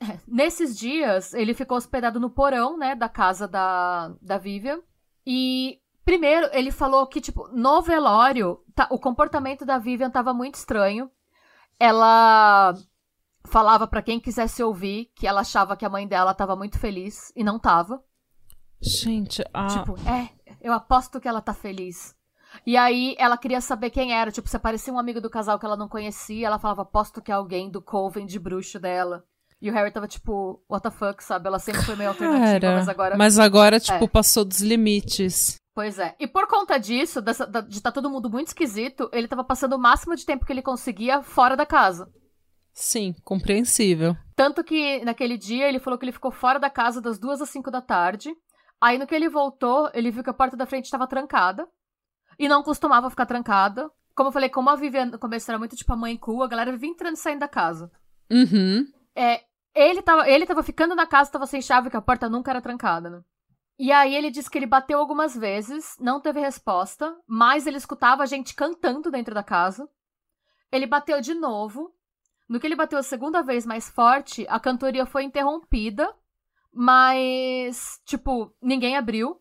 Nesses 0.26 0.76
dias, 0.76 1.32
ele 1.32 1.54
ficou 1.54 1.76
hospedado 1.76 2.18
no 2.20 2.28
porão, 2.30 2.76
né, 2.76 2.94
da 2.94 3.08
casa 3.08 3.46
da, 3.46 4.12
da 4.20 4.36
Vivian. 4.38 4.80
E, 5.26 5.78
primeiro, 6.04 6.48
ele 6.52 6.70
falou 6.72 7.06
que, 7.06 7.20
tipo, 7.20 7.48
no 7.52 7.80
velório, 7.82 8.60
tá- 8.74 8.88
o 8.90 8.98
comportamento 8.98 9.64
da 9.64 9.78
Vivian 9.78 10.10
tava 10.10 10.34
muito 10.34 10.56
estranho. 10.56 11.08
Ela 11.78 12.74
falava 13.46 13.86
pra 13.86 14.02
quem 14.02 14.20
quisesse 14.20 14.62
ouvir 14.62 15.10
que 15.14 15.26
ela 15.26 15.40
achava 15.40 15.76
que 15.76 15.84
a 15.84 15.90
mãe 15.90 16.06
dela 16.06 16.34
tava 16.34 16.54
muito 16.56 16.78
feliz 16.78 17.32
e 17.36 17.42
não 17.44 17.58
tava. 17.58 18.02
Gente, 18.80 19.44
a... 19.54 19.66
Tipo, 19.68 19.94
é, 20.08 20.28
eu 20.60 20.72
aposto 20.72 21.20
que 21.20 21.28
ela 21.28 21.40
tá 21.40 21.54
feliz. 21.54 22.14
E 22.66 22.76
aí 22.76 23.14
ela 23.18 23.38
queria 23.38 23.60
saber 23.60 23.90
quem 23.90 24.12
era. 24.12 24.30
Tipo, 24.30 24.48
se 24.48 24.56
aparecia 24.56 24.92
um 24.92 24.98
amigo 24.98 25.20
do 25.20 25.30
casal 25.30 25.58
que 25.58 25.64
ela 25.64 25.76
não 25.76 25.88
conhecia, 25.88 26.46
ela 26.46 26.58
falava, 26.58 26.82
aposto 26.82 27.22
que 27.22 27.30
é 27.30 27.34
alguém 27.34 27.70
do 27.70 27.80
coven 27.80 28.26
de 28.26 28.38
bruxo 28.38 28.78
dela. 28.78 29.24
E 29.60 29.70
o 29.70 29.72
Harry 29.72 29.92
tava 29.92 30.08
tipo, 30.08 30.60
what 30.68 30.82
the 30.82 30.90
fuck, 30.90 31.22
sabe? 31.22 31.46
Ela 31.46 31.60
sempre 31.60 31.82
foi 31.82 31.94
meio 31.94 32.10
alternativa, 32.10 32.72
mas 32.74 32.88
agora. 32.88 33.16
mas 33.16 33.38
agora, 33.38 33.78
tipo, 33.78 34.04
É. 34.04 34.08
passou 34.08 34.44
dos 34.44 34.60
limites. 34.60 35.54
Pois 35.72 35.98
é. 36.00 36.14
E 36.18 36.26
por 36.26 36.48
conta 36.48 36.78
disso, 36.78 37.22
dessa- 37.22 37.46
de 37.46 37.76
estar 37.76 37.92
todo 37.92 38.10
mundo 38.10 38.28
muito 38.28 38.48
esquisito, 38.48 39.08
ele 39.12 39.28
tava 39.28 39.44
passando 39.44 39.74
o 39.74 39.78
máximo 39.78 40.16
de 40.16 40.26
tempo 40.26 40.44
que 40.44 40.52
ele 40.52 40.60
conseguia 40.62 41.22
fora 41.22 41.56
da 41.56 41.64
casa. 41.64 42.12
Sim, 42.72 43.14
compreensível. 43.24 44.16
Tanto 44.34 44.64
que 44.64 45.04
naquele 45.04 45.36
dia 45.36 45.68
ele 45.68 45.78
falou 45.78 45.98
que 45.98 46.04
ele 46.04 46.12
ficou 46.12 46.30
fora 46.30 46.58
da 46.58 46.70
casa 46.70 47.00
das 47.00 47.18
duas 47.18 47.40
às 47.40 47.50
cinco 47.50 47.70
da 47.70 47.80
tarde. 47.80 48.34
Aí 48.80 48.98
no 48.98 49.06
que 49.06 49.14
ele 49.14 49.28
voltou, 49.28 49.90
ele 49.94 50.10
viu 50.10 50.24
que 50.24 50.30
a 50.30 50.34
porta 50.34 50.56
da 50.56 50.66
frente 50.66 50.86
estava 50.86 51.06
trancada. 51.06 51.68
E 52.38 52.48
não 52.48 52.62
costumava 52.62 53.10
ficar 53.10 53.26
trancada. 53.26 53.90
Como 54.14 54.28
eu 54.28 54.32
falei, 54.32 54.48
como 54.48 54.70
a 54.70 54.76
Vivian 54.76 55.06
no 55.06 55.18
começo 55.18 55.50
era 55.50 55.58
muito 55.58 55.76
tipo 55.76 55.92
a 55.92 55.96
mãe 55.96 56.16
cool, 56.16 56.42
a 56.42 56.48
galera 56.48 56.72
vivia 56.72 56.90
entrando 56.90 57.14
e 57.14 57.18
saindo 57.18 57.40
da 57.40 57.48
casa. 57.48 57.90
Uhum. 58.30 58.86
É, 59.14 59.42
ele 59.74 60.02
tava, 60.02 60.28
ele 60.28 60.46
tava 60.46 60.62
ficando 60.62 60.94
na 60.94 61.06
casa, 61.06 61.30
tava 61.30 61.46
sem 61.46 61.62
chave, 61.62 61.90
que 61.90 61.96
a 61.96 62.02
porta 62.02 62.28
nunca 62.28 62.50
era 62.50 62.60
trancada, 62.60 63.08
né? 63.08 63.22
E 63.78 63.90
aí 63.90 64.14
ele 64.14 64.30
disse 64.30 64.50
que 64.50 64.58
ele 64.58 64.66
bateu 64.66 64.98
algumas 64.98 65.34
vezes, 65.34 65.96
não 65.98 66.20
teve 66.20 66.40
resposta, 66.40 67.16
mas 67.26 67.66
ele 67.66 67.78
escutava 67.78 68.22
a 68.22 68.26
gente 68.26 68.54
cantando 68.54 69.10
dentro 69.10 69.34
da 69.34 69.42
casa. 69.42 69.88
Ele 70.70 70.86
bateu 70.86 71.20
de 71.20 71.34
novo. 71.34 71.92
No 72.52 72.60
que 72.60 72.66
ele 72.66 72.76
bateu 72.76 72.98
a 72.98 73.02
segunda 73.02 73.42
vez 73.42 73.64
mais 73.64 73.88
forte, 73.88 74.46
a 74.48 74.60
cantoria 74.60 75.06
foi 75.06 75.22
interrompida, 75.24 76.12
mas, 76.74 77.98
tipo, 78.04 78.52
ninguém 78.60 78.96
abriu. 78.96 79.38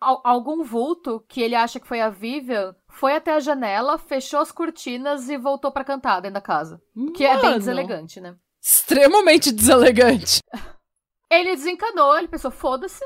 Al- 0.00 0.20
algum 0.24 0.64
vulto, 0.64 1.24
que 1.28 1.40
ele 1.40 1.54
acha 1.54 1.78
que 1.78 1.86
foi 1.86 2.00
a 2.00 2.08
Vivian, 2.10 2.74
foi 2.88 3.14
até 3.14 3.32
a 3.34 3.38
janela, 3.40 3.96
fechou 3.98 4.40
as 4.40 4.50
cortinas 4.50 5.28
e 5.28 5.36
voltou 5.36 5.70
pra 5.70 5.84
cantar 5.84 6.18
dentro 6.20 6.34
da 6.34 6.40
casa. 6.40 6.82
Que 7.14 7.24
é 7.24 7.34
bem 7.36 7.44
Mano, 7.44 7.58
deselegante, 7.60 8.20
né? 8.20 8.34
Extremamente 8.60 9.52
deselegante. 9.52 10.40
Ele 11.30 11.54
desencanou, 11.56 12.18
ele 12.18 12.28
pensou, 12.28 12.50
foda-se. 12.50 13.02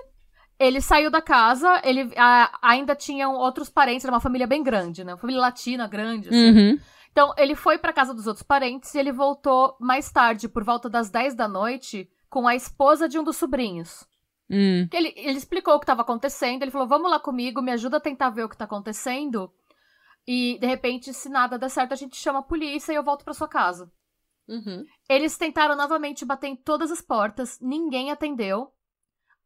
Ele 0.58 0.80
saiu 0.80 1.10
da 1.12 1.20
casa, 1.22 1.80
ele 1.84 2.10
a- 2.16 2.58
ainda 2.60 2.96
tinham 2.96 3.34
outros 3.34 3.68
parentes, 3.68 4.04
era 4.04 4.12
uma 4.12 4.20
família 4.20 4.46
bem 4.48 4.62
grande, 4.64 5.04
né? 5.04 5.12
Uma 5.12 5.18
família 5.20 5.40
latina 5.42 5.86
grande, 5.86 6.28
assim. 6.30 6.50
Uhum. 6.72 6.80
Então, 7.16 7.32
ele 7.38 7.54
foi 7.54 7.78
pra 7.78 7.94
casa 7.94 8.12
dos 8.12 8.26
outros 8.26 8.42
parentes 8.42 8.94
e 8.94 8.98
ele 8.98 9.10
voltou 9.10 9.74
mais 9.80 10.12
tarde, 10.12 10.50
por 10.50 10.62
volta 10.62 10.86
das 10.86 11.08
10 11.08 11.34
da 11.34 11.48
noite, 11.48 12.06
com 12.28 12.46
a 12.46 12.54
esposa 12.54 13.08
de 13.08 13.18
um 13.18 13.24
dos 13.24 13.38
sobrinhos. 13.38 14.06
Hum. 14.50 14.86
Ele, 14.92 15.14
ele 15.16 15.38
explicou 15.38 15.72
o 15.72 15.78
que 15.78 15.84
estava 15.84 16.02
acontecendo, 16.02 16.60
ele 16.60 16.70
falou, 16.70 16.86
vamos 16.86 17.10
lá 17.10 17.18
comigo, 17.18 17.62
me 17.62 17.72
ajuda 17.72 17.96
a 17.96 18.00
tentar 18.00 18.28
ver 18.28 18.44
o 18.44 18.50
que 18.50 18.56
tá 18.56 18.66
acontecendo. 18.66 19.50
E, 20.28 20.58
de 20.60 20.66
repente, 20.66 21.14
se 21.14 21.30
nada 21.30 21.58
der 21.58 21.70
certo, 21.70 21.92
a 21.92 21.96
gente 21.96 22.18
chama 22.18 22.40
a 22.40 22.42
polícia 22.42 22.92
e 22.92 22.96
eu 22.96 23.02
volto 23.02 23.24
pra 23.24 23.32
sua 23.32 23.48
casa. 23.48 23.90
Uhum. 24.46 24.84
Eles 25.08 25.38
tentaram 25.38 25.74
novamente 25.74 26.22
bater 26.22 26.48
em 26.48 26.56
todas 26.56 26.90
as 26.90 27.00
portas, 27.00 27.58
ninguém 27.62 28.10
atendeu. 28.10 28.70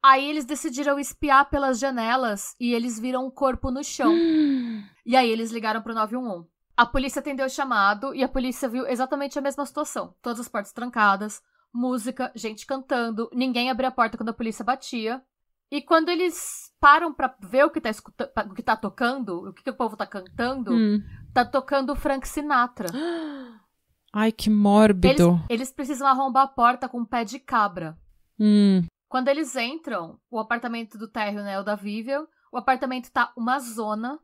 Aí 0.02 0.28
eles 0.28 0.44
decidiram 0.44 0.98
espiar 0.98 1.48
pelas 1.48 1.78
janelas 1.78 2.52
e 2.58 2.74
eles 2.74 2.98
viram 2.98 3.26
um 3.26 3.30
corpo 3.30 3.70
no 3.70 3.84
chão. 3.84 4.12
E 5.06 5.16
aí 5.16 5.30
eles 5.30 5.50
ligaram 5.50 5.82
pro 5.82 5.94
911. 5.94 6.48
A 6.80 6.86
polícia 6.86 7.20
atendeu 7.20 7.44
o 7.44 7.50
chamado 7.50 8.14
e 8.14 8.24
a 8.24 8.28
polícia 8.28 8.66
viu 8.66 8.86
exatamente 8.86 9.38
a 9.38 9.42
mesma 9.42 9.66
situação. 9.66 10.14
Todas 10.22 10.40
as 10.40 10.48
portas 10.48 10.72
trancadas, 10.72 11.42
música, 11.70 12.32
gente 12.34 12.64
cantando, 12.64 13.28
ninguém 13.34 13.68
abria 13.70 13.88
a 13.88 13.92
porta 13.92 14.16
quando 14.16 14.30
a 14.30 14.32
polícia 14.32 14.64
batia. 14.64 15.22
E 15.70 15.82
quando 15.82 16.08
eles 16.08 16.72
param 16.80 17.12
pra 17.12 17.36
ver 17.38 17.64
o 17.66 17.70
que 17.70 17.82
tá, 17.82 17.90
escuta- 17.90 18.32
o 18.50 18.54
que 18.54 18.62
tá 18.62 18.76
tocando, 18.78 19.48
o 19.48 19.52
que, 19.52 19.62
que 19.62 19.68
o 19.68 19.76
povo 19.76 19.94
tá 19.94 20.06
cantando, 20.06 20.72
Hum. 20.72 21.02
tá 21.34 21.44
tocando 21.44 21.94
Frank 21.94 22.26
Sinatra. 22.26 22.88
Ai, 24.10 24.32
que 24.32 24.48
Eles, 24.48 24.58
mórbido. 24.58 25.44
eles 25.50 25.70
precisam 25.70 26.08
arrombar 26.08 26.44
a 26.44 26.48
porta 26.48 26.88
com 26.88 27.00
um 27.00 27.04
pé 27.04 27.24
de 27.24 27.38
cabra. 27.38 27.94
Hum. 28.38 28.82
Quando 29.06 29.28
eles 29.28 29.54
entram, 29.54 30.18
o 30.30 30.38
apartamento 30.38 30.96
do 30.96 31.06
térreo, 31.06 31.42
né, 31.44 31.60
o 31.60 31.62
da 31.62 31.74
Vivian, 31.76 32.26
o 32.50 32.56
apartamento 32.56 33.10
tá 33.12 33.32
uma 33.36 33.58
zona, 33.58 34.18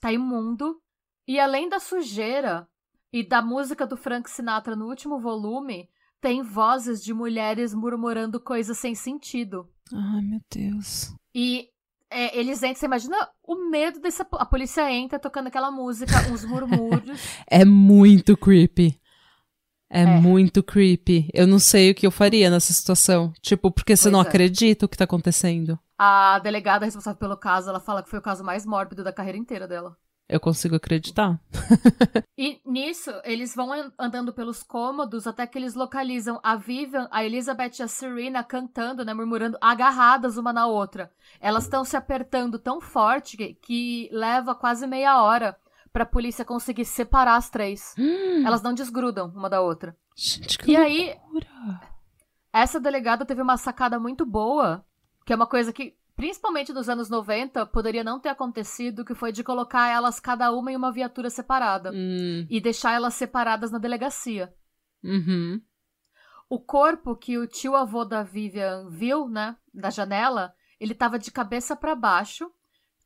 tá 0.00 0.12
imundo, 0.12 0.80
e 1.26 1.38
além 1.40 1.68
da 1.68 1.78
sujeira 1.80 2.66
e 3.12 3.26
da 3.26 3.40
música 3.42 3.86
do 3.86 3.96
Frank 3.96 4.28
Sinatra 4.30 4.76
no 4.76 4.86
último 4.86 5.18
volume, 5.18 5.88
tem 6.20 6.42
vozes 6.42 7.02
de 7.02 7.12
mulheres 7.14 7.72
murmurando 7.74 8.40
coisas 8.40 8.76
sem 8.78 8.94
sentido. 8.94 9.68
Ai, 9.92 10.20
meu 10.22 10.40
Deus. 10.52 11.14
E 11.34 11.68
é, 12.10 12.38
eles 12.38 12.62
entram, 12.62 12.74
você 12.76 12.86
imagina 12.86 13.16
o 13.42 13.68
medo 13.70 14.00
dessa... 14.00 14.26
A 14.32 14.46
polícia 14.46 14.90
entra 14.90 15.18
tocando 15.18 15.48
aquela 15.48 15.70
música, 15.70 16.12
uns 16.32 16.44
murmúrios. 16.46 17.20
É 17.48 17.64
muito 17.64 18.36
creepy. 18.36 18.98
É, 19.88 20.02
É. 20.02 20.06
muito 20.06 20.62
creepy. 20.64 21.30
Eu 21.32 21.46
não 21.46 21.58
sei 21.60 21.90
o 21.90 21.94
que 21.94 22.06
eu 22.06 22.10
faria 22.10 22.50
nessa 22.50 22.72
situação. 22.72 23.32
Tipo, 23.40 23.70
porque 23.70 23.96
você 23.96 24.04
Pois 24.04 24.12
não 24.12 24.20
é. 24.20 24.22
acredita 24.22 24.84
o 24.84 24.88
que 24.88 24.96
tá 24.96 25.04
acontecendo. 25.04 25.78
A 25.98 26.38
delegada 26.40 26.84
responsável 26.84 27.18
pelo 27.18 27.36
caso, 27.36 27.70
ela 27.70 27.80
fala 27.80 28.02
que 28.02 28.10
foi 28.10 28.18
o 28.18 28.22
caso 28.22 28.42
mais 28.44 28.66
mórbido 28.66 29.04
da 29.04 29.12
carreira 29.12 29.38
inteira 29.38 29.68
dela. 29.68 29.96
Eu 30.28 30.40
consigo 30.40 30.74
acreditar. 30.74 31.38
E 32.36 32.60
nisso, 32.66 33.10
eles 33.24 33.54
vão 33.54 33.72
an- 33.72 33.92
andando 33.98 34.32
pelos 34.32 34.62
cômodos 34.62 35.24
até 35.26 35.46
que 35.46 35.56
eles 35.56 35.74
localizam 35.74 36.40
a 36.42 36.56
Vivian, 36.56 37.06
a 37.12 37.24
Elizabeth 37.24 37.78
e 37.78 37.82
a 37.82 37.88
Serena 37.88 38.42
cantando, 38.42 39.04
né, 39.04 39.14
murmurando, 39.14 39.56
agarradas 39.60 40.36
uma 40.36 40.52
na 40.52 40.66
outra. 40.66 41.12
Elas 41.40 41.64
estão 41.64 41.84
se 41.84 41.96
apertando 41.96 42.58
tão 42.58 42.80
forte 42.80 43.36
que, 43.36 43.54
que 43.54 44.08
leva 44.12 44.52
quase 44.54 44.84
meia 44.86 45.22
hora 45.22 45.56
pra 45.92 46.04
polícia 46.04 46.44
conseguir 46.44 46.84
separar 46.84 47.36
as 47.36 47.48
três. 47.48 47.94
Elas 48.44 48.62
não 48.62 48.74
desgrudam 48.74 49.28
uma 49.34 49.48
da 49.48 49.60
outra. 49.60 49.96
Gente, 50.16 50.58
que 50.58 50.72
E 50.72 50.76
aí, 50.76 51.16
loucura. 51.22 51.80
essa 52.52 52.80
delegada 52.80 53.24
teve 53.24 53.42
uma 53.42 53.56
sacada 53.56 53.98
muito 54.00 54.26
boa, 54.26 54.84
que 55.24 55.32
é 55.32 55.36
uma 55.36 55.46
coisa 55.46 55.72
que, 55.72 55.94
principalmente 56.16 56.72
nos 56.72 56.88
anos 56.88 57.08
90, 57.10 57.66
poderia 57.66 58.02
não 58.02 58.18
ter 58.18 58.30
acontecido, 58.30 59.04
que 59.04 59.14
foi 59.14 59.30
de 59.30 59.44
colocar 59.44 59.88
elas 59.88 60.18
cada 60.18 60.50
uma 60.50 60.72
em 60.72 60.76
uma 60.76 60.90
viatura 60.90 61.28
separada 61.30 61.92
Hum. 61.94 62.46
e 62.50 62.60
deixar 62.60 62.92
elas 62.94 63.14
separadas 63.14 63.70
na 63.70 63.78
delegacia. 63.78 64.52
Uhum. 65.04 65.60
O 66.48 66.58
corpo 66.58 67.14
que 67.16 67.36
o 67.38 67.46
tio 67.46 67.76
avô 67.76 68.04
da 68.04 68.22
Vivian 68.22 68.88
viu, 68.88 69.28
né, 69.28 69.56
da 69.74 69.90
janela, 69.90 70.54
ele 70.80 70.94
tava 70.94 71.18
de 71.18 71.30
cabeça 71.30 71.76
pra 71.76 71.94
baixo, 71.94 72.50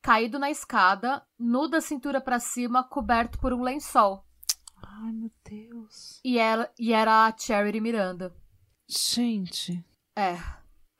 caído 0.02 0.38
na 0.38 0.50
escada, 0.50 1.22
nu 1.38 1.66
da 1.68 1.80
cintura 1.80 2.20
pra 2.20 2.38
cima, 2.38 2.84
coberto 2.84 3.38
por 3.38 3.52
um 3.52 3.62
lençol. 3.62 4.24
Ai, 4.82 5.12
meu 5.12 5.30
Deus. 5.44 6.20
E 6.24 6.38
era, 6.38 6.70
e 6.78 6.92
era 6.92 7.26
a 7.26 7.36
Charity 7.36 7.80
Miranda. 7.80 8.34
Gente. 8.88 9.84
É. 10.16 10.38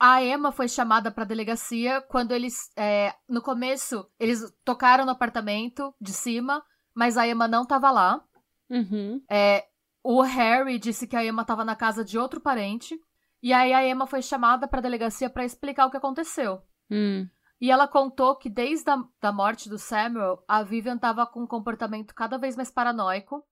A 0.03 0.25
Emma 0.25 0.51
foi 0.51 0.67
chamada 0.67 1.11
pra 1.11 1.25
delegacia 1.25 2.01
quando 2.01 2.33
eles, 2.33 2.73
é, 2.75 3.15
no 3.29 3.43
começo, 3.43 4.11
eles 4.19 4.41
tocaram 4.65 5.05
no 5.05 5.11
apartamento 5.11 5.95
de 6.01 6.13
cima, 6.13 6.65
mas 6.95 7.19
a 7.19 7.29
Emma 7.29 7.47
não 7.47 7.67
tava 7.67 7.91
lá. 7.91 8.25
Uhum. 8.71 9.23
É, 9.31 9.67
o 10.03 10.23
Harry 10.23 10.79
disse 10.79 11.07
que 11.07 11.15
a 11.17 11.23
Emma 11.25 11.43
estava 11.43 11.67
na 11.67 11.77
casa 11.77 12.03
de 12.03 12.19
outro 12.19 12.41
parente. 12.41 12.99
E 13.43 13.53
aí 13.53 13.73
a 13.75 13.87
Emma 13.87 14.07
foi 14.07 14.23
chamada 14.23 14.67
pra 14.67 14.81
delegacia 14.81 15.29
pra 15.29 15.45
explicar 15.45 15.87
o 15.87 15.91
que 15.91 15.97
aconteceu. 15.99 16.63
Hum. 16.91 17.29
E 17.61 17.71
ela 17.71 17.87
contou 17.87 18.37
que 18.37 18.49
desde 18.49 18.91
a 18.91 19.03
da 19.21 19.31
morte 19.31 19.69
do 19.69 19.79
Samuel, 19.79 20.43
a 20.49 20.63
Vivian 20.63 20.95
estava 20.97 21.27
com 21.27 21.43
um 21.43 21.47
comportamento 21.47 22.15
cada 22.15 22.39
vez 22.39 22.57
mais 22.57 22.71
paranoico. 22.71 23.45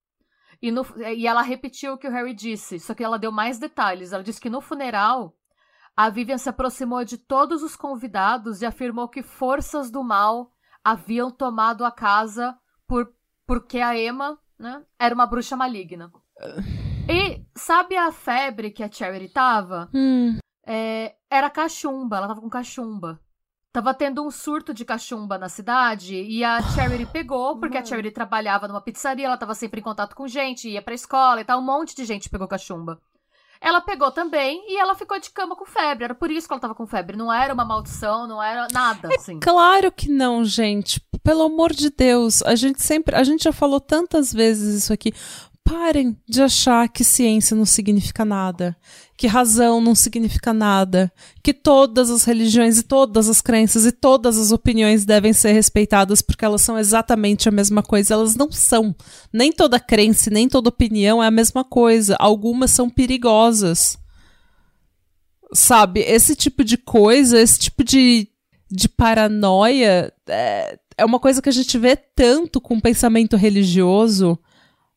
E, 0.63 0.71
no- 0.71 0.87
e 1.15 1.27
ela 1.27 1.43
repetiu 1.43 1.93
o 1.93 1.99
que 1.99 2.09
o 2.09 2.11
Harry 2.11 2.33
disse, 2.33 2.81
só 2.81 2.95
que 2.95 3.05
ela 3.05 3.19
deu 3.19 3.31
mais 3.31 3.59
detalhes. 3.59 4.13
Ela 4.15 4.23
disse 4.25 4.41
que 4.41 4.49
no 4.51 4.61
funeral, 4.63 5.37
a 5.99 6.11
Vivian 6.11 6.39
se 6.39 6.49
aproximou 6.49 7.05
de 7.05 7.19
todos 7.19 7.63
os 7.63 7.75
convidados 7.75 8.63
e 8.63 8.67
afirmou 8.67 9.09
que 9.09 9.23
forças 9.23 9.91
do 9.91 10.05
mal 10.05 10.53
haviam 10.85 11.31
tomado 11.31 11.85
a 11.85 11.91
casa 11.91 12.57
por, 12.87 13.13
porque 13.47 13.81
a 13.81 13.99
Emma 13.99 14.39
né? 14.59 14.83
Era 14.99 15.15
uma 15.15 15.27
bruxa 15.27 15.57
maligna. 15.57 16.11
E 17.09 17.45
sabe 17.55 17.97
a 17.97 18.11
febre 18.11 18.71
que 18.71 18.83
a 18.83 18.91
Charity 18.91 19.33
tava? 19.33 19.89
Hum. 19.95 20.39
É, 20.67 21.15
era 21.31 21.49
cachumba, 21.49 22.17
ela 22.17 22.29
tava 22.29 22.41
com 22.41 22.51
cachumba. 22.51 23.21
Tava 23.73 23.95
tendo 23.95 24.27
um 24.27 24.31
surto 24.31 24.75
de 24.75 24.85
cachumba 24.85 25.39
na 25.39 25.49
cidade 25.49 26.15
e 26.15 26.43
a 26.43 26.61
Charity 26.61 27.07
pegou, 27.13 27.59
porque 27.59 27.79
a 27.79 27.85
Charity 27.85 28.11
trabalhava 28.11 28.67
numa 28.67 28.81
pizzaria, 28.81 29.27
ela 29.27 29.37
tava 29.37 29.55
sempre 29.55 29.81
em 29.81 29.85
contato 29.85 30.17
com 30.17 30.27
gente, 30.27 30.69
ia 30.69 30.83
pra 30.83 30.95
escola 30.95 31.41
e 31.41 31.45
tal, 31.45 31.61
um 31.61 31.65
monte 31.65 31.95
de 31.95 32.05
gente 32.05 32.29
pegou 32.29 32.49
cachumba. 32.49 33.01
Ela 33.61 33.81
pegou 33.81 34.11
também 34.11 34.65
e 34.69 34.79
ela 34.79 34.95
ficou 34.95 35.19
de 35.19 35.31
cama 35.31 35.57
com 35.57 35.65
febre. 35.65 36.05
Era 36.05 36.15
por 36.15 36.31
isso 36.31 36.47
que 36.47 36.53
ela 36.53 36.61
tava 36.61 36.75
com 36.75 36.87
febre. 36.87 37.17
Não 37.17 37.33
era 37.33 37.53
uma 37.53 37.65
maldição, 37.65 38.27
não 38.27 38.43
era 38.43 38.69
nada, 38.73 39.09
assim. 39.15 39.41
Claro 39.41 39.91
que 39.91 40.09
não, 40.09 40.45
gente. 40.45 41.01
Pelo 41.23 41.43
amor 41.43 41.73
de 41.73 41.91
Deus. 41.91 42.43
A 42.43 42.55
gente 42.55 42.83
sempre. 42.83 43.15
A 43.17 43.25
gente 43.25 43.45
já 43.45 43.53
falou 43.53 43.81
tantas 43.81 44.33
vezes 44.33 44.83
isso 44.85 44.93
aqui. 44.93 45.13
Parem 45.69 46.16
de 46.27 46.41
achar 46.41 46.89
que 46.89 47.05
ciência 47.05 47.55
não 47.55 47.66
significa 47.66 48.25
nada, 48.25 48.75
que 49.19 49.27
razão 49.27 49.83
não 49.83 49.95
significa 49.95 50.51
nada, 50.51 51.12
que 51.43 51.53
todas 51.53 52.09
as 52.09 52.25
religiões 52.25 52.79
e 52.79 52.83
todas 52.83 53.29
as 53.29 53.43
crenças 53.43 53.85
e 53.85 53.93
todas 53.93 54.39
as 54.39 54.51
opiniões 54.51 55.05
devem 55.05 55.35
ser 55.35 55.53
respeitadas 55.53 56.23
porque 56.23 56.43
elas 56.43 56.62
são 56.62 56.79
exatamente 56.79 57.51
a 57.51 57.53
mesma 57.53 57.83
coisa. 57.83 58.14
Elas 58.14 58.35
não 58.35 58.51
são. 58.51 58.97
Nem 59.31 59.53
toda 59.53 59.79
crença, 59.79 60.31
nem 60.31 60.49
toda 60.49 60.71
opinião 60.71 61.23
é 61.23 61.27
a 61.27 61.31
mesma 61.31 61.62
coisa. 61.62 62.16
Algumas 62.19 62.71
são 62.71 62.89
perigosas. 62.89 63.99
Sabe? 65.53 66.01
Esse 66.01 66.35
tipo 66.35 66.64
de 66.64 66.79
coisa, 66.79 67.39
esse 67.39 67.59
tipo 67.59 67.85
de, 67.85 68.27
de 68.71 68.89
paranoia 68.89 70.11
é, 70.27 70.79
é 70.97 71.05
uma 71.05 71.19
coisa 71.19 71.43
que 71.43 71.49
a 71.51 71.53
gente 71.53 71.77
vê 71.77 71.95
tanto 71.95 72.59
com 72.59 72.81
pensamento 72.81 73.37
religioso 73.37 74.39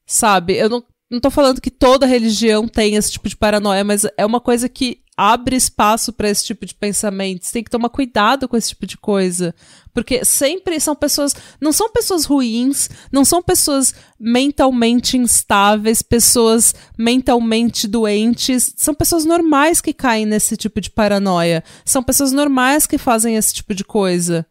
Sabe? 0.06 0.58
Eu 0.58 0.70
não, 0.70 0.84
não 1.10 1.20
tô 1.20 1.30
falando 1.30 1.62
que 1.62 1.72
toda 1.72 2.06
religião 2.06 2.68
tem 2.68 2.96
esse 2.96 3.12
tipo 3.12 3.28
de 3.28 3.36
paranoia, 3.36 3.84
mas 3.84 4.06
é 4.18 4.26
uma 4.26 4.40
coisa 4.40 4.70
que 4.70 5.02
abre 5.16 5.56
espaço 5.56 6.12
para 6.12 6.30
esse 6.30 6.46
tipo 6.46 6.66
de 6.66 6.74
pensamento. 6.74 7.46
Você 7.46 7.54
tem 7.54 7.64
que 7.64 7.70
tomar 7.70 7.90
cuidado 7.90 8.48
com 8.48 8.58
esse 8.58 8.70
tipo 8.70 8.88
de 8.88 8.98
coisa. 8.98 9.54
Porque 9.94 10.26
sempre 10.26 10.80
são 10.80 10.96
pessoas. 10.96 11.36
Não 11.60 11.72
são 11.72 11.92
pessoas 11.92 12.26
ruins, 12.26 12.90
não 13.12 13.24
são 13.24 13.42
pessoas 13.42 13.94
mentalmente 14.20 15.18
instáveis, 15.18 16.02
pessoas 16.02 16.74
mentalmente 16.98 17.88
doentes. 17.88 18.74
São 18.78 18.96
pessoas 18.96 19.26
normais 19.26 19.82
que 19.82 19.94
caem 19.94 20.26
nesse 20.26 20.58
tipo 20.58 20.82
de 20.82 20.90
paranoia. 20.90 21.64
São 21.86 22.02
pessoas 22.02 22.32
normais 22.32 22.88
que 22.88 22.98
fazem 22.98 23.36
esse 23.36 23.54
tipo 23.54 23.76
de 23.76 23.84
coisa 23.84 24.46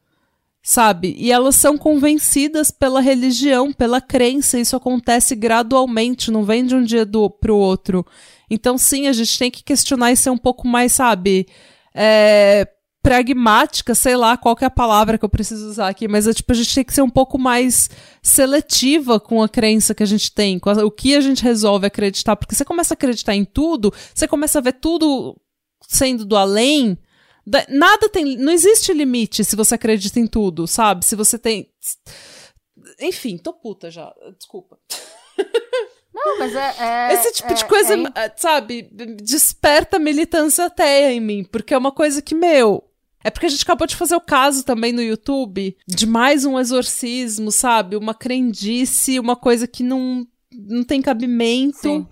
sabe? 0.62 1.14
E 1.18 1.32
elas 1.32 1.56
são 1.56 1.78
convencidas 1.78 2.70
pela 2.70 3.00
religião, 3.00 3.72
pela 3.72 4.00
crença. 4.00 4.58
Isso 4.58 4.76
acontece 4.76 5.34
gradualmente, 5.34 6.30
não 6.30 6.44
vem 6.44 6.64
de 6.64 6.74
um 6.74 6.82
dia 6.82 7.04
do, 7.04 7.30
pro 7.30 7.56
outro. 7.56 8.04
Então, 8.50 8.76
sim, 8.76 9.06
a 9.06 9.12
gente 9.12 9.38
tem 9.38 9.50
que 9.50 9.62
questionar 9.62 10.12
e 10.12 10.16
ser 10.16 10.30
um 10.30 10.38
pouco 10.38 10.66
mais, 10.66 10.92
sabe? 10.92 11.46
É, 11.94 12.66
pragmática, 13.02 13.94
sei 13.94 14.16
lá 14.16 14.36
qual 14.36 14.56
é 14.60 14.64
a 14.64 14.70
palavra 14.70 15.16
que 15.16 15.24
eu 15.24 15.28
preciso 15.28 15.68
usar 15.68 15.88
aqui, 15.88 16.06
mas 16.06 16.26
é, 16.26 16.34
tipo, 16.34 16.52
a 16.52 16.54
gente 16.54 16.74
tem 16.74 16.84
que 16.84 16.92
ser 16.92 17.02
um 17.02 17.08
pouco 17.08 17.38
mais 17.38 17.88
seletiva 18.22 19.18
com 19.18 19.42
a 19.42 19.48
crença 19.48 19.94
que 19.94 20.02
a 20.02 20.06
gente 20.06 20.32
tem, 20.32 20.58
com 20.58 20.68
a, 20.68 20.84
o 20.84 20.90
que 20.90 21.16
a 21.16 21.20
gente 21.20 21.42
resolve 21.42 21.86
acreditar, 21.86 22.36
porque 22.36 22.54
você 22.54 22.64
começa 22.64 22.92
a 22.92 22.96
acreditar 22.96 23.34
em 23.34 23.44
tudo, 23.44 23.92
você 24.14 24.28
começa 24.28 24.58
a 24.58 24.62
ver 24.62 24.74
tudo 24.74 25.34
sendo 25.88 26.24
do 26.24 26.36
além, 26.36 26.98
Nada 27.68 28.08
tem. 28.08 28.36
Não 28.36 28.52
existe 28.52 28.92
limite 28.92 29.44
se 29.44 29.56
você 29.56 29.74
acredita 29.74 30.20
em 30.20 30.26
tudo, 30.26 30.66
sabe? 30.66 31.04
Se 31.04 31.16
você 31.16 31.38
tem. 31.38 31.70
Enfim, 33.00 33.38
tô 33.38 33.52
puta 33.52 33.90
já. 33.90 34.12
Desculpa. 34.36 34.78
Não, 36.12 36.38
mas 36.38 36.54
é. 36.54 36.74
é 36.78 37.14
Esse 37.14 37.32
tipo 37.32 37.50
é, 37.50 37.54
de 37.54 37.64
coisa, 37.64 37.94
é... 38.14 38.32
sabe, 38.36 38.90
desperta 39.22 39.98
militância 39.98 40.66
até 40.66 41.12
em 41.12 41.20
mim. 41.20 41.44
Porque 41.44 41.72
é 41.72 41.78
uma 41.78 41.92
coisa 41.92 42.20
que, 42.20 42.34
meu. 42.34 42.84
É 43.22 43.30
porque 43.30 43.46
a 43.46 43.48
gente 43.50 43.62
acabou 43.62 43.86
de 43.86 43.96
fazer 43.96 44.16
o 44.16 44.20
caso 44.20 44.64
também 44.64 44.92
no 44.92 45.02
YouTube 45.02 45.76
de 45.86 46.06
mais 46.06 46.46
um 46.46 46.58
exorcismo, 46.58 47.52
sabe? 47.52 47.96
Uma 47.96 48.14
crendice, 48.14 49.20
uma 49.20 49.36
coisa 49.36 49.66
que 49.66 49.82
não, 49.82 50.26
não 50.50 50.82
tem 50.82 51.02
cabimento. 51.02 51.78
Sim 51.80 52.06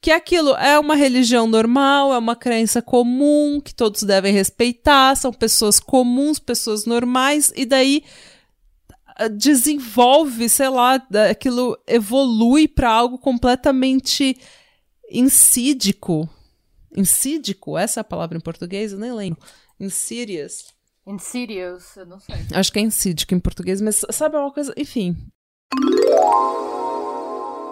que 0.00 0.10
aquilo 0.10 0.56
é 0.56 0.78
uma 0.78 0.94
religião 0.94 1.46
normal, 1.46 2.12
é 2.12 2.18
uma 2.18 2.34
crença 2.34 2.80
comum 2.80 3.60
que 3.60 3.74
todos 3.74 4.02
devem 4.02 4.32
respeitar, 4.32 5.14
são 5.14 5.32
pessoas 5.32 5.78
comuns, 5.78 6.38
pessoas 6.38 6.86
normais, 6.86 7.52
e 7.54 7.66
daí 7.66 8.02
ah, 9.16 9.28
desenvolve, 9.28 10.48
sei 10.48 10.70
lá, 10.70 10.94
aquilo 11.30 11.78
evolui 11.86 12.66
para 12.66 12.90
algo 12.90 13.18
completamente 13.18 14.38
insídico. 15.10 16.28
Insídico? 16.96 17.76
Essa 17.76 18.00
é 18.00 18.02
a 18.02 18.04
palavra 18.04 18.38
em 18.38 18.40
português? 18.40 18.92
Eu 18.92 18.98
nem 18.98 19.12
lembro. 19.12 19.40
Insidious. 19.78 20.72
Insidious, 21.06 21.96
eu 21.96 22.06
não 22.06 22.20
sei. 22.20 22.36
Acho 22.54 22.72
que 22.72 22.78
é 22.78 22.82
insídico 22.82 23.34
em 23.34 23.40
português, 23.40 23.80
mas 23.80 24.00
sabe 24.10 24.36
uma 24.36 24.50
coisa? 24.50 24.72
Enfim. 24.76 25.16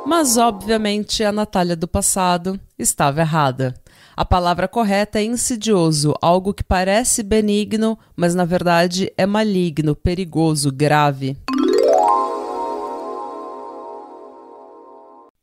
Mas, 0.07 0.37
obviamente, 0.37 1.23
a 1.23 1.33
Natália 1.33 1.77
do 1.77 1.87
passado 1.87 2.59
estava 2.79 3.21
errada. 3.21 3.75
A 4.17 4.25
palavra 4.25 4.67
correta 4.67 5.21
é 5.21 5.25
insidioso, 5.25 6.13
algo 6.21 6.53
que 6.53 6.65
parece 6.65 7.23
benigno, 7.23 7.97
mas 8.17 8.35
na 8.35 8.45
verdade 8.45 9.13
é 9.17 9.25
maligno, 9.25 9.95
perigoso, 9.95 10.73
grave. 10.73 11.37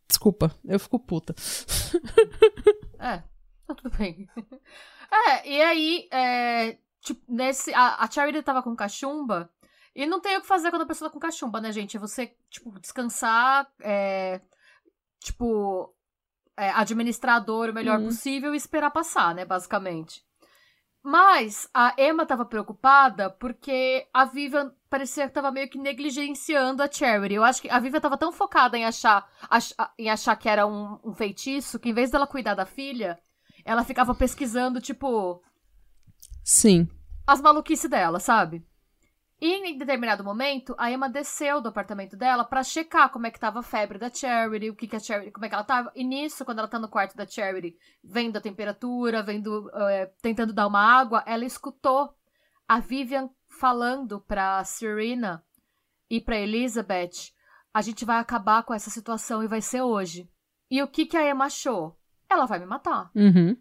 Desculpa, 0.08 0.52
eu 0.66 0.78
fico 0.78 1.00
puta. 1.00 1.34
é, 3.00 3.24
tá 3.66 3.76
tudo 3.76 3.96
bem. 3.98 4.28
É, 5.28 5.50
e 5.50 5.62
aí, 5.62 6.10
é, 6.12 6.78
tipo, 7.00 7.22
nesse, 7.30 7.74
a, 7.74 8.04
a 8.04 8.12
Charity 8.12 8.42
tava 8.42 8.62
com 8.62 8.76
cachumba, 8.76 9.50
e 9.96 10.06
não 10.06 10.20
tem 10.20 10.38
o 10.38 10.42
que 10.42 10.48
fazer 10.48 10.70
quando 10.70 10.82
a 10.82 10.86
pessoa 10.88 11.10
tá 11.10 11.14
com 11.14 11.20
cachumba, 11.20 11.62
né, 11.62 11.72
gente? 11.72 11.96
É 11.96 12.00
você, 12.00 12.36
tipo, 12.50 12.78
descansar, 12.80 13.66
é, 13.82 14.42
tipo, 15.22 15.96
é, 16.58 16.70
administrador 16.72 17.70
o 17.70 17.74
melhor 17.74 18.00
uhum. 18.00 18.08
possível 18.08 18.54
e 18.54 18.58
esperar 18.58 18.92
passar, 18.92 19.34
né, 19.34 19.46
basicamente. 19.46 20.22
Mas 21.02 21.70
a 21.74 21.94
Emma 21.98 22.26
tava 22.26 22.44
preocupada 22.44 23.30
porque 23.30 24.08
a 24.12 24.26
Vivian 24.26 24.74
parecia 24.90 25.28
que 25.28 25.34
tava 25.34 25.52
meio 25.52 25.70
que 25.70 25.78
negligenciando 25.78 26.82
a 26.82 26.92
Charity. 26.92 27.36
Eu 27.36 27.44
acho 27.44 27.62
que 27.62 27.70
a 27.70 27.80
Vivian 27.80 28.02
tava 28.02 28.18
tão 28.18 28.32
focada 28.32 28.76
em 28.76 28.86
achar, 28.86 29.30
ach, 29.48 29.72
em 30.00 30.10
achar 30.10 30.36
que 30.36 30.50
era 30.50 30.66
um, 30.66 31.00
um 31.04 31.14
feitiço 31.14 31.80
que 31.80 31.90
em 31.90 31.94
vez 31.94 32.10
dela 32.10 32.26
cuidar 32.26 32.56
da 32.56 32.66
filha, 32.66 33.20
ela 33.64 33.84
ficava 33.84 34.16
pesquisando, 34.16 34.82
tipo. 34.82 35.44
Sim. 36.44 36.90
As 37.28 37.40
maluquices 37.40 37.90
dela, 37.90 38.20
sabe? 38.20 38.66
E 39.40 39.54
em 39.54 39.78
determinado 39.78 40.24
momento, 40.24 40.74
a 40.78 40.90
Emma 40.90 41.10
desceu 41.10 41.60
do 41.60 41.68
apartamento 41.68 42.16
dela 42.16 42.46
para 42.46 42.64
checar 42.64 43.10
como 43.10 43.28
é 43.28 43.32
que 43.32 43.40
tava 43.40 43.60
a 43.60 43.64
febre 43.64 44.00
da 44.00 44.10
Charity, 44.10 44.70
o 44.70 44.76
que 44.76 44.88
que 44.88 44.96
a 44.96 45.00
Charity, 45.00 45.32
como 45.32 45.46
é 45.46 45.50
que 45.50 45.56
ela 45.56 45.64
tava. 45.64 45.92
E 45.94 46.04
nisso, 46.04 46.46
quando 46.46 46.60
ela 46.60 46.68
tá 46.68 46.80
no 46.80 46.88
quarto 46.88 47.18
da 47.18 47.28
Charity, 47.28 47.78
vendo 48.02 48.38
a 48.38 48.42
temperatura, 48.42 49.22
vendo, 49.22 49.70
é, 49.74 50.06
tentando 50.22 50.54
dar 50.54 50.68
uma 50.68 50.80
água, 50.80 51.22
ela 51.26 51.44
escutou 51.44 52.16
a 52.68 52.80
Vivian 52.80 53.30
falando 53.46 54.22
pra 54.22 54.64
Serena 54.64 55.44
e 56.10 56.22
pra 56.22 56.40
Elizabeth: 56.40 57.34
a 57.74 57.82
gente 57.82 58.06
vai 58.06 58.20
acabar 58.20 58.64
com 58.64 58.74
essa 58.74 58.90
situação 58.90 59.44
e 59.44 59.48
vai 59.48 59.62
ser 59.62 59.82
hoje. 59.82 60.30
E 60.72 60.82
o 60.82 60.88
que 60.88 61.06
que 61.06 61.18
a 61.18 61.30
Emma 61.30 61.46
achou? 61.46 62.00
Ela 62.30 62.46
vai 62.46 62.58
me 62.58 62.66
matar. 62.66 63.12
Uhum. 63.14 63.56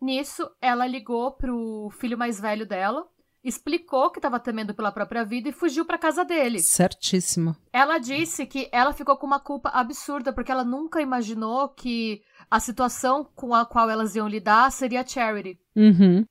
Nisso, 0.00 0.50
ela 0.60 0.86
ligou 0.86 1.32
pro 1.32 1.90
filho 1.90 2.16
mais 2.16 2.40
velho 2.40 2.66
dela, 2.66 3.06
explicou 3.48 4.10
que 4.10 4.18
estava 4.18 4.38
temendo 4.38 4.74
pela 4.74 4.92
própria 4.92 5.24
vida 5.24 5.48
e 5.48 5.52
fugiu 5.52 5.84
para 5.84 5.98
casa 5.98 6.24
dele. 6.24 6.60
Certíssimo. 6.60 7.56
Ela 7.72 7.98
disse 7.98 8.46
que 8.46 8.68
ela 8.70 8.92
ficou 8.92 9.16
com 9.16 9.26
uma 9.26 9.40
culpa 9.40 9.70
absurda 9.70 10.32
porque 10.32 10.52
ela 10.52 10.64
nunca 10.64 11.00
imaginou 11.00 11.68
que 11.68 12.22
a 12.50 12.60
situação 12.60 13.24
com 13.34 13.54
a 13.54 13.64
qual 13.64 13.90
elas 13.90 14.14
iam 14.14 14.28
lidar 14.28 14.70
seria 14.70 15.06
charity. 15.06 15.58
Uhum. 15.74 16.24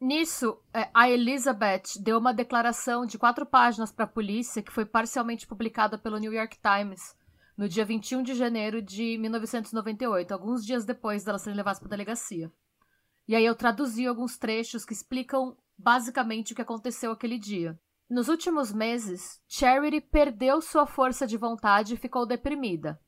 Nisso, 0.00 0.58
é, 0.74 0.88
a 0.92 1.08
Elizabeth 1.08 2.00
deu 2.00 2.18
uma 2.18 2.34
declaração 2.34 3.06
de 3.06 3.16
quatro 3.16 3.46
páginas 3.46 3.92
para 3.92 4.04
a 4.04 4.08
polícia 4.08 4.62
que 4.62 4.72
foi 4.72 4.84
parcialmente 4.84 5.46
publicada 5.46 5.96
pelo 5.96 6.18
New 6.18 6.32
York 6.32 6.58
Times 6.60 7.14
no 7.56 7.68
dia 7.68 7.84
21 7.84 8.22
de 8.22 8.34
janeiro 8.34 8.82
de 8.82 9.16
1998, 9.18 10.32
alguns 10.32 10.64
dias 10.64 10.84
depois 10.84 11.22
delas 11.22 11.42
serem 11.42 11.56
levadas 11.56 11.78
para 11.78 11.86
a 11.86 11.90
delegacia. 11.90 12.50
E 13.28 13.36
aí 13.36 13.44
eu 13.44 13.54
traduzi 13.54 14.06
alguns 14.06 14.36
trechos 14.36 14.84
que 14.84 14.92
explicam 14.92 15.56
basicamente 15.78 16.52
o 16.52 16.56
que 16.56 16.62
aconteceu 16.62 17.12
aquele 17.12 17.38
dia. 17.38 17.78
Nos 18.08 18.28
últimos 18.28 18.72
meses, 18.72 19.40
Charity 19.48 20.00
perdeu 20.00 20.60
sua 20.60 20.86
força 20.86 21.26
de 21.26 21.36
vontade 21.36 21.94
e 21.94 21.96
ficou 21.96 22.26
deprimida. 22.26 23.00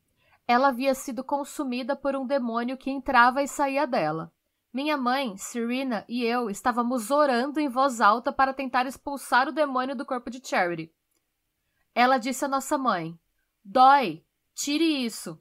Ela 0.47 0.69
havia 0.69 0.95
sido 0.95 1.23
consumida 1.23 1.95
por 1.95 2.17
um 2.17 2.27
demônio 2.27 2.77
que 2.77 2.91
entrava 2.91 3.43
e 3.43 3.49
saía 3.49 3.87
dela. 3.87 4.33
Minha 4.73 4.97
mãe, 4.97 5.37
Serena 5.37 6.05
e 6.09 6.25
eu 6.25 6.51
estávamos 6.51 7.11
orando 7.11 7.61
em 7.61 7.69
voz 7.69 8.01
alta 8.01 8.33
para 8.33 8.53
tentar 8.53 8.87
expulsar 8.87 9.49
o 9.49 9.53
demônio 9.53 9.95
do 9.95 10.05
corpo 10.05 10.31
de 10.31 10.41
Charity. 10.45 10.93
Ela 11.95 12.19
disse 12.19 12.45
à 12.45 12.49
nossa 12.49 12.77
mãe: 12.77 13.19
Dói, 13.65 14.25
tire 14.55 15.05
isso. 15.05 15.41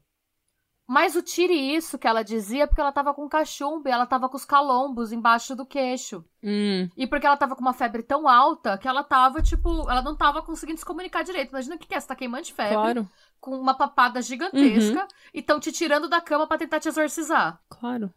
Mas 0.86 1.16
o 1.16 1.22
tire 1.22 1.54
isso 1.54 1.98
que 1.98 2.06
ela 2.06 2.24
dizia 2.24 2.64
é 2.64 2.68
porque 2.68 2.82
ela 2.82 2.92
tava 2.92 3.14
com 3.14 3.28
cachumba 3.30 3.90
e 3.90 3.92
ela 3.92 4.06
tava 4.06 4.28
com 4.28 4.36
os 4.36 4.44
calombos 4.44 5.14
embaixo 5.14 5.56
do 5.56 5.66
queixo. 5.66 6.26
Hum. 6.44 6.90
E 6.98 7.08
porque 7.08 7.26
ela 7.26 7.38
tava 7.38 7.56
com 7.56 7.62
uma 7.62 7.74
febre 7.74 8.04
tão 8.04 8.28
alta 8.28 8.78
que 8.78 8.88
ela 8.88 9.04
tava, 9.04 9.42
tipo, 9.42 9.90
ela 9.90 10.02
não 10.02 10.16
tava 10.16 10.42
conseguindo 10.42 10.78
se 10.80 10.86
comunicar 10.86 11.24
direito. 11.24 11.52
Imagina 11.52 11.76
o 11.76 11.80
que, 11.80 11.88
que 11.88 11.96
é, 11.96 12.00
você 12.00 12.08
tá 12.08 12.16
queimando 12.16 12.44
de 12.44 12.54
febre, 12.54 12.74
Claro, 12.74 13.10
com 13.40 13.58
uma 13.58 13.74
papada 13.74 14.22
gigantesca, 14.22 15.08
e 15.34 15.42
tão 15.42 15.60
te 15.60 15.72
tirando 15.72 16.10
da 16.10 16.20
cama 16.20 16.48
pra 16.48 16.58
tentar 16.58 16.80
te 16.80 16.90
exorcizar. 16.90 17.62
claro. 17.70 18.14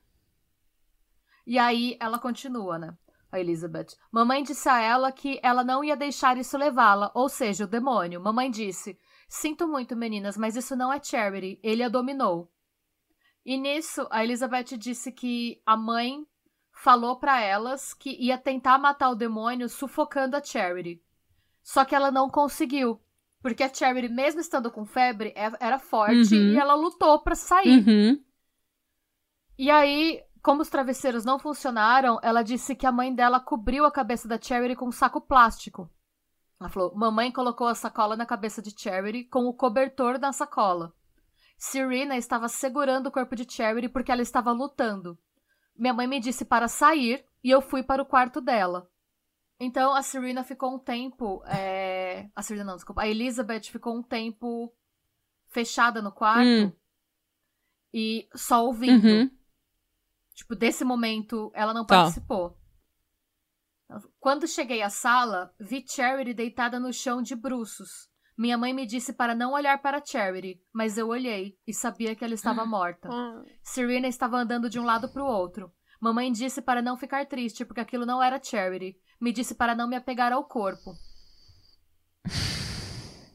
E 1.46 1.58
aí 1.60 1.96
ela 2.00 2.18
continua, 2.18 2.76
né? 2.76 2.92
A 3.30 3.38
Elizabeth. 3.38 3.94
Mamãe 4.10 4.42
disse 4.42 4.68
a 4.68 4.80
ela 4.80 5.12
que 5.12 5.38
ela 5.42 5.62
não 5.62 5.84
ia 5.84 5.96
deixar 5.96 6.36
isso 6.36 6.58
levá-la, 6.58 7.12
ou 7.14 7.28
seja, 7.28 7.64
o 7.64 7.68
demônio. 7.68 8.20
Mamãe 8.20 8.50
disse: 8.50 8.98
Sinto 9.28 9.68
muito, 9.68 9.94
meninas, 9.94 10.36
mas 10.36 10.56
isso 10.56 10.74
não 10.74 10.92
é 10.92 11.00
Charity. 11.00 11.60
Ele 11.62 11.84
a 11.84 11.88
dominou. 11.88 12.50
E 13.46 13.56
nisso, 13.56 14.06
a 14.10 14.24
Elizabeth 14.24 14.76
disse 14.76 15.12
que 15.12 15.62
a 15.64 15.76
mãe 15.76 16.26
falou 16.72 17.16
pra 17.16 17.40
elas 17.40 17.94
que 17.94 18.10
ia 18.20 18.36
tentar 18.36 18.76
matar 18.76 19.08
o 19.10 19.14
demônio 19.14 19.68
sufocando 19.68 20.36
a 20.36 20.42
Charity. 20.42 21.00
Só 21.62 21.84
que 21.84 21.94
ela 21.94 22.10
não 22.10 22.28
conseguiu. 22.28 23.00
Porque 23.40 23.62
a 23.62 23.72
Charity, 23.72 24.08
mesmo 24.12 24.40
estando 24.40 24.68
com 24.70 24.84
febre, 24.84 25.32
é- 25.36 25.52
era 25.60 25.78
forte 25.78 26.34
Uhum. 26.34 26.52
e 26.54 26.56
ela 26.58 26.74
lutou 26.74 27.20
pra 27.20 27.36
sair. 27.36 27.86
Uhum. 27.86 28.20
E 29.58 29.70
aí, 29.70 30.22
como 30.42 30.62
os 30.62 30.68
travesseiros 30.68 31.24
não 31.24 31.38
funcionaram, 31.38 32.18
ela 32.22 32.42
disse 32.42 32.74
que 32.74 32.86
a 32.86 32.92
mãe 32.92 33.14
dela 33.14 33.38
cobriu 33.40 33.84
a 33.84 33.92
cabeça 33.92 34.26
da 34.28 34.40
Charity 34.40 34.74
com 34.74 34.88
um 34.88 34.92
saco 34.92 35.20
plástico. 35.20 35.88
Ela 36.60 36.68
falou: 36.68 36.94
Mamãe 36.96 37.30
colocou 37.30 37.68
a 37.68 37.74
sacola 37.74 38.16
na 38.16 38.26
cabeça 38.26 38.60
de 38.60 38.74
Charity 38.76 39.24
com 39.24 39.46
o 39.46 39.54
cobertor 39.54 40.18
na 40.18 40.32
sacola. 40.32 40.92
Serena 41.56 42.16
estava 42.16 42.48
segurando 42.48 43.06
o 43.06 43.10
corpo 43.12 43.34
de 43.34 43.50
Charity 43.50 43.88
porque 43.88 44.12
ela 44.12 44.22
estava 44.22 44.52
lutando. 44.52 45.18
Minha 45.74 45.94
mãe 45.94 46.06
me 46.06 46.20
disse 46.20 46.44
para 46.44 46.68
sair 46.68 47.24
e 47.42 47.50
eu 47.50 47.60
fui 47.60 47.82
para 47.82 48.02
o 48.02 48.06
quarto 48.06 48.40
dela. 48.40 48.90
Então 49.58 49.94
a 49.94 50.02
Serena 50.02 50.44
ficou 50.44 50.74
um 50.74 50.78
tempo. 50.78 51.42
é, 51.46 52.28
A 52.34 52.42
Serena 52.42 52.64
não, 52.66 52.76
desculpa. 52.76 53.02
A 53.02 53.08
Elizabeth 53.08 53.64
ficou 53.64 53.96
um 53.96 54.02
tempo 54.02 54.72
fechada 55.48 56.02
no 56.02 56.12
quarto 56.12 56.46
Hum. 56.46 56.72
e 57.92 58.28
só 58.34 58.64
ouvindo. 58.64 59.06
Uhum. 59.06 59.30
Tipo, 60.34 60.54
desse 60.54 60.84
momento, 60.84 61.50
ela 61.54 61.72
não 61.72 61.86
Tá. 61.86 62.02
participou. 62.02 62.58
Quando 64.18 64.46
cheguei 64.48 64.82
à 64.82 64.90
sala, 64.90 65.54
vi 65.58 65.84
Charity 65.88 66.34
deitada 66.34 66.78
no 66.80 66.92
chão 66.92 67.22
de 67.22 67.34
bruços. 67.36 68.10
Minha 68.36 68.58
mãe 68.58 68.74
me 68.74 68.84
disse 68.84 69.14
para 69.14 69.34
não 69.34 69.54
olhar 69.54 69.80
para 69.80 70.04
Charity, 70.04 70.60
mas 70.72 70.98
eu 70.98 71.08
olhei 71.08 71.56
e 71.66 71.72
sabia 71.72 72.14
que 72.14 72.22
ela 72.22 72.34
estava 72.34 72.64
morta. 72.66 73.08
Serena 73.62 74.06
estava 74.06 74.36
andando 74.36 74.68
de 74.68 74.78
um 74.78 74.84
lado 74.84 75.08
para 75.08 75.24
o 75.24 75.26
outro. 75.26 75.72
Mamãe 75.98 76.30
disse 76.30 76.60
para 76.60 76.82
não 76.82 76.98
ficar 76.98 77.24
triste, 77.26 77.64
porque 77.64 77.80
aquilo 77.80 78.04
não 78.04 78.22
era 78.22 78.42
Charity. 78.42 78.94
Me 79.18 79.32
disse 79.32 79.54
para 79.54 79.74
não 79.74 79.88
me 79.88 79.96
apegar 79.96 80.32
ao 80.32 80.44
corpo. 80.44 80.92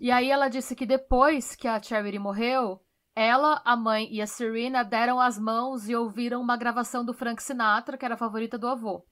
E 0.04 0.10
aí 0.10 0.32
ela 0.32 0.50
disse 0.50 0.76
que 0.76 0.84
depois 0.84 1.56
que 1.56 1.68
a 1.68 1.80
Charity 1.80 2.18
morreu, 2.18 2.82
ela, 3.16 3.62
a 3.64 3.76
mãe 3.76 4.08
e 4.12 4.20
a 4.20 4.26
Serena 4.26 4.82
deram 4.82 5.20
as 5.20 5.38
mãos 5.38 5.88
e 5.88 5.96
ouviram 5.96 6.42
uma 6.42 6.58
gravação 6.58 7.06
do 7.06 7.14
Frank 7.14 7.44
Sinatra, 7.44 7.96
que 8.00 8.04
era 8.04 8.16
a 8.16 8.18
favorita 8.18 8.58
do 8.58 8.68
avô. 8.68 9.06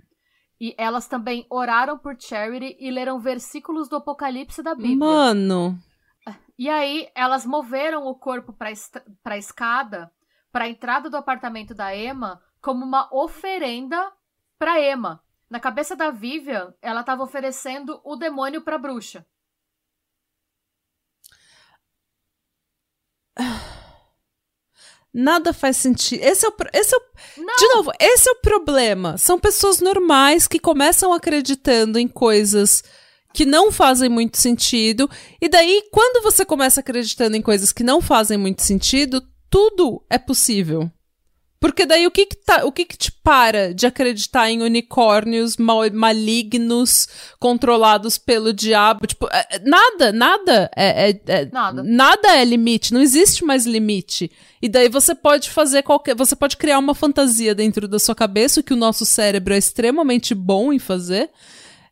E 0.60 0.76
elas 0.78 1.07
também 1.07 1.45
oraram 1.49 1.97
por 1.97 2.20
Charity 2.20 2.76
e 2.80 2.91
leram 2.91 3.20
versículos 3.20 3.88
do 3.88 3.95
Apocalipse 3.95 4.62
da 4.62 4.76
Bíblia. 4.76 4.97
Mano. 4.97 5.80
E 6.57 6.68
aí 6.70 7.10
elas 7.16 7.45
moveram 7.45 8.05
o 8.05 8.16
corpo 8.16 8.51
para 8.51 8.70
a 9.24 9.38
escada, 9.38 10.12
para 10.51 10.66
a 10.66 10.68
entrada 10.68 11.10
do 11.10 11.16
apartamento 11.16 11.74
da 11.74 11.95
Emma, 11.95 12.43
como 12.62 12.84
uma 12.84 13.07
oferenda 13.14 14.12
para 14.57 14.82
Emma. 14.82 15.24
Na 15.49 15.62
cabeça 15.62 15.95
da 15.95 16.12
Vivian, 16.12 16.74
ela 16.82 16.99
estava 16.99 17.24
oferecendo 17.24 18.01
o 18.03 18.18
demônio 18.18 18.62
para 18.62 18.78
bruxa. 18.78 19.26
Nada 25.14 25.53
faz 25.53 25.78
sentido. 25.78 26.22
Esse 26.24 26.45
é 26.45 26.49
o, 26.49 26.53
esse 26.74 26.93
é 26.93 26.97
o, 26.97 27.01
Não, 27.43 27.55
de 27.55 27.68
novo, 27.76 27.91
esse 27.99 28.30
é 28.30 28.32
o 28.32 28.41
problema. 28.41 29.18
São 29.18 29.39
pessoas 29.39 29.80
normais 29.80 30.47
que 30.47 30.60
começam 30.60 31.12
acreditando 31.12 31.97
em 31.97 32.07
coisas 32.07 32.84
que 33.34 33.45
não 33.45 33.72
fazem 33.72 34.10
muito 34.10 34.38
sentido. 34.38 35.10
E 35.41 35.49
daí, 35.49 35.84
quando 35.91 36.22
você 36.24 36.45
começa 36.45 36.80
acreditando 36.80 37.36
em 37.36 37.41
coisas 37.41 37.72
que 37.72 37.84
não 37.84 38.01
fazem 38.01 38.38
muito 38.38 38.62
sentido, 38.62 39.22
tudo 39.49 40.03
é 40.10 40.18
possível. 40.18 40.91
Porque 41.62 41.86
daí 41.86 42.07
o 42.07 42.12
que 42.12 42.26
que, 42.26 42.38
tá, 42.38 42.64
o 42.64 42.72
que 42.72 42.86
que 42.86 42.97
te 42.97 43.12
para 43.12 43.74
de 43.74 43.86
acreditar 43.86 44.49
em 44.49 44.62
unicórnios 44.62 45.57
mal- 45.57 45.91
malignos 45.91 47.07
controlados 47.38 48.18
pelo 48.18 48.53
diabo? 48.53 49.05
Tipo, 49.05 49.28
é- 49.30 49.55
é- 49.57 49.60
nada, 49.60 50.14
nada 50.14 50.72
é, 50.74 51.10
é- 51.10 51.22
é- 51.28 51.45
Nada. 51.51 51.84
nada 51.84 52.34
é 52.38 52.45
limite, 52.45 52.93
não 52.93 53.01
existe 53.01 53.43
mais 53.43 53.66
limite. 53.66 54.32
E 54.62 54.70
daí 54.70 54.88
você 54.88 55.14
pode 55.14 55.49
fazer 55.49 55.84
qualquer, 55.84 56.16
você 56.16 56.34
pode 56.34 56.55
criar 56.55 56.80
uma 56.80 56.95
fantasia 56.95 57.53
dentro 57.53 57.89
da 57.89 57.99
sua 57.99 58.16
cabeça, 58.16 58.62
o 58.62 58.64
que 58.64 58.74
o 58.74 58.78
nosso 58.78 59.05
cérebro 59.05 59.53
é 59.53 59.57
extremamente 59.57 60.34
bom 60.34 60.72
em 60.72 60.80
fazer. 60.80 61.30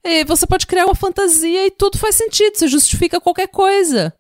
E 0.02 0.24
você 0.24 0.48
pode 0.48 0.66
criar 0.66 0.86
uma 0.86 0.96
fantasia 0.96 1.68
e 1.68 1.72
tudo 1.72 1.98
faz 1.98 2.16
sentido, 2.16 2.56
você 2.56 2.70
justifica 2.70 3.20
qualquer 3.20 3.48
coisa. 3.48 4.14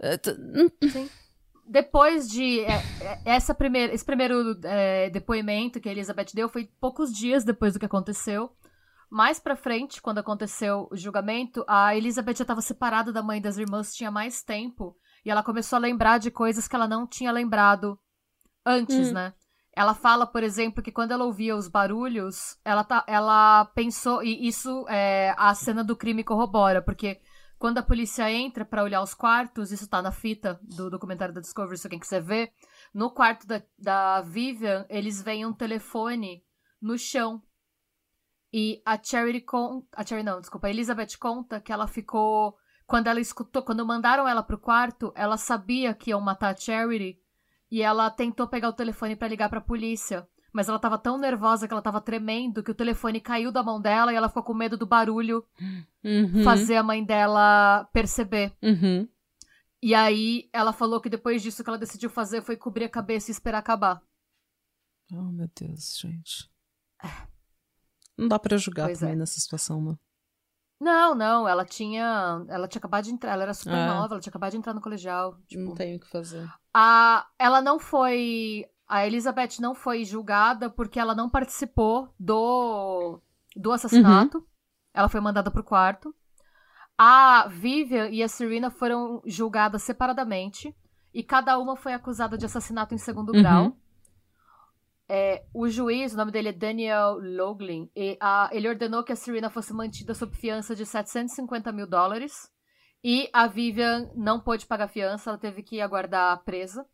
É, 0.00 0.16
t- 0.16 0.36
depois 1.68 2.28
de 2.28 2.60
é, 2.60 2.82
é, 3.00 3.20
essa 3.24 3.54
primeira, 3.54 3.92
esse 3.94 4.04
primeiro 4.04 4.58
é, 4.64 5.10
depoimento 5.10 5.80
que 5.80 5.88
a 5.88 5.92
Elizabeth 5.92 6.32
deu 6.34 6.48
foi 6.48 6.68
poucos 6.80 7.12
dias 7.12 7.44
depois 7.44 7.74
do 7.74 7.78
que 7.78 7.86
aconteceu. 7.86 8.50
Mais 9.10 9.38
pra 9.38 9.56
frente, 9.56 10.02
quando 10.02 10.18
aconteceu 10.18 10.88
o 10.90 10.96
julgamento, 10.96 11.64
a 11.66 11.96
Elizabeth 11.96 12.36
já 12.36 12.42
estava 12.42 12.60
separada 12.60 13.12
da 13.12 13.22
mãe 13.22 13.40
das 13.40 13.56
irmãs 13.56 13.94
tinha 13.94 14.10
mais 14.10 14.42
tempo 14.42 14.96
e 15.24 15.30
ela 15.30 15.42
começou 15.42 15.76
a 15.76 15.80
lembrar 15.80 16.18
de 16.18 16.30
coisas 16.30 16.68
que 16.68 16.76
ela 16.76 16.86
não 16.86 17.06
tinha 17.06 17.32
lembrado 17.32 17.98
antes, 18.64 19.10
Hum. 19.10 19.14
né? 19.14 19.34
Ela 19.74 19.94
fala, 19.94 20.26
por 20.26 20.42
exemplo, 20.42 20.82
que 20.82 20.90
quando 20.90 21.12
ela 21.12 21.24
ouvia 21.24 21.56
os 21.56 21.68
barulhos, 21.68 22.58
ela, 22.64 22.82
tá, 22.82 23.04
ela 23.06 23.64
pensou, 23.74 24.22
e 24.24 24.48
isso 24.48 24.84
é, 24.88 25.32
a 25.38 25.54
cena 25.54 25.84
do 25.84 25.96
crime 25.96 26.24
corrobora, 26.24 26.82
porque 26.82 27.20
quando 27.58 27.78
a 27.78 27.82
polícia 27.82 28.30
entra 28.30 28.64
pra 28.64 28.82
olhar 28.82 29.02
os 29.02 29.14
quartos, 29.14 29.72
isso 29.72 29.88
tá 29.88 30.00
na 30.00 30.12
fita 30.12 30.58
do 30.62 30.88
documentário 30.88 31.34
da 31.34 31.40
Discovery, 31.40 31.76
se 31.76 31.88
quem 31.88 31.98
quiser 31.98 32.22
ver, 32.22 32.52
no 32.94 33.10
quarto 33.10 33.46
da, 33.46 33.62
da 33.76 34.20
Vivian, 34.22 34.86
eles 34.88 35.20
veem 35.20 35.44
um 35.44 35.52
telefone 35.52 36.44
no 36.80 36.96
chão. 36.96 37.42
E 38.52 38.80
a 38.86 39.02
Charity 39.02 39.42
con... 39.42 39.84
a 39.92 40.06
Charity 40.06 40.24
não, 40.24 40.40
desculpa, 40.40 40.68
a 40.68 40.70
Elizabeth 40.70 41.18
conta 41.18 41.60
que 41.60 41.72
ela 41.72 41.86
ficou 41.86 42.56
quando 42.86 43.08
ela 43.08 43.20
escutou, 43.20 43.62
quando 43.62 43.84
mandaram 43.84 44.26
ela 44.26 44.42
pro 44.42 44.58
quarto, 44.58 45.12
ela 45.14 45.36
sabia 45.36 45.92
que 45.92 46.10
iam 46.10 46.20
matar 46.20 46.54
a 46.54 46.56
Charity 46.56 47.20
e 47.70 47.82
ela 47.82 48.10
tentou 48.10 48.48
pegar 48.48 48.70
o 48.70 48.72
telefone 48.72 49.14
pra 49.14 49.28
ligar 49.28 49.50
pra 49.50 49.60
polícia. 49.60 50.26
Mas 50.52 50.68
ela 50.68 50.78
tava 50.78 50.96
tão 50.98 51.18
nervosa 51.18 51.66
que 51.68 51.72
ela 51.74 51.82
tava 51.82 52.00
tremendo 52.00 52.62
que 52.62 52.70
o 52.70 52.74
telefone 52.74 53.20
caiu 53.20 53.52
da 53.52 53.62
mão 53.62 53.80
dela 53.80 54.12
e 54.12 54.16
ela 54.16 54.28
ficou 54.28 54.42
com 54.42 54.54
medo 54.54 54.76
do 54.78 54.86
barulho 54.86 55.44
uhum, 56.04 56.42
fazer 56.42 56.76
a 56.76 56.82
mãe 56.82 57.04
dela 57.04 57.84
perceber. 57.92 58.52
uhum. 58.62 59.08
E 59.80 59.94
aí 59.94 60.48
ela 60.52 60.72
falou 60.72 61.00
que 61.00 61.08
depois 61.08 61.40
disso 61.40 61.62
que 61.62 61.70
ela 61.70 61.78
decidiu 61.78 62.10
fazer 62.10 62.42
foi 62.42 62.56
cobrir 62.56 62.84
a 62.84 62.88
cabeça 62.88 63.30
e 63.30 63.32
esperar 63.32 63.58
acabar. 63.58 64.02
Oh, 65.12 65.22
meu 65.30 65.48
Deus, 65.58 65.96
gente. 65.98 66.50
Não 68.16 68.26
dá 68.26 68.38
pra 68.38 68.56
julgar 68.56 68.86
Pois 68.86 68.98
também 68.98 69.14
é. 69.14 69.18
nessa 69.18 69.38
situação, 69.38 69.80
né? 69.80 69.94
Não, 70.80 71.14
não, 71.14 71.48
ela 71.48 71.64
tinha. 71.64 72.44
Ela 72.48 72.66
tinha 72.68 72.78
acabado 72.78 73.04
de 73.04 73.10
entrar, 73.12 73.32
ela 73.32 73.42
era 73.44 73.54
super 73.54 73.74
É. 73.76 73.86
nova, 73.86 74.14
ela 74.14 74.20
tinha 74.20 74.30
acabado 74.30 74.50
de 74.52 74.56
entrar 74.58 74.74
no 74.74 74.80
colegial. 74.80 75.36
Tipo, 75.46 75.62
Não 75.62 75.74
tem 75.74 75.96
o 75.96 76.00
que 76.00 76.08
fazer. 76.08 76.48
A, 76.74 77.26
ela 77.38 77.60
não 77.60 77.78
foi. 77.78 78.64
A 78.88 79.06
Elizabeth 79.06 79.60
não 79.60 79.74
foi 79.74 80.04
julgada 80.04 80.70
porque 80.70 80.98
ela 80.98 81.14
não 81.14 81.28
participou 81.28 82.08
do, 82.18 83.20
do 83.54 83.70
assassinato. 83.70 84.46
Ela 84.94 85.08
foi 85.08 85.20
mandada 85.20 85.50
pro 85.50 85.62
quarto. 85.62 86.14
A 86.96 87.46
Vivian 87.48 88.08
e 88.08 88.22
a 88.22 88.28
Serena 88.28 88.70
foram 88.70 89.20
julgadas 89.26 89.82
separadamente. 89.82 90.74
E 91.12 91.22
cada 91.22 91.58
uma 91.58 91.76
foi 91.76 91.92
acusada 91.92 92.36
de 92.38 92.46
assassinato 92.46 92.94
em 92.94 92.98
segundo 92.98 93.32
Uhum. 93.34 93.40
grau. 93.42 93.76
É, 95.08 95.44
o 95.54 95.68
juiz, 95.68 96.12
o 96.12 96.16
nome 96.16 96.30
dele 96.30 96.50
é 96.50 96.52
Daniel 96.52 97.14
Loglin, 97.18 97.90
e 97.96 98.18
a- 98.20 98.50
ele 98.52 98.68
ordenou 98.68 99.02
que 99.02 99.10
a 99.12 99.16
Serena 99.16 99.48
fosse 99.48 99.72
mantida 99.72 100.12
sob 100.14 100.36
fiança 100.36 100.76
de 100.76 100.84
750 100.84 101.72
mil 101.72 101.86
dólares. 101.86 102.50
E 103.02 103.30
a 103.32 103.46
Vivian 103.46 104.10
não 104.14 104.38
pôde 104.38 104.66
pagar 104.66 104.88
fiança, 104.88 105.30
ela 105.30 105.38
teve 105.38 105.62
que 105.62 105.80
aguardar 105.80 106.42
presa. 106.44 106.84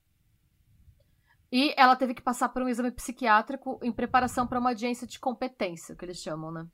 E 1.55 1.73
ela 1.77 1.95
teve 1.95 2.15
que 2.15 2.21
passar 2.21 2.49
por 2.49 2.63
um 2.63 2.69
exame 2.69 2.91
psiquiátrico 2.91 3.79
em 3.81 3.93
preparação 3.93 4.45
para 4.45 4.59
uma 4.59 4.71
audiência 4.71 5.07
de 5.07 5.21
competência, 5.21 5.95
que 5.95 6.05
eles 6.05 6.17
chamam, 6.17 6.51
né? 6.51 6.67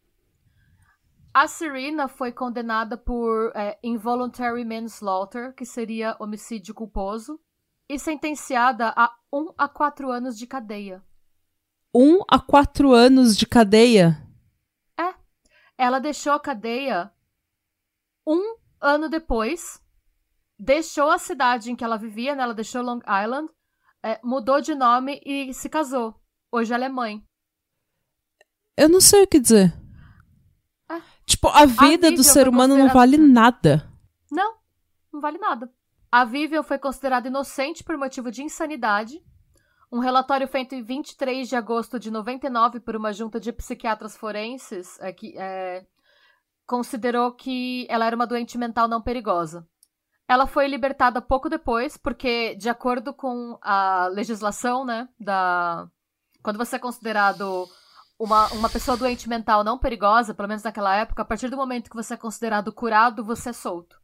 A 1.35 1.47
Serena 1.47 2.09
foi 2.09 2.33
condenada 2.33 2.97
por 2.97 3.53
é, 3.55 3.78
involuntary 3.83 4.64
manslaughter, 4.64 5.53
que 5.55 5.66
seria 5.66 6.16
homicídio 6.18 6.72
culposo, 6.72 7.39
e 7.91 7.99
sentenciada 7.99 8.95
a 8.97 9.14
um 9.31 9.53
a 9.59 9.68
quatro 9.68 10.11
anos 10.11 10.39
de 10.39 10.47
cadeia. 10.47 11.05
Um 11.95 12.20
a 12.26 12.39
quatro 12.39 12.95
anos 12.95 13.37
de 13.37 13.47
cadeia? 13.47 14.26
É. 14.99 15.14
Ela 15.76 15.99
deixou 15.99 16.33
a 16.33 16.41
cadeia 16.41 17.12
um 18.26 18.57
ano 18.81 19.11
depois, 19.11 19.78
deixou 20.59 21.11
a 21.11 21.18
cidade 21.18 21.70
em 21.70 21.76
que 21.76 21.85
ela 21.85 21.99
vivia, 21.99 22.35
né? 22.35 22.45
ela 22.45 22.55
deixou 22.55 22.81
Long 22.81 23.01
Island, 23.01 23.53
é, 24.03 24.21
mudou 24.23 24.61
de 24.61 24.75
nome 24.75 25.21
e 25.25 25.53
se 25.55 25.69
casou. 25.69 26.15
Hoje 26.51 26.73
ela 26.73 26.85
é 26.85 26.89
mãe. 26.89 27.23
Eu 28.77 28.89
não 28.89 29.01
sei 29.01 29.23
o 29.23 29.27
que 29.27 29.39
dizer. 29.39 29.73
É. 30.91 31.01
Tipo, 31.25 31.49
a 31.49 31.67
vida 31.67 32.09
a 32.09 32.11
do 32.11 32.25
ser 32.25 32.49
humano 32.49 32.77
não 32.77 32.89
vale 32.89 33.17
nada. 33.17 33.89
Não, 34.31 34.57
não 35.13 35.21
vale 35.21 35.39
nada. 35.39 35.73
A 36.11 36.25
Vivian 36.25 36.63
foi 36.63 36.79
considerada 36.79 37.29
inocente 37.29 37.85
por 37.85 37.97
motivo 37.97 38.31
de 38.31 38.43
insanidade. 38.43 39.23
Um 39.93 39.99
relatório 39.99 40.49
feito 40.49 40.75
em 40.75 40.83
23 40.83 41.49
de 41.49 41.57
agosto 41.57 41.99
de 41.99 42.11
99 42.11 42.81
por 42.81 42.97
uma 42.97 43.13
junta 43.13 43.39
de 43.39 43.53
psiquiatras 43.53 44.17
forenses 44.17 44.99
é, 45.01 45.13
que, 45.13 45.37
é, 45.37 45.85
considerou 46.67 47.33
que 47.33 47.87
ela 47.89 48.07
era 48.07 48.17
uma 48.17 48.27
doente 48.27 48.57
mental 48.57 48.89
não 48.89 49.03
perigosa. 49.03 49.69
Ela 50.31 50.47
foi 50.47 50.68
libertada 50.68 51.20
pouco 51.20 51.49
depois, 51.49 51.97
porque, 51.97 52.55
de 52.55 52.68
acordo 52.68 53.12
com 53.12 53.59
a 53.61 54.07
legislação, 54.12 54.85
né, 54.85 55.09
da. 55.18 55.89
Quando 56.41 56.57
você 56.57 56.76
é 56.76 56.78
considerado 56.78 57.68
uma, 58.16 58.47
uma 58.53 58.70
pessoa 58.70 58.97
doente 58.97 59.28
mental 59.28 59.64
não 59.64 59.76
perigosa, 59.76 60.33
pelo 60.33 60.47
menos 60.47 60.62
naquela 60.62 60.95
época, 60.95 61.22
a 61.22 61.24
partir 61.24 61.49
do 61.49 61.57
momento 61.57 61.91
que 61.91 61.97
você 61.97 62.14
é 62.14 62.16
considerado 62.16 62.72
curado, 62.72 63.24
você 63.24 63.49
é 63.51 63.53
solto. 63.53 63.97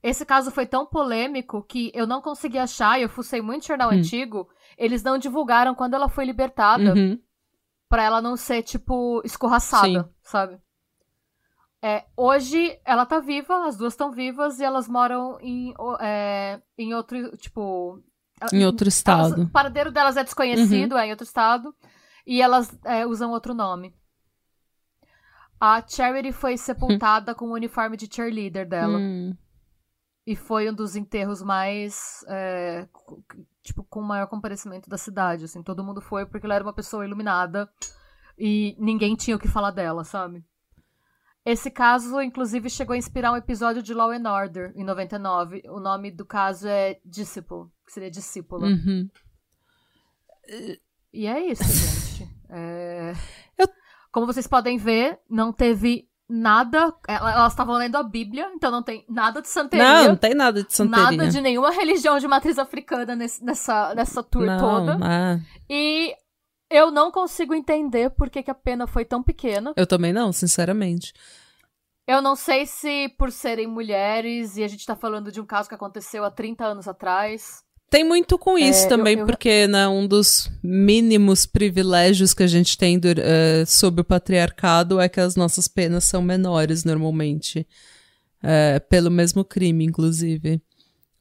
Esse 0.00 0.24
caso 0.24 0.52
foi 0.52 0.64
tão 0.64 0.86
polêmico 0.86 1.60
que 1.64 1.90
eu 1.92 2.06
não 2.06 2.22
consegui 2.22 2.56
achar, 2.56 3.00
e 3.00 3.02
eu 3.02 3.08
fucei 3.08 3.42
muito 3.42 3.66
jornal 3.66 3.90
hum. 3.90 3.94
antigo, 3.94 4.48
eles 4.78 5.02
não 5.02 5.18
divulgaram 5.18 5.74
quando 5.74 5.94
ela 5.94 6.08
foi 6.08 6.24
libertada, 6.24 6.94
uhum. 6.94 7.18
pra 7.88 8.04
ela 8.04 8.22
não 8.22 8.36
ser, 8.36 8.62
tipo, 8.62 9.20
escorraçada, 9.24 10.04
Sim. 10.04 10.08
sabe? 10.22 10.63
É, 11.84 12.06
hoje 12.16 12.80
ela 12.82 13.04
tá 13.04 13.20
viva, 13.20 13.66
as 13.66 13.76
duas 13.76 13.92
estão 13.92 14.10
vivas 14.10 14.58
e 14.58 14.64
elas 14.64 14.88
moram 14.88 15.38
em, 15.42 15.74
é, 16.00 16.58
em 16.78 16.94
outro, 16.94 17.36
tipo. 17.36 18.02
Em 18.50 18.64
outro 18.64 18.88
estado. 18.88 19.34
Elas, 19.34 19.46
o 19.46 19.50
paradeiro 19.50 19.92
delas 19.92 20.16
é 20.16 20.24
desconhecido, 20.24 20.92
uhum. 20.92 20.98
é 20.98 21.08
em 21.08 21.10
outro 21.10 21.26
estado. 21.26 21.74
E 22.26 22.40
elas 22.40 22.74
é, 22.86 23.06
usam 23.06 23.32
outro 23.32 23.52
nome. 23.52 23.94
A 25.60 25.86
Charity 25.86 26.32
foi 26.32 26.56
sepultada 26.56 27.34
com 27.34 27.48
o 27.48 27.52
uniforme 27.52 27.98
de 27.98 28.08
cheerleader 28.10 28.66
dela. 28.66 28.98
Hum. 28.98 29.36
E 30.26 30.34
foi 30.34 30.70
um 30.70 30.74
dos 30.74 30.96
enterros 30.96 31.42
mais. 31.42 32.24
É, 32.28 32.88
tipo, 33.62 33.84
com 33.84 34.00
o 34.00 34.04
maior 34.04 34.26
comparecimento 34.26 34.88
da 34.88 34.96
cidade. 34.96 35.44
Assim, 35.44 35.62
todo 35.62 35.84
mundo 35.84 36.00
foi 36.00 36.24
porque 36.24 36.46
ela 36.46 36.54
era 36.54 36.64
uma 36.64 36.72
pessoa 36.72 37.04
iluminada. 37.04 37.70
E 38.38 38.74
ninguém 38.78 39.14
tinha 39.14 39.36
o 39.36 39.38
que 39.38 39.48
falar 39.48 39.70
dela, 39.70 40.02
sabe? 40.02 40.42
Esse 41.44 41.70
caso, 41.70 42.20
inclusive, 42.22 42.70
chegou 42.70 42.94
a 42.94 42.96
inspirar 42.96 43.32
um 43.32 43.36
episódio 43.36 43.82
de 43.82 43.92
Law 43.92 44.10
and 44.10 44.30
Order, 44.30 44.72
em 44.74 44.82
99. 44.82 45.62
O 45.68 45.78
nome 45.78 46.10
do 46.10 46.24
caso 46.24 46.66
é 46.66 46.98
Disciple, 47.04 47.66
que 47.84 47.92
seria 47.92 48.10
discípula. 48.10 48.66
Uhum. 48.66 49.08
E 51.12 51.26
é 51.26 51.46
isso, 51.46 51.64
gente. 51.64 52.34
É... 52.56 53.14
Eu... 53.58 53.66
Como 54.12 54.26
vocês 54.26 54.46
podem 54.46 54.76
ver, 54.76 55.18
não 55.28 55.52
teve 55.52 56.08
nada. 56.28 56.94
Elas 57.08 57.52
estavam 57.52 57.74
lendo 57.74 57.96
a 57.96 58.02
Bíblia, 58.02 58.48
então 58.54 58.70
não 58.70 58.82
tem 58.82 59.04
nada 59.08 59.42
de 59.42 59.48
santeria. 59.48 59.84
Não, 59.84 60.08
não 60.08 60.16
tem 60.16 60.34
nada 60.34 60.62
de 60.62 60.72
santeria. 60.72 61.10
Nada 61.10 61.28
de 61.28 61.40
nenhuma 61.40 61.72
religião 61.72 62.18
de 62.18 62.28
matriz 62.28 62.58
africana 62.58 63.16
nesse, 63.16 63.42
nessa, 63.44 63.92
nessa 63.94 64.22
tour 64.22 64.44
não, 64.44 64.58
toda. 64.58 64.98
Mas... 64.98 65.42
E 65.68 66.14
eu 66.74 66.90
não 66.90 67.10
consigo 67.12 67.54
entender 67.54 68.10
por 68.10 68.28
que, 68.28 68.42
que 68.42 68.50
a 68.50 68.54
pena 68.54 68.86
foi 68.86 69.04
tão 69.04 69.22
pequena. 69.22 69.72
Eu 69.76 69.86
também 69.86 70.12
não, 70.12 70.32
sinceramente. 70.32 71.12
Eu 72.06 72.20
não 72.20 72.34
sei 72.34 72.66
se 72.66 73.08
por 73.16 73.30
serem 73.30 73.66
mulheres 73.66 74.56
e 74.56 74.64
a 74.64 74.68
gente 74.68 74.84
tá 74.84 74.96
falando 74.96 75.30
de 75.30 75.40
um 75.40 75.46
caso 75.46 75.68
que 75.68 75.74
aconteceu 75.74 76.24
há 76.24 76.30
30 76.30 76.64
anos 76.64 76.88
atrás. 76.88 77.62
Tem 77.88 78.02
muito 78.02 78.36
com 78.36 78.58
isso 78.58 78.86
é, 78.86 78.88
também, 78.88 79.14
eu, 79.14 79.20
eu... 79.20 79.26
porque 79.26 79.68
né, 79.68 79.86
um 79.86 80.06
dos 80.06 80.50
mínimos 80.62 81.46
privilégios 81.46 82.34
que 82.34 82.42
a 82.42 82.46
gente 82.46 82.76
tem 82.76 82.98
do, 82.98 83.08
uh, 83.08 83.64
sob 83.66 84.00
o 84.00 84.04
patriarcado 84.04 85.00
é 85.00 85.08
que 85.08 85.20
as 85.20 85.36
nossas 85.36 85.68
penas 85.68 86.04
são 86.04 86.20
menores 86.20 86.82
normalmente. 86.84 87.66
Uh, 88.42 88.80
pelo 88.90 89.10
mesmo 89.10 89.44
crime, 89.44 89.84
inclusive. 89.84 90.60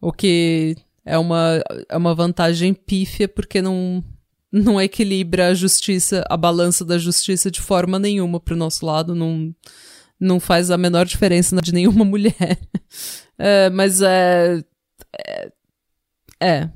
O 0.02 0.12
que 0.12 0.76
é 1.06 1.18
uma, 1.18 1.62
é 1.88 1.96
uma 1.96 2.16
vantagem 2.16 2.74
pífia, 2.74 3.28
porque 3.28 3.62
não, 3.62 4.04
não 4.54 4.80
equilibra 4.80 5.48
a 5.48 5.54
justiça, 5.56 6.24
a 6.30 6.38
balança 6.38 6.86
da 6.86 7.00
justiça 7.00 7.50
de 7.50 7.60
forma 7.60 7.98
nenhuma 7.98 8.40
pro 8.40 8.56
nosso 8.56 8.86
lado, 8.86 9.16
não, 9.16 9.54
não 10.20 10.40
faz 10.40 10.70
a 10.70 10.78
menor 10.78 11.08
diferença 11.08 11.60
de 11.60 11.74
nenhuma 11.74 12.06
mulher. 12.06 12.60
é, 13.36 13.72
mas 13.72 14.00
é, 14.00 14.64
é, 15.28 15.52
é. 16.40 16.70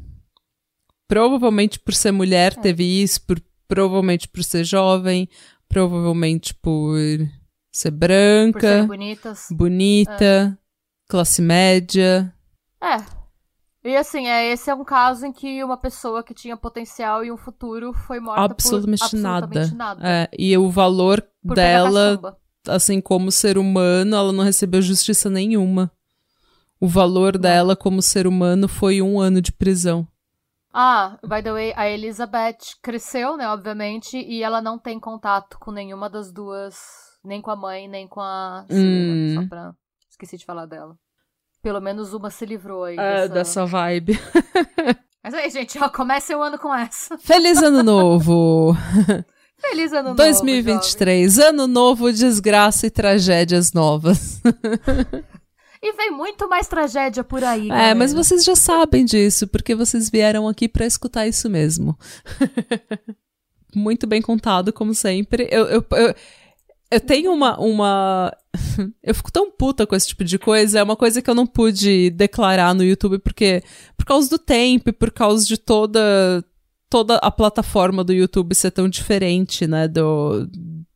Provavelmente 1.08 1.80
por 1.80 1.94
ser 1.94 2.12
mulher 2.12 2.54
é. 2.58 2.62
teve 2.62 2.84
isso, 2.84 3.22
por, 3.22 3.40
provavelmente 3.68 4.28
por 4.28 4.44
ser 4.44 4.64
jovem, 4.64 5.30
provavelmente 5.70 6.56
por 6.56 6.98
ser 7.72 7.92
branca, 7.92 8.80
por 8.80 8.88
bonitas. 8.88 9.48
bonita, 9.52 10.58
é. 10.58 10.58
classe 11.08 11.44
média. 11.44 12.34
É. 12.82 13.17
E 13.88 13.96
assim, 13.96 14.28
é, 14.28 14.52
esse 14.52 14.70
é 14.70 14.76
um 14.76 14.84
caso 14.84 15.26
em 15.26 15.32
que 15.32 15.64
uma 15.64 15.78
pessoa 15.78 16.22
que 16.22 16.34
tinha 16.34 16.58
potencial 16.58 17.24
e 17.24 17.32
um 17.32 17.38
futuro 17.38 17.94
foi 17.94 18.20
morta 18.20 18.42
absolutamente, 18.42 19.00
por 19.00 19.06
absolutamente 19.06 19.76
nada. 19.76 20.02
nada. 20.02 20.10
É, 20.10 20.30
e 20.38 20.58
o 20.58 20.70
valor 20.70 21.26
por 21.42 21.56
dela, 21.56 22.38
assim 22.68 23.00
como 23.00 23.32
ser 23.32 23.58
humano, 23.58 24.14
ela 24.14 24.34
não 24.34 24.44
recebeu 24.44 24.82
justiça 24.82 25.30
nenhuma. 25.30 25.90
O 26.82 26.88
valor 26.88 27.38
dela 27.38 27.78
como 27.78 28.02
ser 28.02 28.28
humano 28.28 28.68
foi 28.68 29.02
um 29.02 29.22
ano 29.22 29.42
de 29.42 29.54
prisão. 29.54 30.06
Ah, 30.74 31.18
by 31.24 31.42
the 31.42 31.54
way, 31.54 31.74
a 31.78 31.90
Elizabeth 31.90 32.76
cresceu, 32.82 33.38
né, 33.38 33.48
obviamente, 33.48 34.18
e 34.18 34.44
ela 34.44 34.62
não 34.62 34.78
tem 34.78 35.00
contato 35.00 35.58
com 35.60 35.72
nenhuma 35.72 36.10
das 36.10 36.30
duas, 36.30 36.78
nem 37.24 37.42
com 37.42 37.52
a 37.52 37.56
mãe, 37.56 37.88
nem 37.88 38.06
com 38.06 38.20
a 38.20 38.66
hum. 38.70 39.34
só 39.34 39.48
pra... 39.48 39.74
Esqueci 40.10 40.38
de 40.38 40.46
falar 40.46 40.66
dela. 40.66 40.98
Pelo 41.62 41.82
menos 41.82 42.14
uma 42.14 42.30
se 42.30 42.46
livrou 42.46 42.84
aí. 42.84 42.96
É, 42.98 43.22
dessa, 43.22 43.34
dessa 43.34 43.66
vibe. 43.66 44.20
Mas 45.24 45.34
aí, 45.34 45.50
gente, 45.50 45.78
ó, 45.82 45.90
comece 45.90 46.34
o 46.34 46.42
ano 46.42 46.58
com 46.58 46.74
essa. 46.74 47.18
Feliz 47.18 47.62
ano 47.62 47.84
novo! 47.84 48.76
Feliz 49.60 49.92
ano 49.92 50.14
2023, 50.14 51.36
novo, 51.36 51.50
ano 51.50 51.68
novo, 51.68 52.14
desgraça 52.14 52.88
e 52.88 52.90
tragédias 52.90 53.74
novas. 53.74 54.42
E 55.80 55.94
vem 55.94 56.10
muito 56.10 56.50
mais 56.50 56.68
tragédia 56.68 57.24
por 57.24 57.44
aí. 57.44 57.68
É, 57.68 57.70
galera. 57.70 57.96
mas 57.96 58.12
vocês 58.12 58.44
já 58.44 58.56
sabem 58.56 59.06
disso, 59.06 59.48
porque 59.48 59.76
vocês 59.76 60.10
vieram 60.10 60.48
aqui 60.48 60.68
para 60.68 60.88
escutar 60.88 61.28
isso 61.28 61.48
mesmo. 61.48 61.96
muito 63.76 64.08
bem 64.08 64.20
contado, 64.20 64.74
como 64.74 64.96
sempre. 64.96 65.48
Eu, 65.52 65.66
eu, 65.68 65.86
eu, 65.92 66.16
eu 66.90 67.00
tenho 67.00 67.32
uma, 67.32 67.60
uma. 67.60 68.36
Eu 69.04 69.16
fico 69.16 69.32
tão 69.32 69.52
puta 69.52 69.86
com 69.86 69.96
esse 69.96 70.08
tipo 70.08 70.24
de 70.24 70.38
coisa. 70.38 70.80
É 70.80 70.84
uma 70.84 70.96
coisa 70.96 71.22
que 71.22 71.30
eu 71.30 71.36
não 71.36 71.48
pude 71.48 72.10
declarar 72.12 72.74
no 72.74 72.84
YouTube 72.84 73.20
porque 73.20 73.64
por 73.96 74.06
causa 74.06 74.30
do 74.30 74.38
tempo 74.38 74.90
e 74.90 74.94
por 74.94 75.12
causa 75.12 75.46
de 75.46 75.58
toda 75.58 76.44
toda 76.90 77.18
a 77.18 77.30
plataforma 77.30 78.04
do 78.04 78.14
YouTube 78.14 78.56
ser 78.56 78.72
tão 78.72 78.88
diferente, 78.88 79.68
né, 79.68 79.88
do 79.88 80.48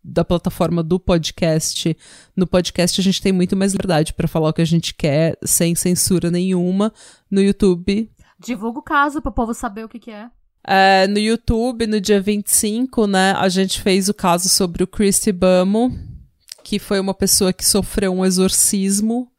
da 0.04 0.26
plataforma 0.26 0.82
do 0.82 1.00
podcast. 1.00 1.96
No 2.36 2.48
podcast 2.48 3.00
a 3.00 3.04
gente 3.04 3.22
tem 3.22 3.32
muito 3.32 3.56
mais 3.56 3.74
liberdade 3.74 4.14
para 4.14 4.28
falar 4.28 4.50
o 4.50 4.54
que 4.54 4.62
a 4.62 4.66
gente 4.66 4.94
quer, 4.96 5.38
sem 5.44 5.76
censura 5.76 6.32
nenhuma. 6.32 6.92
No 7.30 7.42
YouTube, 7.42 8.10
divulga 8.40 8.80
o 8.80 8.84
caso 8.84 9.22
para 9.22 9.30
o 9.30 9.34
povo 9.34 9.54
saber 9.54 9.86
o 9.86 9.90
que 9.90 10.00
que 10.00 10.12
é. 10.12 10.30
É, 10.64 11.08
no 11.08 11.18
YouTube, 11.18 11.88
no 11.88 12.00
dia 12.00 12.22
25, 12.22 13.08
né, 13.08 13.34
a 13.34 13.50
gente 13.50 13.82
fez 13.82 14.10
o 14.10 14.14
caso 14.14 14.48
sobre 14.48 14.84
o 14.84 14.88
Christy 14.88 15.32
Bamo, 15.32 15.92
que 16.64 16.80
foi 16.80 17.00
uma 17.00 17.14
pessoa 17.14 17.54
que 17.54 17.66
sofreu 17.66 18.14
um 18.14 18.26
exorcismo 18.26 19.32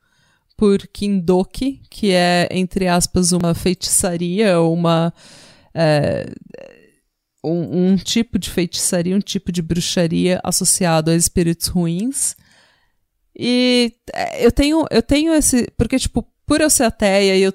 por 0.57 0.87
Kindoki, 0.87 1.81
que 1.91 2.13
é, 2.13 2.49
entre 2.51 2.87
aspas, 2.87 3.33
uma 3.33 3.55
feitiçaria, 3.55 4.61
uma. 4.61 5.13
É, 5.75 6.27
um, 7.45 7.93
um, 7.93 7.97
tipo 7.97 8.39
de 8.39 8.49
feitiçaria, 8.49 9.17
um 9.17 9.21
tipo 9.21 9.51
de 9.51 9.61
bruxaria 9.61 10.41
associado 10.45 11.11
a 11.11 11.17
espíritos 11.17 11.67
ruins. 11.67 12.37
E 13.37 13.95
é, 14.13 14.45
eu 14.45 14.53
tenho, 14.53 14.85
eu 14.91 15.03
tenho 15.03 15.35
esse. 15.35 15.67
Porque, 15.77 15.99
tipo, 15.99 16.27
por 16.47 16.61
eu 16.61 16.71
ser 16.71 16.85
ateia 16.85 17.37
eu 17.39 17.53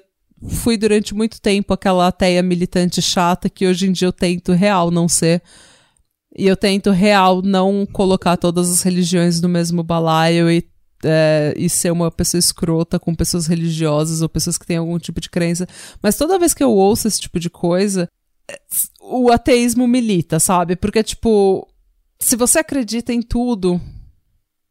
fui 0.48 0.76
durante 0.76 1.14
muito 1.14 1.40
tempo 1.40 1.72
aquela 1.72 2.08
ateia 2.08 2.42
militante 2.42 3.02
chata 3.02 3.48
que 3.48 3.66
hoje 3.66 3.88
em 3.88 3.92
dia 3.92 4.08
eu 4.08 4.12
tento 4.12 4.52
real 4.52 4.90
não 4.90 5.08
ser. 5.08 5.42
E 6.38 6.46
eu 6.46 6.56
tento 6.56 6.90
real 6.90 7.42
não 7.42 7.84
colocar 7.84 8.36
todas 8.36 8.70
as 8.70 8.82
religiões 8.82 9.40
no 9.40 9.48
mesmo 9.48 9.82
balaio 9.82 10.50
e 10.50 10.64
é, 11.04 11.54
e 11.56 11.68
ser 11.68 11.92
uma 11.92 12.10
pessoa 12.10 12.38
escrota 12.38 12.98
com 12.98 13.14
pessoas 13.14 13.46
religiosas 13.46 14.22
ou 14.22 14.28
pessoas 14.28 14.58
que 14.58 14.66
têm 14.66 14.78
algum 14.78 14.98
tipo 14.98 15.20
de 15.20 15.30
crença. 15.30 15.66
Mas 16.02 16.16
toda 16.16 16.38
vez 16.38 16.54
que 16.54 16.62
eu 16.62 16.72
ouço 16.72 17.06
esse 17.06 17.20
tipo 17.20 17.38
de 17.38 17.50
coisa, 17.50 18.08
é, 18.50 18.58
o 19.00 19.30
ateísmo 19.30 19.86
milita, 19.86 20.40
sabe? 20.40 20.76
Porque, 20.76 21.02
tipo, 21.02 21.66
se 22.18 22.36
você 22.36 22.58
acredita 22.58 23.12
em 23.12 23.22
tudo, 23.22 23.80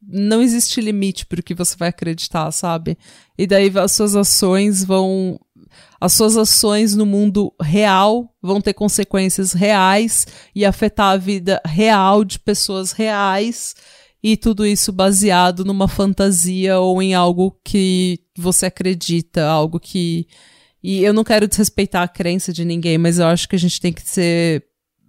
não 0.02 0.42
existe 0.42 0.82
limite 0.82 1.26
para 1.26 1.40
o 1.40 1.44
que 1.44 1.54
você 1.54 1.76
vai 1.78 1.90
acreditar, 1.90 2.52
sabe? 2.52 2.98
E 3.38 3.48
daí 3.48 3.72
as 3.78 3.92
suas 3.92 4.16
ações 4.16 4.84
vão. 4.84 5.40
As 6.00 6.14
suas 6.14 6.38
ações 6.38 6.96
no 6.96 7.06
mundo 7.06 7.54
real 7.62 8.30
vão 8.42 8.62
ter 8.62 8.74
consequências 8.74 9.54
reais 9.54 10.26
e 10.56 10.66
afetar 10.66 11.12
a 11.12 11.18
vida 11.18 11.62
real 11.66 12.24
de 12.24 12.40
pessoas 12.40 12.92
reais 12.92 13.76
e 14.22 14.36
tudo 14.36 14.66
isso 14.66 14.92
baseado 14.92 15.64
numa 15.64 15.88
fantasia 15.88 16.80
ou 16.80 17.02
em 17.02 17.14
algo 17.14 17.58
que 17.64 18.20
você 18.38 18.66
acredita, 18.66 19.46
algo 19.46 19.80
que. 19.80 20.28
E 20.84 21.04
eu 21.04 21.14
não 21.14 21.24
quero 21.24 21.48
desrespeitar 21.48 22.04
a 22.04 22.08
crença 22.08 22.52
de 22.54 22.64
ninguém, 22.64 22.98
mas 22.98 23.20
eu 23.20 23.26
acho 23.28 23.48
que 23.48 23.56
a 23.56 23.60
gente 23.60 23.80
tem 23.80 23.92
que 23.94 24.08
ser 24.08 24.64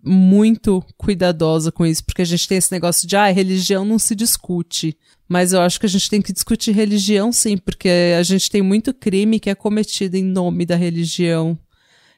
muito 0.05 0.83
cuidadosa 0.97 1.73
com 1.73 1.85
isso, 1.85 2.05
porque 2.05 2.23
a 2.23 2.25
gente 2.25 2.47
tem 2.49 2.59
esse 2.59 2.73
negócio 2.73 3.07
de, 3.07 3.17
ah, 3.17 3.31
religião 3.31 3.85
não 3.85 3.99
se 3.99 4.15
discute. 4.15 4.97
Mas 5.29 5.53
eu 5.53 5.61
acho 5.61 5.79
que 5.79 5.87
a 5.87 5.89
gente 5.89 6.09
tem 6.09 6.23
que 6.23 6.33
discutir 6.33 6.73
religião 6.73 7.31
sim, 7.31 7.59
porque 7.59 7.91
a 8.19 8.23
gente 8.23 8.51
tem 8.51 8.63
muito 8.63 8.95
crime 8.95 9.39
que 9.39 9.51
é 9.51 9.55
cometido 9.55 10.17
em 10.17 10.25
nome 10.25 10.65
da 10.65 10.75
religião. 10.75 11.59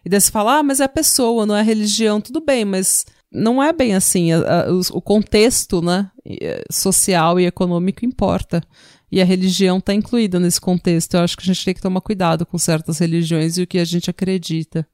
E 0.05 0.09
daí 0.09 0.21
você 0.21 0.31
fala, 0.31 0.59
ah, 0.59 0.63
mas 0.63 0.81
é 0.81 0.85
a 0.85 0.89
pessoa, 0.89 1.45
não 1.45 1.57
é 1.57 1.61
a 1.61 1.65
religião, 1.65 2.21
tudo 2.21 2.41
bem, 2.41 2.65
mas 2.65 3.05
não 3.31 3.63
é 3.63 3.73
bem 3.73 3.95
assim. 3.95 4.33
A, 4.33 4.39
a, 4.39 4.73
o 4.93 5.03
contexto 5.03 5.83
né, 5.83 6.11
eh, 6.25 6.65
social 6.71 7.39
e 7.41 7.47
econômico 7.47 8.05
importa. 8.05 8.63
E 9.11 9.21
a 9.21 9.25
religião 9.25 9.79
está 9.79 9.93
incluída 9.93 10.39
nesse 10.39 10.61
contexto. 10.61 11.15
Eu 11.15 11.21
acho 11.21 11.37
que 11.37 11.43
a 11.43 11.47
gente 11.47 11.65
tem 11.65 11.75
que 11.75 11.83
tomar 11.83 12.01
cuidado 12.01 12.47
com 12.47 12.57
certas 12.57 12.99
religiões 12.99 13.59
e 13.59 13.63
o 13.63 13.67
que 13.67 13.79
a 13.79 13.85
gente 13.85 14.09
acredita. 14.09 14.87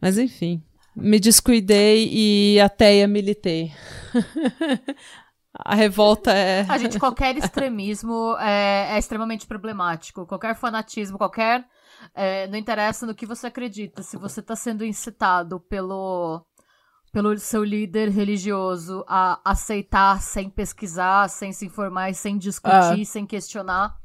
Mas 0.00 0.18
enfim, 0.18 0.62
me 0.94 1.18
descuidei 1.18 2.10
e 2.12 2.60
ateia 2.60 3.08
militei. 3.08 3.72
a 5.56 5.74
revolta 5.74 6.32
é. 6.32 6.66
A 6.68 6.78
gente, 6.78 6.98
qualquer 6.98 7.36
extremismo 7.36 8.36
é, 8.40 8.94
é 8.94 8.98
extremamente 8.98 9.46
problemático. 9.46 10.26
Qualquer 10.26 10.56
fanatismo, 10.56 11.16
qualquer. 11.16 11.64
É, 12.14 12.48
não 12.48 12.58
interessa 12.58 13.06
no 13.06 13.14
que 13.14 13.24
você 13.24 13.46
acredita. 13.46 14.02
Se 14.02 14.16
você 14.16 14.40
está 14.40 14.56
sendo 14.56 14.84
incitado 14.84 15.60
pelo 15.60 16.44
pelo 17.12 17.38
seu 17.38 17.62
líder 17.62 18.08
religioso 18.08 19.04
a 19.06 19.40
aceitar 19.44 20.20
sem 20.20 20.50
pesquisar, 20.50 21.28
sem 21.28 21.52
se 21.52 21.64
informar, 21.64 22.12
sem 22.12 22.36
discutir, 22.36 23.02
ah. 23.02 23.04
sem 23.04 23.24
questionar. 23.24 23.96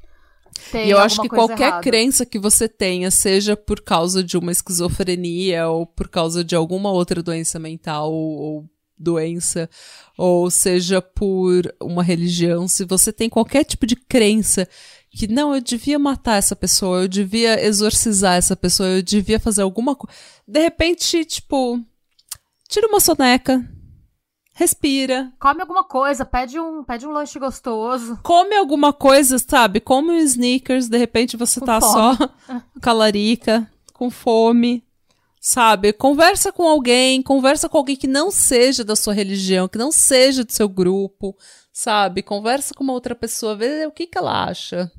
e 0.72 0.92
eu 0.92 1.00
acho 1.00 1.20
que 1.20 1.28
qualquer 1.28 1.70
errada. 1.70 1.82
crença 1.82 2.24
que 2.24 2.38
você 2.38 2.70
tenha, 2.70 3.10
seja 3.10 3.58
por 3.58 3.82
causa 3.82 4.24
de 4.24 4.38
uma 4.38 4.52
esquizofrenia 4.52 5.68
ou 5.68 5.88
por 5.88 6.08
causa 6.08 6.44
de 6.44 6.56
alguma 6.56 6.92
outra 6.92 7.24
doença 7.24 7.58
mental 7.58 8.14
ou, 8.14 8.38
ou 8.38 8.70
doença, 9.00 9.70
ou 10.18 10.52
seja 10.52 11.02
por 11.02 11.74
uma 11.82 12.04
religião, 12.04 12.68
se 12.68 12.84
você 12.84 13.14
tem 13.14 13.30
qualquer 13.30 13.64
tipo 13.64 13.88
de 13.88 13.96
crença 13.96 14.68
que 15.12 15.28
não, 15.28 15.56
eu 15.56 15.62
devia 15.62 15.98
matar 15.98 16.38
essa 16.38 16.56
pessoa, 16.56 17.02
eu 17.02 17.08
devia 17.08 17.64
exorcizar 17.66 18.36
essa 18.36 18.56
pessoa, 18.56 18.90
eu 18.90 19.02
devia 19.02 19.40
fazer 19.40 19.62
alguma 19.62 19.96
coisa. 19.96 20.16
De 20.48 20.60
repente, 20.60 21.26
tipo, 21.26 21.80
tira 22.68 22.88
uma 22.88 23.00
soneca, 23.00 23.68
respira. 24.54 25.32
Come 25.40 25.62
alguma 25.62 25.84
coisa, 25.84 26.26
pede 26.26 26.60
um, 26.60 26.84
pede 26.84 27.08
um 27.08 27.12
lanche 27.12 27.40
gostoso. 27.40 28.20
Come 28.22 28.56
alguma 28.56 28.94
coisa, 28.94 29.40
sabe? 29.40 29.80
Come 29.80 30.12
um 30.12 30.18
sneakers, 30.18 30.88
de 30.88 30.98
repente 30.98 31.36
você 31.36 31.60
com 31.60 31.66
tá 31.66 31.82
fome. 31.82 32.18
só 32.18 32.30
com 32.82 32.90
a 32.90 32.94
larica, 32.94 33.70
com 33.94 34.12
fome, 34.12 34.84
sabe? 35.40 35.94
Conversa 35.94 36.52
com 36.52 36.68
alguém, 36.68 37.22
conversa 37.22 37.70
com 37.70 37.78
alguém 37.78 37.96
que 37.96 38.08
não 38.08 38.30
seja 38.30 38.84
da 38.84 38.96
sua 38.96 39.14
religião, 39.14 39.68
que 39.68 39.78
não 39.78 39.92
seja 39.92 40.44
do 40.44 40.52
seu 40.52 40.68
grupo, 40.68 41.38
sabe? 41.72 42.22
Conversa 42.22 42.74
com 42.74 42.84
uma 42.84 42.94
outra 42.94 43.16
pessoa, 43.16 43.56
vê 43.56 43.86
o 43.86 43.92
que 43.92 44.08
que 44.08 44.18
ela 44.18 44.46
acha. 44.46 44.92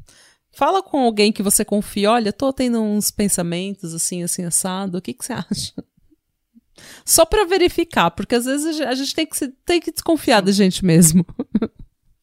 Fala 0.53 0.82
com 0.82 0.99
alguém 0.99 1.32
que 1.32 1.43
você 1.43 1.64
confia, 1.64 2.11
olha, 2.11 2.32
tô 2.32 2.53
tendo 2.53 2.80
uns 2.80 3.11
pensamentos 3.11 3.95
assim, 3.95 4.22
assim, 4.22 4.45
assado, 4.45 4.99
o 4.99 5.03
que 5.03 5.14
que 5.14 5.24
você 5.24 5.32
acha? 5.32 5.74
Só 7.05 7.24
para 7.24 7.45
verificar, 7.45 8.11
porque 8.11 8.34
às 8.34 8.47
vezes 8.47 8.80
a 8.80 8.95
gente 8.95 9.14
tem 9.14 9.26
que, 9.26 9.49
tem 9.64 9.80
que 9.80 9.93
desconfiar 9.93 10.41
da 10.41 10.51
gente 10.51 10.84
mesmo. 10.84 11.24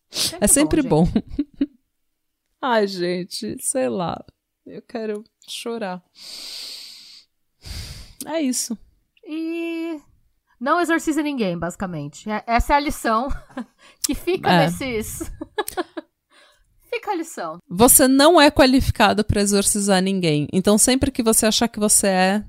Sempre 0.09 0.37
é 0.41 0.47
sempre 0.47 0.81
bom. 0.81 1.05
bom. 1.05 1.21
Ai, 2.59 2.87
gente, 2.87 3.55
sei 3.61 3.87
lá. 3.87 4.25
Eu 4.65 4.81
quero 4.81 5.23
chorar. 5.47 6.03
É 8.27 8.41
isso. 8.41 8.77
E 9.25 9.99
não 10.59 10.79
exorciza 10.81 11.21
ninguém, 11.21 11.57
basicamente. 11.57 12.29
É, 12.29 12.43
essa 12.45 12.73
é 12.73 12.75
a 12.75 12.79
lição 12.79 13.29
que 14.05 14.13
fica 14.13 14.51
é. 14.51 14.65
nesses. 14.65 15.31
fica 16.91 17.11
a 17.11 17.15
lição. 17.15 17.59
Você 17.69 18.07
não 18.07 18.39
é 18.39 18.51
qualificado 18.51 19.23
para 19.23 19.41
exorcizar 19.41 20.01
ninguém. 20.01 20.47
Então, 20.51 20.77
sempre 20.77 21.11
que 21.11 21.23
você 21.23 21.45
achar 21.45 21.67
que 21.67 21.79
você 21.79 22.07
é, 22.07 22.43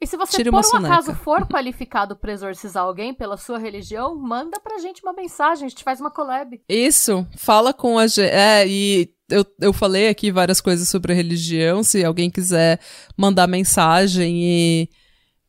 e 0.00 0.06
se 0.06 0.16
você 0.16 0.44
por 0.44 0.54
um 0.54 0.76
acaso 0.76 1.12
for 1.12 1.44
qualificado 1.48 2.14
para 2.14 2.32
exorcizar 2.32 2.84
alguém 2.84 3.12
pela 3.12 3.36
sua 3.36 3.58
religião, 3.58 4.14
manda 4.14 4.60
pra 4.60 4.78
gente 4.78 5.02
uma 5.02 5.12
mensagem, 5.12 5.66
a 5.66 5.68
gente 5.68 5.82
faz 5.82 6.00
uma 6.00 6.10
collab. 6.10 6.60
Isso, 6.68 7.26
fala 7.36 7.74
com 7.74 7.98
a 7.98 8.06
gente. 8.06 8.30
É, 8.30 8.64
e 8.68 9.12
eu, 9.28 9.44
eu 9.60 9.72
falei 9.72 10.08
aqui 10.08 10.30
várias 10.30 10.60
coisas 10.60 10.88
sobre 10.88 11.12
a 11.12 11.16
religião, 11.16 11.82
se 11.82 12.04
alguém 12.04 12.30
quiser 12.30 12.78
mandar 13.16 13.48
mensagem 13.48 14.36
e, 14.40 14.88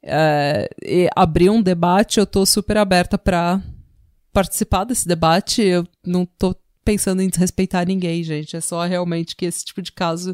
é, 0.03 0.69
e 0.83 1.09
abrir 1.15 1.49
um 1.49 1.61
debate, 1.61 2.19
eu 2.19 2.25
tô 2.25 2.45
super 2.45 2.77
aberta 2.77 3.17
para 3.17 3.61
participar 4.31 4.83
desse 4.85 5.07
debate. 5.07 5.61
Eu 5.61 5.85
não 6.05 6.25
tô 6.25 6.55
pensando 6.83 7.21
em 7.21 7.29
desrespeitar 7.29 7.85
ninguém, 7.85 8.23
gente. 8.23 8.55
É 8.55 8.61
só 8.61 8.83
realmente 8.85 9.35
que 9.35 9.45
esse 9.45 9.63
tipo 9.65 9.81
de 9.81 9.91
caso 9.91 10.33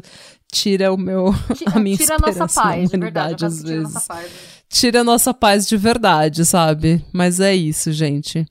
tira 0.50 0.92
o 0.92 0.96
meu 0.96 1.34
a 1.72 1.78
minha 1.78 1.96
tira 1.96 2.14
esperança 2.14 2.38
a 2.38 2.46
nossa 2.46 2.62
paz, 2.62 2.90
de 2.90 2.96
verdade, 2.98 3.44
às 3.44 3.56
tira 3.56 3.68
vezes. 3.68 3.94
Nossa 3.94 4.06
paz, 4.06 4.24
né? 4.24 4.38
Tira 4.68 5.00
a 5.00 5.04
nossa 5.04 5.34
paz 5.34 5.68
de 5.68 5.76
verdade, 5.76 6.44
sabe? 6.44 7.04
Mas 7.12 7.40
é 7.40 7.54
isso, 7.54 7.92
gente. 7.92 8.46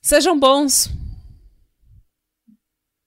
Sejam 0.00 0.38
bons 0.38 0.90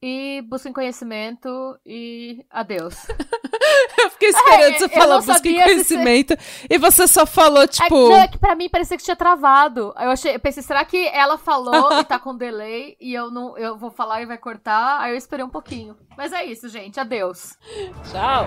e 0.07 0.39
busquem 0.43 0.71
conhecimento 0.71 1.49
e 1.83 2.45
adeus. 2.51 2.93
eu 3.97 4.09
fiquei 4.11 4.29
esperando 4.29 4.75
é, 4.75 4.77
você 4.77 4.89
falar 4.89 5.19
busquem 5.19 5.63
conhecimento 5.63 6.37
e 6.69 6.77
você 6.77 7.07
só 7.07 7.25
falou, 7.25 7.63
é 7.63 7.67
tipo. 7.67 8.11
É 8.11 8.27
que 8.27 8.37
pra 8.37 8.53
mim 8.53 8.69
parecia 8.69 8.97
que 8.97 9.03
tinha 9.03 9.15
travado. 9.15 9.95
Eu, 9.99 10.11
achei, 10.11 10.35
eu 10.35 10.39
pensei, 10.39 10.61
será 10.61 10.85
que 10.85 11.07
ela 11.07 11.39
falou 11.39 11.99
e 11.99 12.03
tá 12.03 12.19
com 12.19 12.37
delay 12.37 12.95
e 13.01 13.15
eu 13.15 13.31
não 13.31 13.57
eu 13.57 13.79
vou 13.79 13.89
falar 13.89 14.21
e 14.21 14.27
vai 14.27 14.37
cortar? 14.37 15.01
Aí 15.01 15.11
eu 15.11 15.17
esperei 15.17 15.43
um 15.43 15.49
pouquinho. 15.49 15.97
Mas 16.15 16.31
é 16.31 16.45
isso, 16.45 16.69
gente. 16.69 16.99
Adeus. 16.99 17.57
Tchau. 18.11 18.45